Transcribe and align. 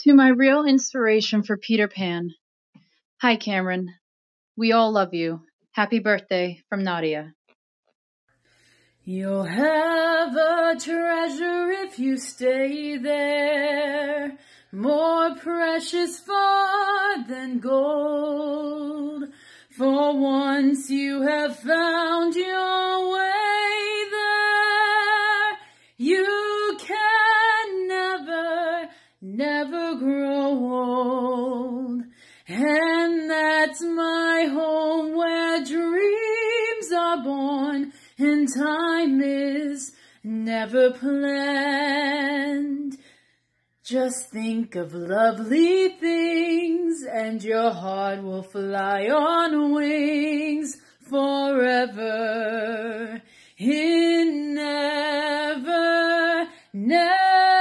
To 0.00 0.14
my 0.14 0.28
real 0.28 0.64
inspiration 0.66 1.42
for 1.42 1.56
Peter 1.56 1.88
Pan. 1.88 2.34
Hi, 3.22 3.36
Cameron. 3.36 3.94
We 4.54 4.72
all 4.72 4.92
love 4.92 5.14
you. 5.14 5.40
Happy 5.72 6.00
birthday 6.00 6.62
from 6.68 6.84
Nadia. 6.84 7.32
You'll 9.04 9.44
have 9.44 10.36
a 10.36 10.76
treasure 10.78 11.70
if 11.70 11.98
you 11.98 12.18
stay 12.18 12.98
there, 12.98 14.36
more 14.70 15.34
precious 15.36 16.20
far 16.20 17.26
than 17.26 17.58
gold. 17.58 19.24
For 19.70 20.14
once 20.14 20.90
you 20.90 21.22
have 21.22 21.58
found 21.58 22.34
your 22.34 23.12
way 23.12 23.45
never 29.66 29.96
grow 29.96 30.48
old. 30.50 32.02
And 32.48 33.30
that's 33.30 33.82
my 33.82 34.48
home 34.52 35.16
where 35.16 35.64
dreams 35.64 36.92
are 36.96 37.22
born 37.22 37.92
and 38.18 38.48
time 38.54 39.20
is 39.20 39.92
never 40.22 40.92
planned. 40.92 42.46
Just 43.82 44.30
think 44.30 44.76
of 44.76 44.94
lovely 44.94 45.88
things 45.88 47.02
and 47.10 47.42
your 47.42 47.72
heart 47.72 48.22
will 48.22 48.44
fly 48.44 49.08
on 49.08 49.72
wings 49.72 50.76
forever 51.00 52.12
in 53.58 54.54
never, 54.54 56.48
never 56.72 57.55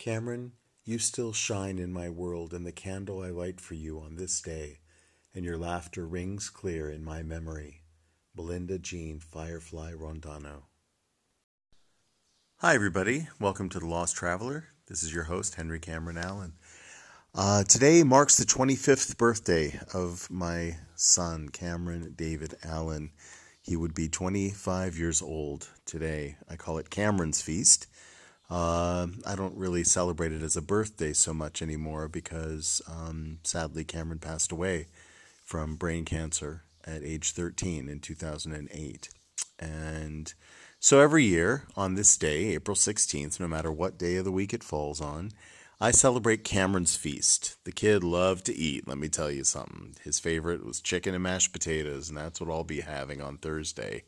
Cameron, 0.00 0.52
you 0.82 0.98
still 0.98 1.34
shine 1.34 1.78
in 1.78 1.92
my 1.92 2.08
world, 2.08 2.54
and 2.54 2.64
the 2.64 2.72
candle 2.72 3.20
I 3.22 3.28
light 3.28 3.60
for 3.60 3.74
you 3.74 4.00
on 4.00 4.16
this 4.16 4.40
day, 4.40 4.78
and 5.34 5.44
your 5.44 5.58
laughter 5.58 6.06
rings 6.06 6.48
clear 6.48 6.88
in 6.88 7.04
my 7.04 7.22
memory. 7.22 7.82
Belinda 8.34 8.78
Jean 8.78 9.20
Firefly 9.20 9.92
Rondano. 9.92 10.62
Hi, 12.60 12.74
everybody. 12.74 13.28
Welcome 13.38 13.68
to 13.68 13.78
The 13.78 13.84
Lost 13.84 14.16
Traveler. 14.16 14.68
This 14.86 15.02
is 15.02 15.12
your 15.12 15.24
host, 15.24 15.56
Henry 15.56 15.78
Cameron 15.78 16.16
Allen. 16.16 16.54
Uh, 17.34 17.64
today 17.64 18.02
marks 18.02 18.38
the 18.38 18.46
25th 18.46 19.18
birthday 19.18 19.78
of 19.92 20.30
my 20.30 20.78
son, 20.94 21.50
Cameron 21.50 22.14
David 22.16 22.54
Allen. 22.64 23.10
He 23.60 23.76
would 23.76 23.92
be 23.92 24.08
25 24.08 24.96
years 24.96 25.20
old 25.20 25.68
today. 25.84 26.36
I 26.48 26.56
call 26.56 26.78
it 26.78 26.88
Cameron's 26.88 27.42
Feast. 27.42 27.86
Uh, 28.50 29.06
I 29.24 29.36
don't 29.36 29.56
really 29.56 29.84
celebrate 29.84 30.32
it 30.32 30.42
as 30.42 30.56
a 30.56 30.62
birthday 30.62 31.12
so 31.12 31.32
much 31.32 31.62
anymore 31.62 32.08
because 32.08 32.82
um, 32.88 33.38
sadly 33.44 33.84
Cameron 33.84 34.18
passed 34.18 34.50
away 34.50 34.86
from 35.44 35.76
brain 35.76 36.04
cancer 36.04 36.64
at 36.84 37.04
age 37.04 37.32
13 37.32 37.88
in 37.88 38.00
2008. 38.00 39.08
And 39.58 40.34
so 40.80 41.00
every 41.00 41.24
year 41.24 41.64
on 41.76 41.94
this 41.94 42.16
day, 42.16 42.54
April 42.54 42.74
16th, 42.74 43.38
no 43.38 43.46
matter 43.46 43.70
what 43.70 43.98
day 43.98 44.16
of 44.16 44.24
the 44.24 44.32
week 44.32 44.52
it 44.52 44.64
falls 44.64 45.00
on, 45.00 45.30
I 45.80 45.92
celebrate 45.92 46.44
Cameron's 46.44 46.96
Feast. 46.96 47.56
The 47.64 47.72
kid 47.72 48.02
loved 48.02 48.46
to 48.46 48.54
eat, 48.54 48.86
let 48.86 48.98
me 48.98 49.08
tell 49.08 49.30
you 49.30 49.44
something. 49.44 49.94
His 50.02 50.18
favorite 50.18 50.64
was 50.64 50.80
chicken 50.80 51.14
and 51.14 51.22
mashed 51.22 51.52
potatoes, 51.52 52.08
and 52.08 52.18
that's 52.18 52.40
what 52.40 52.50
I'll 52.50 52.64
be 52.64 52.80
having 52.80 53.22
on 53.22 53.38
Thursday, 53.38 54.02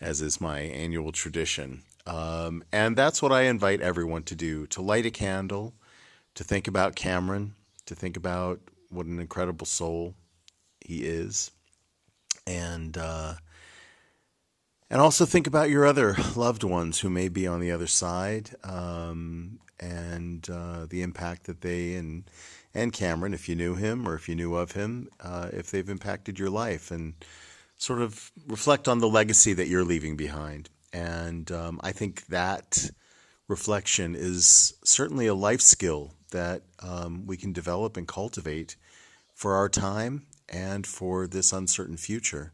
as 0.00 0.22
is 0.22 0.40
my 0.40 0.60
annual 0.60 1.12
tradition. 1.12 1.82
Um, 2.06 2.64
and 2.72 2.96
that's 2.96 3.22
what 3.22 3.32
I 3.32 3.42
invite 3.42 3.80
everyone 3.80 4.24
to 4.24 4.34
do 4.34 4.66
to 4.68 4.82
light 4.82 5.06
a 5.06 5.10
candle, 5.10 5.74
to 6.34 6.44
think 6.44 6.66
about 6.66 6.96
Cameron, 6.96 7.54
to 7.86 7.94
think 7.94 8.16
about 8.16 8.60
what 8.90 9.06
an 9.06 9.20
incredible 9.20 9.66
soul 9.66 10.14
he 10.80 11.04
is, 11.04 11.50
and 12.46 12.96
uh, 12.98 13.34
and 14.90 15.00
also 15.00 15.24
think 15.24 15.46
about 15.46 15.70
your 15.70 15.86
other 15.86 16.16
loved 16.36 16.64
ones 16.64 17.00
who 17.00 17.10
may 17.10 17.28
be 17.28 17.46
on 17.46 17.60
the 17.60 17.70
other 17.70 17.86
side, 17.86 18.50
um, 18.64 19.60
and 19.78 20.48
uh, 20.50 20.86
the 20.86 21.02
impact 21.02 21.44
that 21.44 21.60
they 21.60 21.94
and 21.94 22.24
and 22.74 22.92
Cameron, 22.92 23.34
if 23.34 23.48
you 23.48 23.54
knew 23.54 23.74
him 23.74 24.08
or 24.08 24.14
if 24.14 24.28
you 24.28 24.34
knew 24.34 24.56
of 24.56 24.72
him, 24.72 25.08
uh, 25.20 25.50
if 25.52 25.70
they've 25.70 25.88
impacted 25.88 26.38
your 26.38 26.50
life, 26.50 26.90
and 26.90 27.14
sort 27.76 28.00
of 28.00 28.32
reflect 28.46 28.88
on 28.88 28.98
the 28.98 29.08
legacy 29.08 29.52
that 29.52 29.68
you're 29.68 29.84
leaving 29.84 30.16
behind. 30.16 30.68
And 30.92 31.50
um, 31.50 31.80
I 31.82 31.92
think 31.92 32.26
that 32.26 32.90
reflection 33.48 34.14
is 34.14 34.74
certainly 34.84 35.26
a 35.26 35.34
life 35.34 35.60
skill 35.60 36.14
that 36.30 36.62
um, 36.80 37.26
we 37.26 37.36
can 37.36 37.52
develop 37.52 37.96
and 37.96 38.08
cultivate 38.08 38.76
for 39.34 39.54
our 39.54 39.68
time 39.68 40.26
and 40.48 40.86
for 40.86 41.26
this 41.26 41.52
uncertain 41.52 41.96
future. 41.96 42.52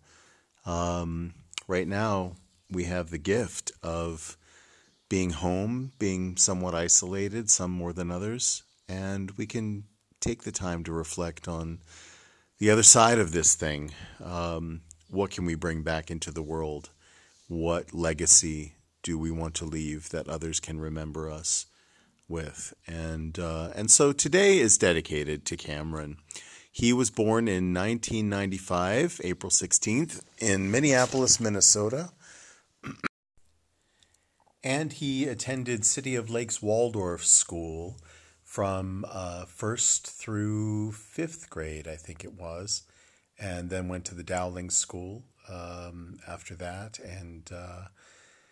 Um, 0.66 1.34
right 1.66 1.88
now, 1.88 2.36
we 2.70 2.84
have 2.84 3.10
the 3.10 3.18
gift 3.18 3.72
of 3.82 4.36
being 5.08 5.30
home, 5.30 5.92
being 5.98 6.36
somewhat 6.36 6.74
isolated, 6.74 7.48
some 7.50 7.70
more 7.70 7.92
than 7.92 8.10
others, 8.10 8.62
and 8.88 9.30
we 9.32 9.46
can 9.46 9.84
take 10.20 10.42
the 10.42 10.52
time 10.52 10.84
to 10.84 10.92
reflect 10.92 11.48
on 11.48 11.78
the 12.58 12.70
other 12.70 12.82
side 12.82 13.18
of 13.18 13.32
this 13.32 13.54
thing. 13.54 13.92
Um, 14.22 14.82
what 15.08 15.30
can 15.30 15.44
we 15.44 15.54
bring 15.54 15.82
back 15.82 16.10
into 16.10 16.30
the 16.30 16.42
world? 16.42 16.90
What 17.48 17.94
legacy 17.94 18.74
do 19.02 19.18
we 19.18 19.30
want 19.30 19.54
to 19.54 19.64
leave 19.64 20.10
that 20.10 20.28
others 20.28 20.60
can 20.60 20.78
remember 20.78 21.30
us 21.30 21.64
with? 22.28 22.74
And 22.86 23.38
uh, 23.38 23.70
and 23.74 23.90
so 23.90 24.12
today 24.12 24.58
is 24.58 24.76
dedicated 24.76 25.46
to 25.46 25.56
Cameron. 25.56 26.18
He 26.70 26.92
was 26.92 27.10
born 27.10 27.48
in 27.48 27.72
1995, 27.72 29.22
April 29.24 29.50
16th, 29.50 30.22
in 30.36 30.70
Minneapolis, 30.70 31.40
Minnesota. 31.40 32.10
and 34.62 34.92
he 34.92 35.24
attended 35.26 35.86
City 35.86 36.14
of 36.16 36.28
Lakes 36.28 36.60
Waldorf 36.60 37.24
School 37.24 37.96
from 38.44 39.06
uh, 39.08 39.46
first 39.46 40.06
through 40.06 40.92
fifth 40.92 41.48
grade, 41.48 41.88
I 41.88 41.96
think 41.96 42.24
it 42.24 42.34
was, 42.34 42.82
and 43.38 43.70
then 43.70 43.88
went 43.88 44.04
to 44.04 44.14
the 44.14 44.22
Dowling 44.22 44.68
School 44.68 45.24
um, 45.48 46.18
after 46.26 46.54
that. 46.56 46.98
And 46.98 47.50
uh, 47.52 47.88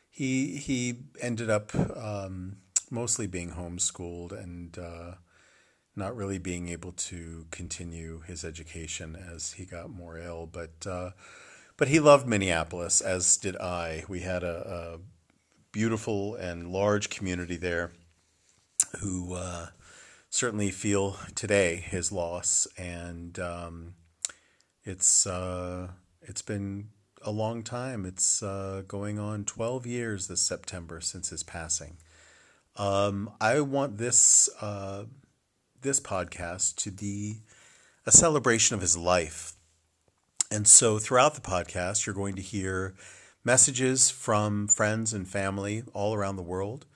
he 0.09 0.57
he 0.57 1.05
ended 1.21 1.51
up 1.51 1.75
um, 1.75 2.59
mostly 2.91 3.27
being 3.27 3.51
homeschooled 3.51 4.33
and 4.33 4.79
uh, 4.79 5.15
not 5.95 6.17
really 6.17 6.39
being 6.39 6.69
able 6.69 6.93
to 6.93 7.47
continue 7.51 8.21
his 8.21 8.45
education 8.45 9.17
as 9.17 9.53
he 9.53 9.65
got 9.65 9.91
more 9.91 10.19
ill. 10.19 10.47
But 10.47 10.87
uh, 10.87 11.11
but 11.77 11.89
he 11.89 12.01
loved 12.01 12.27
Minneapolis, 12.27 13.01
as 13.01 13.37
did 13.37 13.57
I. 13.57 14.05
We 14.09 14.21
had 14.21 14.43
a, 14.43 14.97
a 14.97 14.99
beautiful 15.73 16.35
and 16.35 16.73
large 16.73 17.11
community 17.11 17.57
there 17.57 17.93
who 19.01 19.35
uh, 19.35 19.67
certainly 20.31 20.71
feel 20.71 21.19
today 21.35 21.77
his 21.77 22.11
loss, 22.11 22.67
and 22.79 23.39
um, 23.39 23.95
it's 24.85 25.27
uh, 25.27 25.89
it's 26.27 26.43
been 26.43 26.89
a 27.23 27.31
long 27.31 27.63
time. 27.63 28.05
It's 28.05 28.43
uh, 28.43 28.83
going 28.87 29.19
on 29.19 29.45
12 29.45 29.87
years 29.87 30.29
this 30.29 30.43
September 30.43 31.01
since 31.01 31.31
his 31.31 31.43
passing. 31.43 31.97
Um, 32.77 33.31
I 33.41 33.61
want 33.61 33.97
this 33.97 34.51
uh, 34.61 35.05
this 35.81 36.01
podcast 36.01 36.77
to 36.83 36.91
be 36.91 37.43
a 38.05 38.13
celebration 38.13 38.75
of 38.75 38.81
his 38.81 38.97
life. 38.97 39.55
And 40.51 40.69
so 40.69 40.99
throughout 40.99 41.35
the 41.35 41.41
podcast, 41.41 42.07
you're 42.07 42.15
going 42.15 42.37
to 42.37 42.43
hear 42.43 42.95
messages 43.45 44.11
from 44.11 44.69
friends 44.69 45.13
and 45.13 45.27
family 45.27 45.85
all 45.95 46.15
around 46.15 46.37
the 46.37 46.43
world 46.43 46.87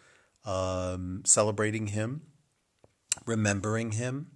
um, 0.44 1.22
celebrating 1.24 1.88
him, 1.88 2.22
remembering 3.26 3.92
him, 3.92 4.32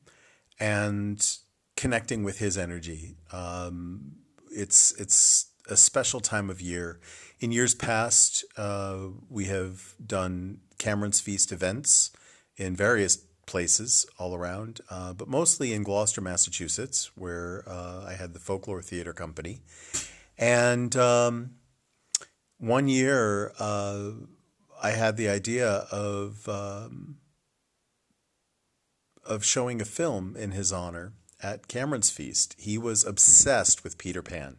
and 0.61 1.39
connecting 1.77 2.23
with 2.23 2.39
his 2.39 2.57
energy. 2.57 3.17
Um, 3.33 4.24
it's 4.55 4.93
it's 4.93 5.51
a 5.69 5.77
special 5.77 6.21
time 6.21 6.51
of 6.51 6.61
year. 6.61 7.01
In 7.41 7.53
years 7.53 7.75
past, 7.75 8.45
uh, 8.57 8.99
we 9.29 9.47
have 9.47 9.95
done 10.05 10.61
Cameron's 10.79 11.21
Feast 11.21 11.53
events 11.53 12.11
in 12.57 12.77
various 12.77 13.17
places 13.47 14.07
all 14.19 14.35
around, 14.35 14.81
uh, 14.91 15.13
but 15.13 15.29
mostly 15.29 15.73
in 15.73 15.83
Gloucester, 15.83 16.21
Massachusetts, 16.21 17.11
where 17.15 17.65
uh, 17.67 18.05
I 18.07 18.15
had 18.15 18.33
the 18.33 18.41
Folklore 18.41 18.83
Theater 18.83 19.13
Company. 19.13 19.61
And 20.39 20.95
um, 20.97 21.57
one 22.59 22.89
year, 22.89 23.53
uh, 23.59 24.11
I 24.83 24.91
had 24.91 25.17
the 25.17 25.29
idea 25.29 25.69
of 25.91 26.49
um, 26.49 27.19
of 29.25 29.45
showing 29.45 29.81
a 29.81 29.87
film 29.87 30.37
in 30.37 30.51
his 30.51 30.73
honor 30.73 31.15
at 31.45 31.69
Cameron's 31.69 32.11
feast. 32.11 32.57
He 32.59 32.79
was 32.79 33.05
obsessed 33.05 33.85
with 33.85 33.99
Peter 33.99 34.23
Pan 34.23 34.57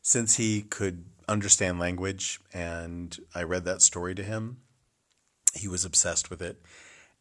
since 0.00 0.36
he 0.36 0.62
could 0.62 1.04
understand 1.28 1.78
language, 1.78 2.40
and 2.52 3.16
I 3.34 3.42
read 3.42 3.64
that 3.66 3.82
story 3.82 4.14
to 4.14 4.24
him. 4.24 4.58
He 5.52 5.68
was 5.68 5.84
obsessed 5.84 6.30
with 6.30 6.40
it. 6.40 6.62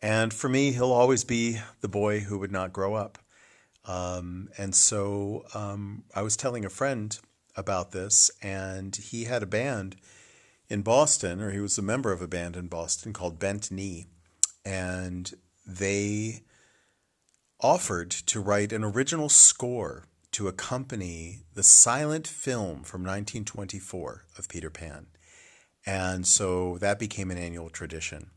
And 0.01 0.33
for 0.33 0.49
me, 0.49 0.71
he'll 0.71 0.91
always 0.91 1.23
be 1.23 1.59
the 1.81 1.87
boy 1.87 2.21
who 2.21 2.37
would 2.39 2.51
not 2.51 2.73
grow 2.73 2.95
up. 2.95 3.19
Um, 3.85 4.49
and 4.57 4.73
so 4.73 5.43
um, 5.53 6.03
I 6.15 6.21
was 6.21 6.37
telling 6.37 6.65
a 6.65 6.69
friend 6.69 7.17
about 7.55 7.91
this, 7.91 8.31
and 8.41 8.95
he 8.95 9.25
had 9.25 9.43
a 9.43 9.47
band 9.47 9.97
in 10.69 10.81
Boston, 10.81 11.41
or 11.41 11.51
he 11.51 11.59
was 11.59 11.77
a 11.77 11.81
member 11.81 12.11
of 12.13 12.21
a 12.21 12.27
band 12.27 12.55
in 12.55 12.67
Boston 12.67 13.11
called 13.11 13.39
Bent 13.39 13.69
Knee. 13.69 14.07
And 14.65 15.31
they 15.65 16.43
offered 17.63 18.11
to 18.11 18.41
write 18.41 18.73
an 18.73 18.83
original 18.83 19.29
score 19.29 20.05
to 20.33 20.47
accompany 20.47 21.39
the 21.53 21.63
silent 21.63 22.27
film 22.27 22.83
from 22.83 23.01
1924 23.01 24.25
of 24.37 24.49
Peter 24.49 24.69
Pan. 24.69 25.07
And 25.85 26.27
so 26.27 26.77
that 26.79 26.99
became 26.99 27.31
an 27.31 27.37
annual 27.37 27.69
tradition. 27.69 28.31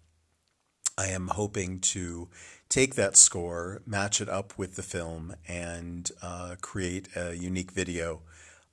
I 0.96 1.08
am 1.08 1.28
hoping 1.28 1.80
to 1.80 2.28
take 2.68 2.94
that 2.94 3.16
score, 3.16 3.82
match 3.84 4.20
it 4.20 4.28
up 4.28 4.56
with 4.56 4.76
the 4.76 4.82
film, 4.82 5.34
and 5.46 6.10
uh, 6.22 6.56
create 6.60 7.08
a 7.16 7.34
unique 7.34 7.72
video 7.72 8.22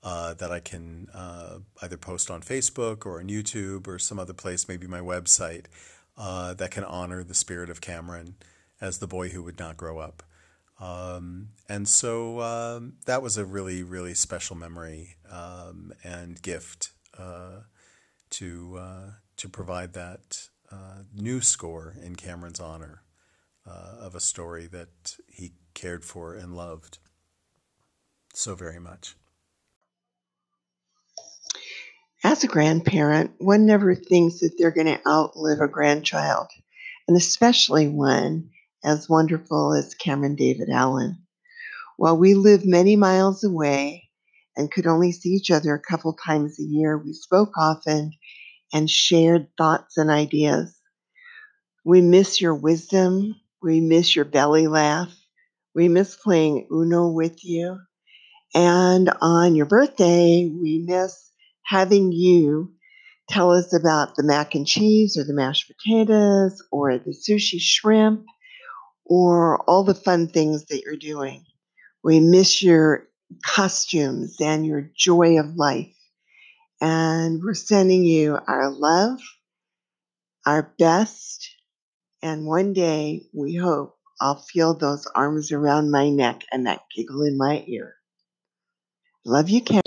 uh, 0.03 0.33
that 0.35 0.51
I 0.51 0.59
can 0.59 1.09
uh, 1.13 1.59
either 1.81 1.97
post 1.97 2.29
on 2.29 2.41
Facebook 2.41 3.05
or 3.05 3.19
on 3.19 3.27
YouTube 3.27 3.87
or 3.87 3.99
some 3.99 4.19
other 4.19 4.33
place, 4.33 4.67
maybe 4.67 4.87
my 4.87 4.99
website, 4.99 5.65
uh, 6.17 6.53
that 6.53 6.71
can 6.71 6.83
honor 6.83 7.23
the 7.23 7.33
spirit 7.33 7.69
of 7.69 7.81
Cameron 7.81 8.35
as 8.79 8.99
the 8.99 9.07
boy 9.07 9.29
who 9.29 9.43
would 9.43 9.59
not 9.59 9.77
grow 9.77 9.99
up. 9.99 10.23
Um, 10.79 11.49
and 11.69 11.87
so 11.87 12.41
um, 12.41 12.93
that 13.05 13.21
was 13.21 13.37
a 13.37 13.45
really, 13.45 13.83
really 13.83 14.13
special 14.13 14.55
memory 14.55 15.15
um, 15.31 15.93
and 16.03 16.41
gift 16.41 16.91
uh, 17.17 17.61
to 18.31 18.77
uh, 18.79 19.11
to 19.37 19.49
provide 19.49 19.93
that 19.93 20.49
uh, 20.71 21.03
new 21.13 21.41
score 21.41 21.95
in 22.03 22.15
Cameron's 22.15 22.59
honor 22.59 23.03
uh, 23.67 23.97
of 23.99 24.15
a 24.15 24.19
story 24.19 24.67
that 24.67 25.17
he 25.27 25.53
cared 25.73 26.03
for 26.03 26.33
and 26.33 26.55
loved 26.55 26.99
so 28.33 28.55
very 28.55 28.79
much. 28.79 29.15
As 32.23 32.43
a 32.43 32.47
grandparent, 32.47 33.31
one 33.37 33.65
never 33.65 33.95
thinks 33.95 34.39
that 34.39 34.57
they're 34.57 34.71
going 34.71 34.87
to 34.87 35.07
outlive 35.07 35.59
a 35.59 35.67
grandchild, 35.67 36.47
and 37.07 37.17
especially 37.17 37.87
one 37.89 38.49
as 38.83 39.09
wonderful 39.09 39.73
as 39.73 39.95
Cameron 39.95 40.35
David 40.35 40.69
Allen. 40.69 41.25
While 41.97 42.17
we 42.17 42.33
live 42.33 42.65
many 42.65 42.95
miles 42.95 43.43
away 43.43 44.09
and 44.55 44.71
could 44.71 44.87
only 44.87 45.11
see 45.11 45.29
each 45.29 45.51
other 45.51 45.73
a 45.73 45.79
couple 45.79 46.13
times 46.13 46.59
a 46.59 46.63
year, 46.63 46.97
we 46.97 47.13
spoke 47.13 47.51
often 47.57 48.11
and 48.73 48.89
shared 48.89 49.47
thoughts 49.57 49.97
and 49.97 50.09
ideas. 50.09 50.75
We 51.85 52.01
miss 52.01 52.41
your 52.41 52.55
wisdom. 52.55 53.35
We 53.61 53.79
miss 53.79 54.15
your 54.15 54.25
belly 54.25 54.67
laugh. 54.67 55.13
We 55.75 55.87
miss 55.87 56.15
playing 56.15 56.67
Uno 56.71 57.09
with 57.09 57.43
you. 57.43 57.77
And 58.55 59.09
on 59.21 59.55
your 59.55 59.65
birthday, 59.65 60.49
we 60.49 60.83
miss 60.85 61.31
having 61.65 62.11
you 62.11 62.73
tell 63.29 63.51
us 63.51 63.73
about 63.73 64.15
the 64.15 64.23
mac 64.23 64.55
and 64.55 64.67
cheese 64.67 65.17
or 65.17 65.23
the 65.23 65.33
mashed 65.33 65.71
potatoes 65.71 66.61
or 66.71 66.97
the 66.97 67.11
sushi 67.11 67.59
shrimp 67.59 68.25
or 69.05 69.61
all 69.69 69.83
the 69.83 69.95
fun 69.95 70.27
things 70.27 70.65
that 70.65 70.81
you're 70.83 70.95
doing. 70.95 71.45
We 72.03 72.19
miss 72.19 72.61
your 72.61 73.07
costumes 73.45 74.37
and 74.39 74.65
your 74.65 74.89
joy 74.95 75.39
of 75.39 75.55
life. 75.55 75.95
And 76.81 77.41
we're 77.43 77.53
sending 77.53 78.03
you 78.03 78.37
our 78.47 78.69
love, 78.69 79.19
our 80.45 80.73
best, 80.77 81.49
and 82.21 82.45
one 82.45 82.73
day 82.73 83.23
we 83.33 83.55
hope 83.55 83.97
I'll 84.21 84.41
feel 84.41 84.73
those 84.73 85.05
arms 85.13 85.51
around 85.51 85.91
my 85.91 86.09
neck 86.09 86.43
and 86.51 86.65
that 86.67 86.81
giggle 86.95 87.23
in 87.23 87.37
my 87.37 87.63
ear. 87.67 87.95
Love 89.25 89.49
you, 89.49 89.61
Karen. 89.61 89.81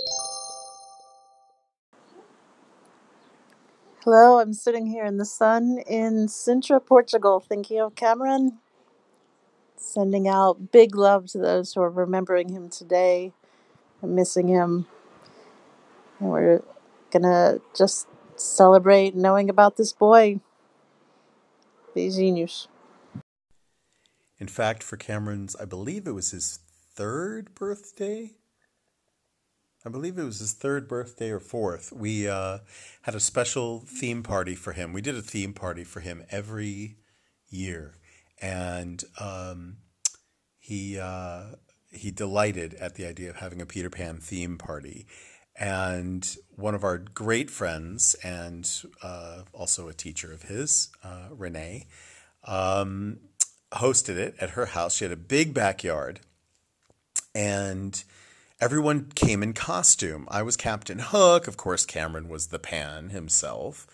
Hello, 4.03 4.39
I'm 4.39 4.53
sitting 4.53 4.85
here 4.85 5.03
in 5.03 5.17
the 5.17 5.25
sun 5.25 5.79
in 5.87 6.27
Sintra, 6.27 6.83
Portugal, 6.83 7.39
thinking 7.39 7.79
of 7.79 7.95
Cameron 7.95 8.59
Sending 9.77 10.27
out 10.27 10.71
big 10.71 10.95
love 10.95 11.27
to 11.27 11.37
those 11.37 11.73
who 11.73 11.81
are 11.81 11.89
remembering 11.89 12.49
him 12.49 12.69
today 12.69 13.31
and 14.01 14.15
missing 14.15 14.47
him. 14.47 14.87
And 16.19 16.29
we're 16.29 16.63
gonna 17.11 17.59
just 17.75 18.07
celebrate 18.35 19.15
knowing 19.15 19.49
about 19.49 19.77
this 19.77 19.93
boy. 19.93 20.39
Beijinhos. 21.95 22.67
In 24.39 24.47
fact, 24.47 24.83
for 24.83 24.97
Cameron's, 24.97 25.55
I 25.55 25.65
believe 25.65 26.07
it 26.07 26.11
was 26.11 26.31
his 26.31 26.59
third 26.93 27.55
birthday. 27.55 28.31
I 29.85 29.89
believe 29.89 30.17
it 30.17 30.23
was 30.23 30.39
his 30.39 30.53
third 30.53 30.87
birthday 30.87 31.29
or 31.29 31.39
fourth. 31.39 31.93
We 31.93 32.27
uh, 32.27 32.59
had 33.03 33.15
a 33.15 33.19
special 33.19 33.79
theme 33.87 34.21
party 34.21 34.53
for 34.53 34.73
him. 34.73 34.91
We 34.91 35.01
did 35.01 35.15
a 35.15 35.21
theme 35.21 35.53
party 35.53 35.83
for 35.83 36.01
him 36.01 36.23
every 36.29 36.97
year 37.49 37.95
and 38.41 39.03
um, 39.19 39.77
he 40.59 40.99
uh, 40.99 41.55
he 41.91 42.11
delighted 42.11 42.73
at 42.75 42.95
the 42.95 43.05
idea 43.05 43.29
of 43.29 43.37
having 43.37 43.61
a 43.61 43.65
Peter 43.65 43.89
Pan 43.89 44.17
theme 44.17 44.57
party. 44.57 45.07
And 45.59 46.37
one 46.55 46.75
of 46.75 46.83
our 46.83 46.99
great 46.99 47.49
friends, 47.49 48.15
and 48.23 48.69
uh, 49.01 49.41
also 49.53 49.87
a 49.87 49.93
teacher 49.93 50.31
of 50.31 50.43
his, 50.43 50.89
uh, 51.03 51.29
Renee, 51.31 51.87
um, 52.43 53.17
hosted 53.71 54.17
it 54.17 54.35
at 54.39 54.51
her 54.51 54.67
house. 54.67 54.97
She 54.97 55.05
had 55.05 55.11
a 55.11 55.17
big 55.17 55.55
backyard, 55.55 56.19
and 57.33 58.03
everyone 58.61 59.11
came 59.15 59.41
in 59.41 59.53
costume. 59.53 60.27
I 60.29 60.43
was 60.43 60.57
Captain 60.57 60.99
Hook. 60.99 61.47
Of 61.47 61.57
course, 61.57 61.85
Cameron 61.85 62.29
was 62.29 62.47
the 62.47 62.59
Pan 62.59 63.09
himself 63.09 63.87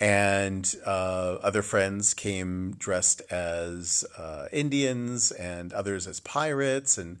and 0.00 0.74
uh, 0.86 1.36
other 1.42 1.62
friends 1.62 2.14
came 2.14 2.74
dressed 2.78 3.20
as 3.30 4.04
uh, 4.16 4.46
Indians 4.50 5.30
and 5.30 5.72
others 5.74 6.06
as 6.06 6.20
pirates, 6.20 6.96
and 6.96 7.18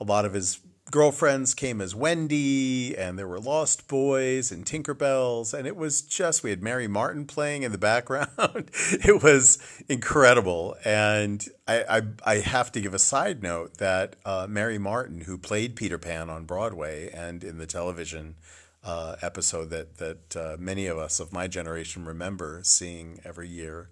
a 0.00 0.04
lot 0.04 0.24
of 0.24 0.32
his 0.32 0.60
girlfriends 0.90 1.54
came 1.54 1.80
as 1.80 1.94
Wendy, 1.94 2.96
and 2.96 3.18
there 3.18 3.26
were 3.26 3.40
Lost 3.40 3.88
Boys 3.88 4.50
and 4.52 4.64
Tinkerbells, 4.64 5.52
and 5.52 5.66
it 5.66 5.76
was 5.76 6.02
just 6.02 6.42
we 6.42 6.50
had 6.50 6.62
Mary 6.62 6.86
Martin 6.86 7.26
playing 7.26 7.62
in 7.64 7.72
the 7.72 7.78
background. 7.78 8.28
it 8.74 9.22
was 9.22 9.58
incredible, 9.88 10.76
and 10.84 11.48
I, 11.66 11.84
I, 11.98 12.02
I 12.24 12.34
have 12.36 12.70
to 12.72 12.80
give 12.80 12.94
a 12.94 12.98
side 12.98 13.42
note 13.42 13.78
that 13.78 14.16
uh, 14.24 14.46
Mary 14.48 14.78
Martin, 14.78 15.22
who 15.22 15.36
played 15.38 15.76
Peter 15.76 15.98
Pan 15.98 16.30
on 16.30 16.44
Broadway 16.44 17.10
and 17.12 17.42
in 17.42 17.58
the 17.58 17.66
television 17.66 18.36
uh, 18.82 19.16
episode 19.22 19.70
that 19.70 19.98
that 19.98 20.36
uh, 20.36 20.56
many 20.58 20.86
of 20.86 20.98
us 20.98 21.20
of 21.20 21.32
my 21.32 21.46
generation 21.46 22.04
remember 22.04 22.60
seeing 22.64 23.20
every 23.24 23.48
year 23.48 23.90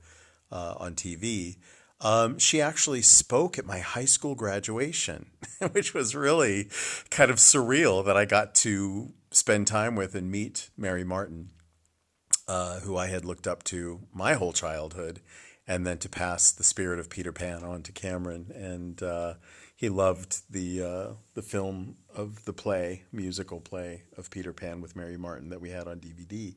uh, 0.50 0.74
on 0.78 0.94
TV. 0.94 1.56
Um, 2.00 2.38
she 2.38 2.60
actually 2.60 3.02
spoke 3.02 3.58
at 3.58 3.66
my 3.66 3.80
high 3.80 4.04
school 4.04 4.34
graduation, 4.34 5.26
which 5.72 5.94
was 5.94 6.14
really 6.14 6.68
kind 7.10 7.30
of 7.30 7.38
surreal 7.38 8.04
that 8.04 8.16
I 8.16 8.24
got 8.24 8.54
to 8.56 9.12
spend 9.30 9.66
time 9.66 9.96
with 9.96 10.14
and 10.14 10.30
meet 10.30 10.70
Mary 10.76 11.04
Martin, 11.04 11.50
uh, 12.46 12.80
who 12.80 12.96
I 12.96 13.08
had 13.08 13.24
looked 13.24 13.46
up 13.46 13.64
to 13.64 14.00
my 14.14 14.34
whole 14.34 14.52
childhood, 14.52 15.20
and 15.66 15.84
then 15.86 15.98
to 15.98 16.08
pass 16.08 16.52
the 16.52 16.64
spirit 16.64 17.00
of 17.00 17.10
Peter 17.10 17.32
Pan 17.32 17.64
on 17.64 17.82
to 17.82 17.92
Cameron. 17.92 18.52
And 18.54 19.02
uh, 19.02 19.34
he 19.78 19.88
loved 19.88 20.42
the 20.50 20.82
uh, 20.82 21.12
the 21.34 21.42
film 21.42 21.98
of 22.12 22.44
the 22.46 22.52
play, 22.52 23.04
musical 23.12 23.60
play 23.60 24.02
of 24.16 24.28
Peter 24.28 24.52
Pan 24.52 24.80
with 24.80 24.96
Mary 24.96 25.16
Martin 25.16 25.50
that 25.50 25.60
we 25.60 25.70
had 25.70 25.86
on 25.86 26.00
DVD, 26.00 26.56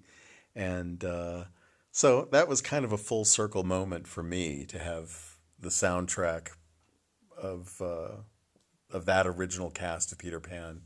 and 0.55 1.03
uh, 1.05 1.43
so 1.91 2.27
that 2.31 2.47
was 2.47 2.61
kind 2.61 2.83
of 2.83 2.91
a 2.91 2.97
full 2.97 3.23
circle 3.23 3.63
moment 3.63 4.07
for 4.07 4.23
me 4.23 4.65
to 4.65 4.79
have 4.79 5.35
the 5.59 5.69
soundtrack 5.69 6.47
of 7.39 7.79
uh, 7.79 8.23
of 8.89 9.05
that 9.05 9.27
original 9.27 9.69
cast 9.69 10.11
of 10.11 10.17
Peter 10.17 10.39
Pan 10.39 10.81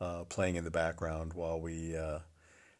uh, 0.00 0.24
playing 0.24 0.56
in 0.56 0.64
the 0.64 0.72
background 0.72 1.32
while 1.32 1.60
we 1.60 1.96
uh, 1.96 2.18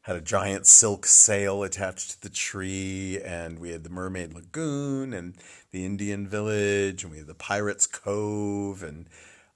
had 0.08 0.16
a 0.16 0.22
giant 0.22 0.66
silk 0.66 1.04
sail 1.04 1.62
attached 1.62 2.12
to 2.12 2.22
the 2.22 2.30
tree, 2.30 3.20
and 3.22 3.58
we 3.58 3.72
had 3.72 3.84
the 3.84 3.90
Mermaid 3.90 4.32
Lagoon 4.32 5.12
and 5.12 5.34
the 5.70 5.84
Indian 5.84 6.26
Village, 6.26 7.04
and 7.04 7.12
we 7.12 7.18
had 7.18 7.26
the 7.26 7.34
Pirates 7.34 7.86
Cove, 7.86 8.82
and 8.82 9.06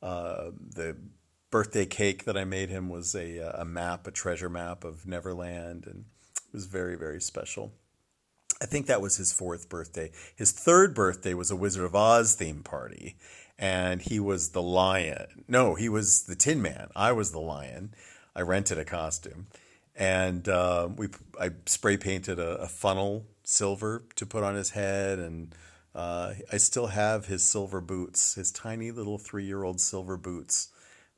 uh, 0.03 0.51
the 0.75 0.95
birthday 1.51 1.87
cake 1.87 2.25
that 2.27 2.37
I 2.37 2.45
made 2.45 2.69
him 2.69 2.91
was 2.91 3.15
a, 3.15 3.39
a 3.55 3.65
map, 3.65 4.07
a 4.07 4.11
treasure 4.11 4.51
map 4.51 4.85
of 4.85 5.07
Neverland, 5.07 5.87
and 5.87 6.05
It 6.37 6.53
was 6.53 6.67
very, 6.67 6.97
very 6.97 7.23
special. 7.23 7.73
I 8.61 8.67
think 8.67 8.87
that 8.87 9.01
was 9.01 9.17
his 9.17 9.33
fourth 9.33 9.71
birthday. 9.71 10.11
His 10.37 10.53
third 10.53 10.95
birthday 10.95 11.33
was 11.33 11.51
a 11.51 11.57
Wizard 11.57 11.87
of 11.87 11.97
Oz 11.97 12.35
theme 12.35 12.63
party, 12.63 13.17
and 13.59 14.03
he 14.03 14.21
was 14.21 14.51
the 14.51 14.61
lion. 14.61 15.45
No, 15.49 15.77
he 15.77 15.89
was 15.89 16.25
the 16.25 16.37
Tin 16.37 16.61
Man. 16.61 16.91
I 16.95 17.13
was 17.13 17.33
the 17.33 17.41
lion. 17.41 17.95
I 18.37 18.43
rented 18.43 18.79
a 18.79 18.85
costume, 18.85 19.47
and 19.95 20.49
uh, 20.49 20.89
we 20.97 21.09
I 21.41 21.51
spray 21.67 21.97
painted 21.97 22.39
a, 22.39 22.57
a, 22.63 22.69
funnel 22.69 23.27
silver 23.45 24.05
to 24.17 24.27
put 24.27 24.43
on 24.43 24.55
his 24.55 24.71
head, 24.71 25.19
and 25.19 25.55
uh, 25.95 26.35
I 26.51 26.57
still 26.57 26.89
have 26.89 27.27
his 27.27 27.43
silver 27.43 27.81
boots, 27.81 28.35
his 28.35 28.51
tiny 28.51 28.91
little 28.91 29.19
three 29.19 29.45
year 29.45 29.65
old 29.65 29.81
silver 29.81 30.17
boots 30.17 30.69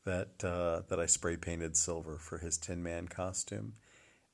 that 0.04 0.44
uh, 0.44 0.82
that 0.88 0.98
I 0.98 1.06
spray 1.06 1.36
painted 1.36 1.76
silver 1.76 2.18
for 2.18 2.38
his 2.38 2.58
Tin 2.58 2.82
Man 2.82 3.08
costume, 3.08 3.74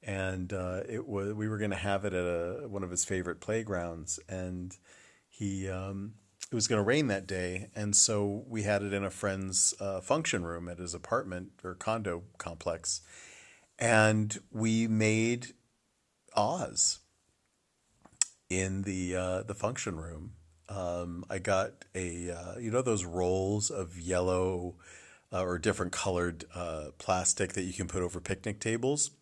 and 0.02 0.52
uh, 0.52 0.80
it 0.88 1.06
was 1.06 1.34
we 1.34 1.48
were 1.48 1.58
going 1.58 1.70
to 1.70 1.76
have 1.76 2.04
it 2.04 2.14
at 2.14 2.24
a, 2.24 2.66
one 2.68 2.82
of 2.82 2.90
his 2.90 3.04
favorite 3.04 3.40
playgrounds, 3.40 4.18
and 4.28 4.76
he. 5.28 5.68
Um, 5.68 6.14
it 6.50 6.54
was 6.54 6.66
going 6.66 6.80
to 6.80 6.84
rain 6.84 7.06
that 7.08 7.28
day, 7.28 7.68
and 7.76 7.94
so 7.94 8.44
we 8.48 8.64
had 8.64 8.82
it 8.82 8.92
in 8.92 9.04
a 9.04 9.10
friend's 9.10 9.72
uh, 9.78 10.00
function 10.00 10.44
room 10.44 10.68
at 10.68 10.78
his 10.78 10.94
apartment 10.94 11.52
or 11.62 11.76
condo 11.76 12.24
complex, 12.38 13.02
and 13.80 14.38
we 14.52 14.86
made 14.86 15.54
Oz 16.36 17.00
in 18.48 18.82
the 18.82 19.16
uh, 19.16 19.42
the 19.42 19.54
function 19.54 19.96
room. 19.96 20.32
Um, 20.68 21.24
I 21.30 21.38
got 21.38 21.84
a 21.94 22.30
uh, 22.30 22.58
you 22.58 22.70
know 22.70 22.82
those 22.82 23.04
rolls 23.04 23.70
of 23.70 23.98
yellow 23.98 24.74
uh, 25.32 25.42
or 25.42 25.58
different 25.58 25.92
colored 25.92 26.44
uh, 26.54 26.88
plastic 26.98 27.54
that 27.54 27.62
you 27.62 27.72
can 27.72 27.88
put 27.88 28.02
over 28.02 28.20
picnic 28.20 28.60
tables. 28.60 29.12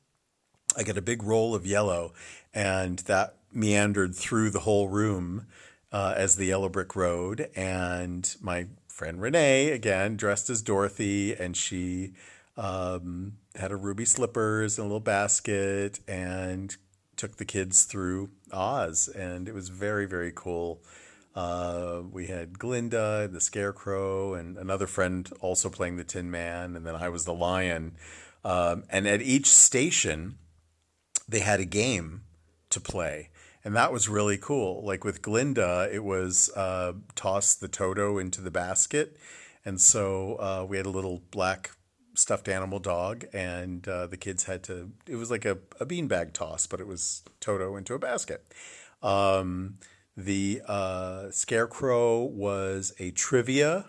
I 0.76 0.82
got 0.82 0.98
a 0.98 1.02
big 1.02 1.22
roll 1.22 1.54
of 1.54 1.64
yellow, 1.64 2.12
and 2.52 2.98
that 3.00 3.36
meandered 3.52 4.14
through 4.14 4.50
the 4.50 4.60
whole 4.60 4.88
room 4.88 5.46
uh, 5.92 6.14
as 6.16 6.36
the 6.36 6.46
yellow 6.46 6.68
brick 6.68 6.94
road. 6.94 7.48
And 7.56 8.34
my 8.40 8.66
friend 8.86 9.20
Renee, 9.20 9.70
again 9.70 10.16
dressed 10.16 10.50
as 10.50 10.60
Dorothy, 10.60 11.34
and 11.34 11.56
she 11.56 12.12
um, 12.58 13.38
had 13.54 13.70
a 13.70 13.76
ruby 13.76 14.04
slippers 14.04 14.78
and 14.78 14.84
a 14.84 14.88
little 14.88 15.00
basket, 15.00 16.00
and 16.06 16.76
took 17.16 17.36
the 17.36 17.44
kids 17.44 17.84
through 17.84 18.30
Oz, 18.52 19.08
and 19.08 19.48
it 19.48 19.54
was 19.54 19.70
very 19.70 20.06
very 20.06 20.32
cool. 20.34 20.82
Uh, 21.34 22.02
we 22.10 22.26
had 22.26 22.58
Glinda, 22.58 23.28
the 23.28 23.40
Scarecrow, 23.40 24.34
and 24.34 24.56
another 24.58 24.88
friend 24.88 25.30
also 25.40 25.70
playing 25.70 25.96
the 25.96 26.04
Tin 26.04 26.30
Man, 26.32 26.74
and 26.74 26.84
then 26.84 26.96
I 26.96 27.08
was 27.10 27.24
the 27.24 27.34
Lion. 27.34 27.94
Um, 28.44 28.82
and 28.90 29.06
at 29.06 29.22
each 29.22 29.46
station, 29.46 30.38
they 31.28 31.40
had 31.40 31.60
a 31.60 31.64
game 31.64 32.22
to 32.70 32.80
play, 32.80 33.30
and 33.62 33.76
that 33.76 33.92
was 33.92 34.08
really 34.08 34.36
cool. 34.36 34.84
Like 34.84 35.04
with 35.04 35.22
Glinda, 35.22 35.88
it 35.92 36.02
was 36.02 36.50
uh, 36.56 36.94
toss 37.14 37.54
the 37.54 37.68
Toto 37.68 38.18
into 38.18 38.40
the 38.40 38.50
basket, 38.50 39.16
and 39.64 39.80
so 39.80 40.34
uh, 40.40 40.66
we 40.68 40.76
had 40.76 40.86
a 40.86 40.90
little 40.90 41.22
black 41.30 41.70
stuffed 42.18 42.48
animal 42.48 42.80
dog, 42.80 43.24
and 43.32 43.86
uh, 43.86 44.06
the 44.06 44.16
kids 44.16 44.44
had 44.44 44.62
to. 44.64 44.90
It 45.06 45.16
was 45.16 45.30
like 45.30 45.44
a, 45.44 45.58
a 45.78 45.86
beanbag 45.86 46.32
toss, 46.32 46.66
but 46.66 46.80
it 46.80 46.86
was 46.86 47.22
Toto 47.40 47.76
into 47.76 47.94
a 47.94 47.98
basket. 47.98 48.44
Um, 49.02 49.78
the 50.16 50.60
uh, 50.66 51.30
Scarecrow 51.30 52.24
was 52.24 52.92
a 52.98 53.12
trivia 53.12 53.86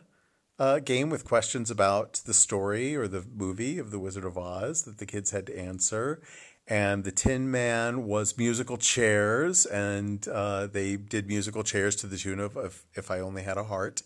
uh, 0.59 0.79
game 0.79 1.09
with 1.09 1.25
questions 1.25 1.71
about 1.71 2.21
the 2.25 2.33
story 2.33 2.95
or 2.95 3.07
the 3.07 3.25
movie 3.35 3.79
of 3.79 3.89
The 3.89 3.99
Wizard 3.99 4.25
of 4.25 4.37
Oz 4.37 4.83
that 4.83 4.99
the 4.99 5.07
kids 5.07 5.31
had 5.31 5.47
to 5.47 5.57
answer. 5.57 6.21
And 6.67 7.03
the 7.03 7.11
Tin 7.11 7.49
Man 7.49 8.05
was 8.05 8.37
musical 8.37 8.77
chairs, 8.77 9.65
and 9.65 10.27
uh, 10.27 10.67
they 10.67 10.97
did 10.97 11.25
musical 11.25 11.63
chairs 11.63 11.95
to 11.95 12.07
the 12.07 12.17
tune 12.17 12.39
of 12.39 12.55
If, 12.57 12.85
if 12.93 13.09
I 13.09 13.19
Only 13.19 13.41
Had 13.41 13.57
a 13.57 13.63
Heart. 13.63 14.03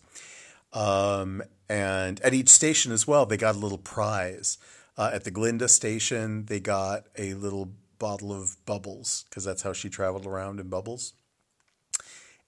Um, 0.74 1.42
and 1.68 2.20
at 2.20 2.34
each 2.34 2.50
station 2.50 2.92
as 2.92 3.06
well, 3.06 3.24
they 3.24 3.36
got 3.36 3.54
a 3.54 3.58
little 3.58 3.78
prize. 3.78 4.58
Uh, 4.98 5.10
at 5.12 5.24
the 5.24 5.30
Glinda 5.30 5.68
station, 5.68 6.44
they 6.46 6.60
got 6.60 7.06
a 7.16 7.34
little 7.34 7.70
bottle 7.98 8.32
of 8.32 8.56
bubbles 8.66 9.24
because 9.28 9.44
that's 9.44 9.62
how 9.62 9.72
she 9.72 9.88
traveled 9.88 10.26
around 10.26 10.60
in 10.60 10.68
bubbles. 10.68 11.14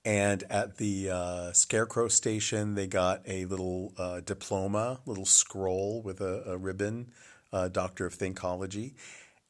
And 0.05 0.45
at 0.51 0.77
the 0.77 1.11
uh, 1.11 1.53
Scarecrow 1.53 2.09
station, 2.09 2.75
they 2.77 2.87
got 2.87 3.23
a 3.27 3.45
little 3.47 3.93
uh, 3.97 4.21
diploma, 4.21 5.01
little 5.05 5.25
scroll 5.25 6.03
with 6.03 6.21
a, 6.21 6.45
a 6.47 6.57
ribbon, 6.57 7.11
uh, 7.53 7.69
Doctor 7.69 8.07
of 8.07 8.15
Thinkology. 8.15 8.95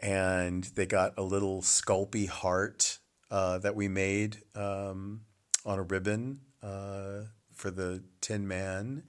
And 0.00 0.64
they 0.64 0.86
got 0.86 1.12
a 1.18 1.22
little 1.22 1.60
Sculpey 1.60 2.28
heart 2.28 2.98
uh, 3.30 3.58
that 3.58 3.74
we 3.74 3.88
made 3.88 4.38
um, 4.54 5.22
on 5.66 5.78
a 5.78 5.82
ribbon 5.82 6.40
uh, 6.62 7.24
for 7.56 7.70
the 7.70 8.02
Tin 8.20 8.46
Man. 8.46 9.02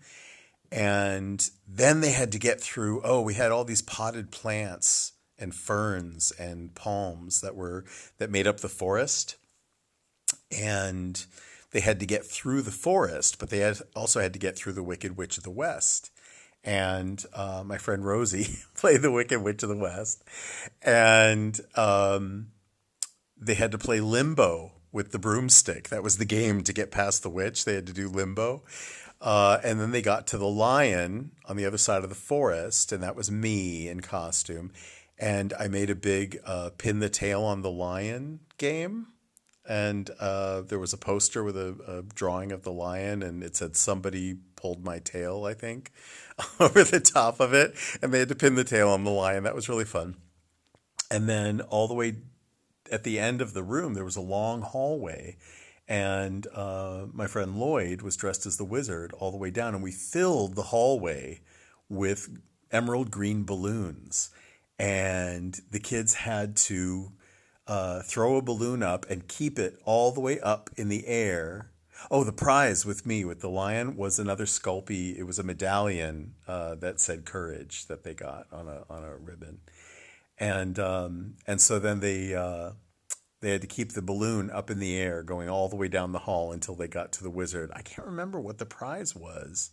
And 0.71 1.49
then 1.67 2.01
they 2.01 2.11
had 2.11 2.31
to 2.31 2.39
get 2.39 2.59
through, 2.59 3.01
oh, 3.03 3.21
we 3.21 3.35
had 3.35 3.51
all 3.51 3.63
these 3.63 3.81
potted 3.81 4.31
plants 4.31 5.13
and 5.37 5.53
ferns 5.53 6.31
and 6.31 6.73
palms 6.73 7.41
that 7.41 7.55
were 7.55 7.85
that 8.17 8.31
made 8.31 8.47
up 8.47 8.59
the 8.59 8.67
forest 8.67 9.35
and 10.51 11.25
they 11.71 11.79
had 11.79 11.99
to 11.99 12.05
get 12.05 12.25
through 12.25 12.61
the 12.61 12.71
forest, 12.71 13.39
but 13.39 13.49
they 13.49 13.59
had 13.59 13.77
also 13.95 14.19
had 14.19 14.33
to 14.33 14.39
get 14.39 14.57
through 14.57 14.73
the 14.73 14.83
Wicked 14.83 15.17
Witch 15.17 15.37
of 15.37 15.43
the 15.43 15.51
West. 15.51 16.11
And 16.63 17.23
uh, 17.33 17.63
my 17.65 17.77
friend 17.77 18.05
Rosie 18.05 18.59
played 18.75 19.01
the 19.01 19.11
Wicked 19.11 19.41
Witch 19.41 19.63
of 19.63 19.69
the 19.69 19.77
West, 19.77 20.23
and 20.81 21.59
um, 21.75 22.47
they 23.37 23.53
had 23.53 23.71
to 23.71 23.77
play 23.77 23.99
limbo 23.99 24.71
with 24.91 25.11
the 25.11 25.19
broomstick. 25.19 25.89
That 25.89 26.03
was 26.03 26.17
the 26.17 26.25
game 26.25 26.63
to 26.63 26.73
get 26.73 26.91
past 26.91 27.23
the 27.23 27.29
witch. 27.29 27.65
They 27.65 27.75
had 27.75 27.87
to 27.87 27.93
do 27.93 28.07
limbo. 28.07 28.63
Uh, 29.19 29.59
and 29.63 29.79
then 29.79 29.91
they 29.91 30.01
got 30.01 30.27
to 30.27 30.37
the 30.37 30.47
lion 30.47 31.31
on 31.45 31.57
the 31.57 31.65
other 31.65 31.77
side 31.77 32.03
of 32.03 32.09
the 32.09 32.15
forest, 32.15 32.91
and 32.91 33.01
that 33.01 33.15
was 33.15 33.31
me 33.31 33.87
in 33.87 34.01
costume. 34.01 34.71
And 35.17 35.53
I 35.59 35.67
made 35.67 35.89
a 35.89 35.95
big 35.95 36.39
uh, 36.45 36.69
pin 36.77 36.99
the 36.99 37.09
tail 37.09 37.43
on 37.43 37.63
the 37.63 37.71
lion 37.71 38.41
game 38.59 39.07
and 39.67 40.09
uh, 40.19 40.61
there 40.61 40.79
was 40.79 40.93
a 40.93 40.97
poster 40.97 41.43
with 41.43 41.57
a, 41.57 41.75
a, 41.87 42.01
drawing 42.13 42.51
of 42.51 42.63
the 42.63 42.71
lion, 42.71 43.21
and 43.21 43.43
it 43.43 43.55
said 43.55 43.75
"Somebody 43.75 44.37
pulled 44.55 44.83
my 44.83 44.99
tail," 44.99 45.45
I 45.45 45.53
think, 45.53 45.91
over 46.59 46.83
the 46.83 46.99
top 46.99 47.39
of 47.39 47.53
it, 47.53 47.73
and 48.01 48.13
they 48.13 48.19
had 48.19 48.29
to 48.29 48.35
pin 48.35 48.55
the 48.55 48.63
tail 48.63 48.89
on 48.89 49.03
the 49.03 49.11
lion. 49.11 49.43
That 49.43 49.55
was 49.55 49.69
really 49.69 49.85
fun. 49.85 50.15
And 51.11 51.27
then 51.27 51.61
all 51.61 51.87
the 51.87 51.93
way 51.93 52.15
at 52.91 53.03
the 53.03 53.19
end 53.19 53.41
of 53.41 53.53
the 53.53 53.63
room, 53.63 53.93
there 53.93 54.05
was 54.05 54.15
a 54.15 54.21
long 54.21 54.61
hallway, 54.61 55.37
and 55.87 56.47
uh, 56.53 57.05
my 57.13 57.27
friend 57.27 57.57
Lloyd 57.57 58.01
was 58.01 58.17
dressed 58.17 58.45
as 58.45 58.57
the 58.57 58.65
wizard 58.65 59.13
all 59.13 59.31
the 59.31 59.37
way 59.37 59.51
down, 59.51 59.73
and 59.73 59.83
we 59.83 59.91
filled 59.91 60.55
the 60.55 60.63
hallway 60.63 61.41
with 61.89 62.29
emerald 62.71 63.11
green 63.11 63.45
balloons, 63.45 64.29
and 64.77 65.61
the 65.71 65.79
kids 65.79 66.15
had 66.15 66.55
to 66.55 67.11
uh, 67.67 68.01
throw 68.01 68.37
a 68.37 68.41
balloon 68.41 68.81
up 68.81 69.05
and 69.09 69.27
keep 69.27 69.59
it 69.59 69.79
all 69.85 70.11
the 70.11 70.19
way 70.21 70.39
up 70.39 70.69
in 70.77 70.89
the 70.89 71.07
air. 71.07 71.71
Oh, 72.11 72.23
the 72.23 72.31
prize 72.31 72.85
with 72.85 73.05
me 73.05 73.25
with 73.25 73.41
the 73.41 73.49
lion 73.49 73.97
was 73.97 74.19
another 74.19 74.45
Sculpey. 74.45 75.17
It 75.17 75.23
was 75.23 75.39
a 75.39 75.43
medallion 75.43 76.35
uh, 76.47 76.75
that 76.75 76.99
said 76.99 77.25
"courage" 77.25 77.87
that 77.87 78.03
they 78.03 78.13
got 78.13 78.47
on 78.51 78.67
a 78.67 78.83
on 78.89 79.03
a 79.03 79.17
ribbon, 79.17 79.59
and 80.39 80.77
um, 80.79 81.35
and 81.45 81.59
so 81.59 81.79
then 81.79 81.99
they 81.99 82.33
uh, 82.35 82.71
they 83.41 83.51
had 83.51 83.61
to 83.61 83.67
keep 83.67 83.91
the 83.91 84.01
balloon 84.01 84.49
up 84.49 84.69
in 84.69 84.79
the 84.79 84.95
air, 84.97 85.23
going 85.23 85.49
all 85.49 85.69
the 85.69 85.75
way 85.75 85.87
down 85.87 86.11
the 86.11 86.19
hall 86.19 86.51
until 86.51 86.75
they 86.75 86.87
got 86.87 87.11
to 87.13 87.23
the 87.23 87.29
wizard. 87.29 87.71
I 87.75 87.81
can't 87.81 88.07
remember 88.07 88.39
what 88.39 88.57
the 88.57 88.65
prize 88.65 89.15
was 89.15 89.71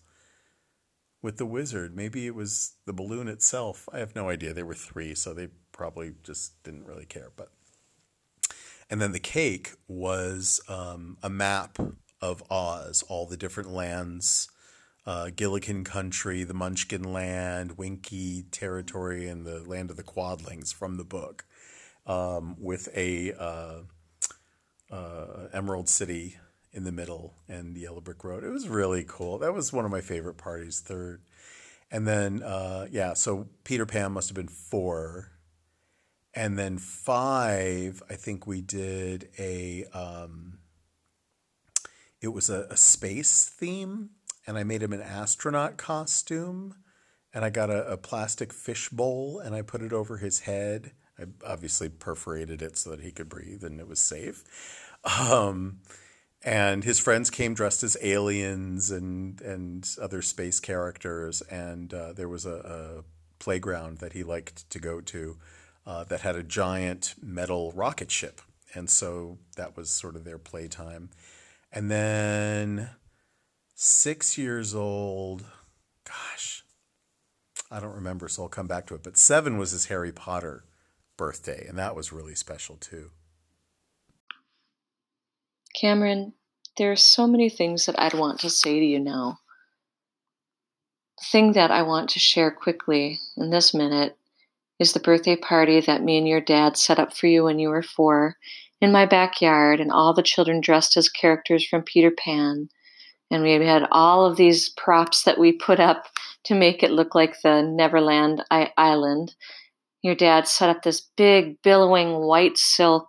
with 1.23 1.39
the 1.39 1.47
wizard. 1.47 1.97
Maybe 1.97 2.27
it 2.27 2.35
was 2.35 2.75
the 2.85 2.93
balloon 2.93 3.29
itself. 3.29 3.89
I 3.93 3.99
have 3.99 4.15
no 4.15 4.29
idea. 4.29 4.53
There 4.53 4.67
were 4.67 4.75
three, 4.75 5.15
so 5.15 5.33
they 5.33 5.49
probably 5.73 6.15
just 6.23 6.63
didn't 6.63 6.87
really 6.87 7.07
care, 7.07 7.31
but. 7.35 7.51
And 8.91 9.01
then 9.01 9.13
the 9.13 9.19
cake 9.19 9.73
was 9.89 10.61
um, 10.69 11.17
a 11.23 11.31
map 11.31 11.79
of 12.21 12.43
Oz, 12.51 13.03
all 13.09 13.27
the 13.27 13.37
different 13.37 13.71
lands, 13.71 14.51
uh, 15.07 15.27
Gillikin 15.35 15.85
Country, 15.85 16.45
the 16.45 16.55
Munchkin 16.55 17.13
Land, 17.13 17.77
Winky 17.79 18.45
Territory, 18.51 19.29
and 19.29 19.45
the 19.45 19.63
Land 19.69 19.91
of 19.91 19.97
the 19.97 20.03
Quadlings 20.03 20.73
from 20.73 20.97
the 20.97 21.05
book, 21.05 21.45
um, 22.07 22.57
with 22.59 22.89
a 22.97 23.33
uh, 23.33 23.81
uh, 24.91 25.49
Emerald 25.53 25.89
City 25.89 26.37
in 26.73 26.85
the 26.85 26.93
middle 26.93 27.35
and 27.49 27.75
the 27.75 27.81
Yellow 27.81 28.01
Brick 28.01 28.25
Road. 28.25 28.45
It 28.45 28.51
was 28.51 28.69
really 28.69 29.05
cool. 29.07 29.39
That 29.39 29.55
was 29.55 29.73
one 29.73 29.85
of 29.85 29.91
my 29.91 30.01
favorite 30.01 30.39
parties. 30.39 30.81
Third, 30.81 31.23
and 31.91 32.07
then 32.07 32.43
uh, 32.43 32.87
yeah, 32.91 33.15
so 33.15 33.49
Peter 33.65 33.87
Pan 33.87 34.13
must 34.13 34.29
have 34.29 34.37
been 34.37 34.49
four 34.49 35.31
and 36.35 36.59
then 36.59 36.79
five, 36.79 38.03
I 38.11 38.15
think 38.15 38.47
we 38.47 38.61
did 38.61 39.29
a. 39.39 39.85
Um, 39.95 40.59
it 42.21 42.29
was 42.29 42.51
a, 42.51 42.67
a 42.71 42.77
space 42.77 43.45
theme, 43.45 44.11
and 44.47 44.59
I 44.59 44.65
made 44.65 44.83
him 44.83 44.93
an 44.93 45.03
astronaut 45.03 45.77
costume, 45.77 46.75
and 47.33 47.45
I 47.45 47.51
got 47.51 47.71
a, 47.71 47.93
a 47.93 47.97
plastic 47.97 48.53
fish 48.53 48.89
bowl, 48.89 49.41
and 49.41 49.55
I 49.55 49.63
put 49.63 49.83
it 49.83 49.93
over 49.93 50.19
his 50.19 50.41
head. 50.41 50.93
I 51.19 51.25
obviously 51.47 51.89
perforated 51.89 52.63
it 52.63 52.77
so 52.77 52.91
that 52.91 53.01
he 53.01 53.13
could 53.13 53.29
breathe 53.29 53.63
and 53.63 53.79
it 53.81 53.87
was 53.87 54.01
safe. 54.01 54.45
Um, 55.05 55.81
and 56.45 56.85
his 56.85 56.99
friends 56.99 57.31
came 57.31 57.55
dressed 57.55 57.83
as 57.83 57.97
aliens 58.03 58.91
and 58.91 59.41
and 59.41 59.89
other 60.01 60.23
space 60.23 60.61
characters. 60.61 61.41
And 61.43 61.93
uh, 61.95 62.13
there 62.13 62.29
was 62.29 62.47
a, 62.47 63.03
a, 63.03 63.05
playground 63.41 63.99
that 63.99 64.15
he 64.15 64.23
liked 64.23 64.71
to 64.71 64.79
go 64.79 65.03
to 65.03 65.37
uh, 65.87 66.05
that 66.05 66.21
had 66.21 66.35
a 66.35 66.43
giant 66.43 67.15
metal 67.21 67.73
rocket 67.73 68.11
ship, 68.11 68.41
and 68.75 68.89
so 68.89 69.39
that 69.57 69.77
was 69.77 69.91
sort 69.91 70.17
of 70.17 70.25
their 70.25 70.39
playtime. 70.39 71.11
And 71.71 71.91
then 71.91 72.91
six 73.75 74.39
years 74.39 74.75
old, 74.75 75.45
gosh, 76.05 76.65
I 77.71 77.81
don't 77.81 77.95
remember, 77.95 78.29
so 78.29 78.45
I'll 78.45 78.49
come 78.49 78.67
back 78.67 78.87
to 78.87 78.95
it. 78.95 79.03
But 79.03 79.17
seven 79.17 79.59
was 79.59 79.73
his 79.73 79.87
Harry 79.87 80.13
Potter 80.13 80.65
birthday, 81.17 81.67
and 81.69 81.79
that 81.79 81.97
was 81.97 82.13
really 82.13 82.35
special 82.35 82.77
too. 82.77 83.11
Cameron, 85.75 86.35
there 86.77 86.93
are 86.93 86.97
so 86.97 87.27
many 87.27 87.49
things 87.49 87.87
that 87.87 88.01
I'd 88.01 88.15
want 88.15 88.41
to 88.41 88.51
say 88.51 88.79
to 88.79 88.87
you 88.87 89.01
now. 89.01 89.41
The 91.19 91.27
thing 91.31 91.53
that 91.53 91.71
I 91.71 91.83
want 91.83 92.11
to 92.11 92.19
share 92.19 92.51
quickly 92.51 93.21
in 93.37 93.51
this 93.51 93.75
minute 93.75 94.17
is 94.79 94.93
the 94.93 95.01
birthday 95.01 95.37
party 95.37 95.81
that 95.81 96.03
me 96.03 96.19
and 96.19 96.29
your 96.29 96.41
dad 96.41 96.77
set 96.77 96.99
up 96.99 97.17
for 97.17 97.27
you 97.27 97.45
when 97.45 97.59
you 97.59 97.69
were 97.69 97.83
four 97.83 98.37
in 98.81 98.93
my 98.93 99.07
backyard, 99.07 99.81
and 99.81 99.91
all 99.91 100.13
the 100.13 100.23
children 100.23 100.61
dressed 100.61 100.97
as 100.97 101.09
characters 101.09 101.67
from 101.67 101.83
Peter 101.83 102.11
Pan. 102.11 102.69
And 103.31 103.43
we 103.43 103.53
had 103.53 103.89
all 103.91 104.27
of 104.27 104.37
these 104.37 104.69
props 104.69 105.25
that 105.25 105.39
we 105.39 105.53
put 105.53 105.81
up 105.81 106.07
to 106.45 106.55
make 106.55 106.83
it 106.83 106.91
look 106.91 107.15
like 107.15 107.41
the 107.43 107.63
Neverland 107.63 108.45
Island. 108.51 109.35
Your 110.03 110.15
dad 110.15 110.47
set 110.47 110.69
up 110.69 110.83
this 110.83 111.09
big, 111.17 111.61
billowing 111.63 112.21
white 112.21 112.59
silk 112.59 113.09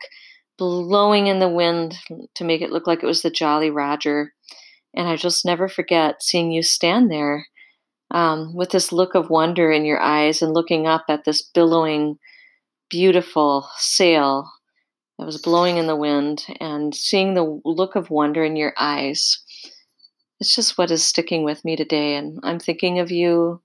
blowing 0.58 1.28
in 1.28 1.40
the 1.40 1.50
wind 1.50 1.98
to 2.36 2.44
make 2.44 2.62
it 2.62 2.72
look 2.72 2.88
like 2.88 3.04
it 3.04 3.08
was 3.08 3.22
the 3.22 3.30
Jolly 3.30 3.70
Roger. 3.70 4.34
And 4.96 5.08
I 5.08 5.16
just 5.16 5.46
never 5.46 5.68
forget 5.68 6.24
seeing 6.24 6.52
you 6.52 6.64
stand 6.64 7.12
there 7.12 7.48
um, 8.12 8.56
with 8.56 8.70
this 8.70 8.92
look 8.92 9.16
of 9.16 9.30
wonder 9.30 9.72
in 9.72 9.84
your 9.84 10.00
eyes 10.00 10.42
and 10.42 10.54
looking 10.54 10.88
up 10.88 11.06
at 11.10 11.26
this 11.26 11.42
billowing, 11.42 12.18
beautiful 12.90 13.68
sail 13.78 14.50
that 15.18 15.26
was 15.26 15.42
blowing 15.42 15.78
in 15.78 15.88
the 15.88 15.96
wind 15.96 16.46
and 16.60 16.96
seeing 16.96 17.34
the 17.34 17.62
look 17.66 17.96
of 17.96 18.10
wonder 18.10 18.44
in 18.44 18.56
your 18.56 18.74
eyes. 18.78 19.44
It's 20.40 20.56
just 20.56 20.78
what 20.78 20.92
is 20.92 21.04
sticking 21.04 21.44
with 21.44 21.64
me 21.64 21.76
today. 21.76 22.16
And 22.16 22.40
I'm 22.44 22.60
thinking 22.60 23.00
of 23.00 23.12
you. 23.12 23.62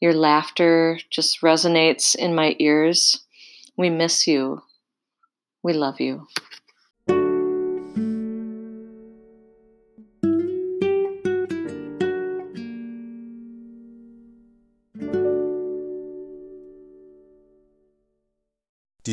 Your 0.00 0.14
laughter 0.14 0.98
just 1.10 1.42
resonates 1.42 2.14
in 2.14 2.34
my 2.34 2.56
ears. 2.58 3.20
We 3.76 3.90
miss 3.90 4.26
you. 4.26 4.62
We 5.62 5.74
love 5.74 6.00
you. 6.00 6.26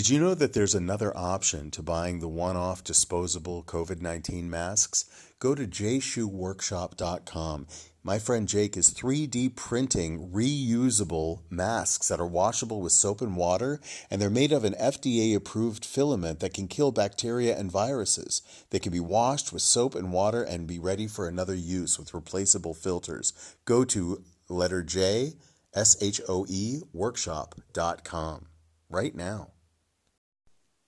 Did 0.07 0.13
you 0.13 0.21
know 0.21 0.35
that 0.35 0.53
there's 0.53 0.73
another 0.73 1.11
option 1.17 1.69
to 1.71 1.83
buying 1.83 2.21
the 2.21 2.29
one 2.29 2.55
off 2.55 2.81
disposable 2.81 3.61
COVID 3.63 4.01
19 4.01 4.49
masks? 4.49 5.03
Go 5.37 5.53
to 5.53 5.67
jshoeworkshop.com. 5.67 7.67
My 8.03 8.17
friend 8.17 8.47
Jake 8.47 8.77
is 8.77 8.93
3D 8.93 9.53
printing 9.57 10.29
reusable 10.29 11.41
masks 11.49 12.07
that 12.07 12.21
are 12.21 12.25
washable 12.25 12.79
with 12.79 12.93
soap 12.93 13.19
and 13.19 13.35
water, 13.35 13.81
and 14.09 14.21
they're 14.21 14.29
made 14.29 14.53
of 14.53 14.63
an 14.63 14.75
FDA 14.75 15.35
approved 15.35 15.83
filament 15.83 16.39
that 16.39 16.53
can 16.53 16.69
kill 16.69 16.93
bacteria 16.93 17.59
and 17.59 17.69
viruses. 17.69 18.41
They 18.69 18.79
can 18.79 18.93
be 18.93 19.01
washed 19.01 19.51
with 19.51 19.61
soap 19.61 19.93
and 19.93 20.13
water 20.13 20.41
and 20.41 20.67
be 20.67 20.79
ready 20.79 21.07
for 21.07 21.27
another 21.27 21.53
use 21.53 21.99
with 21.99 22.13
replaceable 22.13 22.73
filters. 22.73 23.33
Go 23.65 23.83
to 23.83 24.23
letter 24.47 24.83
J, 24.83 25.33
S 25.75 26.01
H 26.01 26.21
O 26.29 26.45
E, 26.47 26.79
workshop.com 26.93 28.45
right 28.89 29.13
now. 29.13 29.49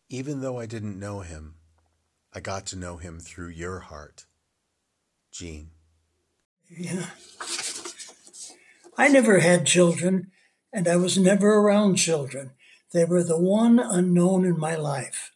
Even 0.09 0.41
though 0.41 0.59
I 0.59 0.65
didn't 0.65 0.99
know 0.99 1.19
him, 1.19 1.55
I 2.33 2.39
got 2.39 2.65
to 2.67 2.75
know 2.75 2.97
him 2.97 3.19
through 3.19 3.49
your 3.49 3.79
heart. 3.79 4.25
Jean. 5.31 5.69
Yeah. 6.67 7.05
I 8.97 9.07
never 9.07 9.39
had 9.39 9.67
children, 9.67 10.31
and 10.73 10.87
I 10.87 10.95
was 10.95 11.17
never 11.17 11.53
around 11.53 11.97
children. 11.97 12.51
They 12.91 13.05
were 13.05 13.23
the 13.23 13.39
one 13.39 13.79
unknown 13.79 14.45
in 14.45 14.59
my 14.59 14.75
life. 14.75 15.31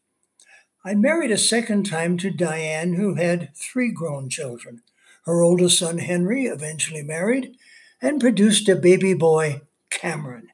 I 0.83 0.95
married 0.95 1.31
a 1.31 1.38
second 1.38 1.83
time 1.83 2.17
to 2.17 2.31
Diane, 2.31 2.95
who 2.95 3.13
had 3.13 3.55
three 3.55 3.91
grown 3.91 4.27
children. 4.27 4.81
Her 5.25 5.43
oldest 5.43 5.77
son, 5.77 5.99
Henry, 5.99 6.45
eventually 6.45 7.03
married 7.03 7.55
and 8.01 8.19
produced 8.19 8.67
a 8.67 8.75
baby 8.75 9.13
boy, 9.13 9.62
Cameron. 9.91 10.47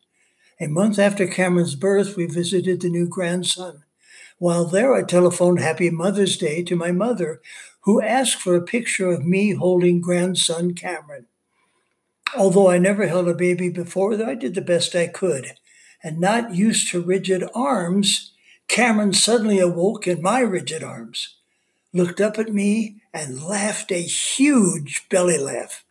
A 0.60 0.68
month 0.68 1.00
after 1.00 1.26
Cameron's 1.26 1.76
birth, 1.76 2.18
we 2.18 2.26
visited 2.26 2.82
the 2.82 2.90
new 2.90 3.08
grandson. 3.08 3.84
While 4.40 4.66
there, 4.66 4.96
I 4.96 5.04
telephoned 5.04 5.60
Happy 5.60 5.90
Mother's 5.90 6.38
Day 6.38 6.64
to 6.64 6.76
my 6.78 6.92
mother, 6.92 7.42
who 7.82 8.02
asked 8.02 8.38
for 8.38 8.56
a 8.56 8.62
picture 8.62 9.12
of 9.12 9.26
me 9.26 9.54
holding 9.54 10.00
grandson 10.00 10.74
Cameron. 10.76 11.26
Although 12.38 12.70
I 12.70 12.78
never 12.78 13.08
held 13.08 13.28
a 13.28 13.34
baby 13.34 13.68
before, 13.68 14.14
I 14.24 14.36
did 14.36 14.56
the 14.56 14.62
best 14.62 14.96
I 14.96 15.08
could. 15.08 15.56
And 16.02 16.20
not 16.20 16.56
used 16.56 16.90
to 16.90 17.02
rigid 17.02 17.44
arms, 17.54 18.32
Cameron 18.70 19.12
suddenly 19.12 19.60
awoke 19.60 20.08
in 20.08 20.22
my 20.22 20.40
rigid 20.40 20.84
arms, 20.84 21.36
looked 21.94 22.22
up 22.22 22.40
at 22.40 22.54
me, 22.54 23.02
and 23.14 23.44
laughed 23.44 23.92
a 23.92 24.02
huge 24.02 25.10
belly 25.10 25.38
laugh. 25.38 25.84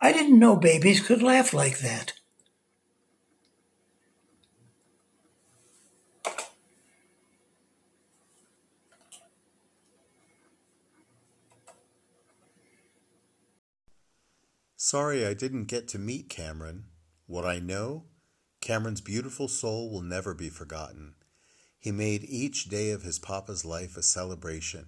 I 0.00 0.12
didn't 0.12 0.40
know 0.40 0.56
babies 0.56 1.06
could 1.06 1.22
laugh 1.22 1.52
like 1.52 1.78
that. 1.78 2.14
Sorry 14.90 15.26
I 15.26 15.34
didn't 15.34 15.66
get 15.66 15.86
to 15.88 15.98
meet 15.98 16.30
Cameron. 16.30 16.86
What 17.26 17.44
I 17.44 17.58
know, 17.58 18.04
Cameron's 18.62 19.02
beautiful 19.02 19.46
soul 19.46 19.90
will 19.90 20.00
never 20.00 20.32
be 20.32 20.48
forgotten. 20.48 21.16
He 21.78 21.92
made 21.92 22.24
each 22.24 22.70
day 22.70 22.92
of 22.92 23.02
his 23.02 23.18
papa's 23.18 23.66
life 23.66 23.98
a 23.98 24.02
celebration. 24.02 24.86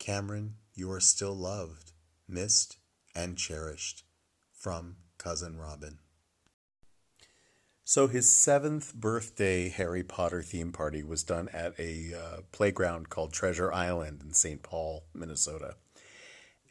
Cameron, 0.00 0.56
you 0.74 0.90
are 0.90 0.98
still 0.98 1.32
loved, 1.32 1.92
missed, 2.26 2.78
and 3.14 3.38
cherished. 3.38 4.02
From 4.52 4.96
Cousin 5.16 5.58
Robin. 5.58 6.00
So 7.84 8.08
his 8.08 8.28
seventh 8.28 8.96
birthday 8.96 9.68
Harry 9.68 10.02
Potter 10.02 10.42
theme 10.42 10.72
party 10.72 11.04
was 11.04 11.22
done 11.22 11.48
at 11.52 11.78
a 11.78 12.14
uh, 12.14 12.40
playground 12.50 13.10
called 13.10 13.32
Treasure 13.32 13.72
Island 13.72 14.22
in 14.24 14.32
St. 14.32 14.64
Paul, 14.64 15.04
Minnesota 15.14 15.76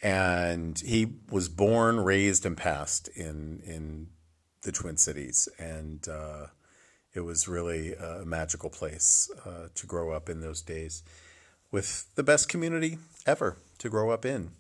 and 0.03 0.77
he 0.79 1.07
was 1.31 1.47
born, 1.47 2.01
raised, 2.01 2.45
and 2.45 2.57
passed 2.57 3.07
in 3.15 3.61
in 3.65 4.07
the 4.63 4.71
Twin 4.73 4.97
Cities, 4.97 5.47
and 5.57 6.05
uh, 6.09 6.47
it 7.13 7.21
was 7.21 7.47
really 7.47 7.93
a 7.93 8.25
magical 8.25 8.69
place 8.69 9.31
uh, 9.45 9.69
to 9.73 9.87
grow 9.87 10.11
up 10.11 10.29
in 10.29 10.41
those 10.41 10.61
days, 10.61 11.03
with 11.71 12.13
the 12.15 12.23
best 12.23 12.49
community 12.49 12.97
ever 13.25 13.57
to 13.77 13.89
grow 13.89 14.09
up 14.11 14.25
in, 14.25 14.51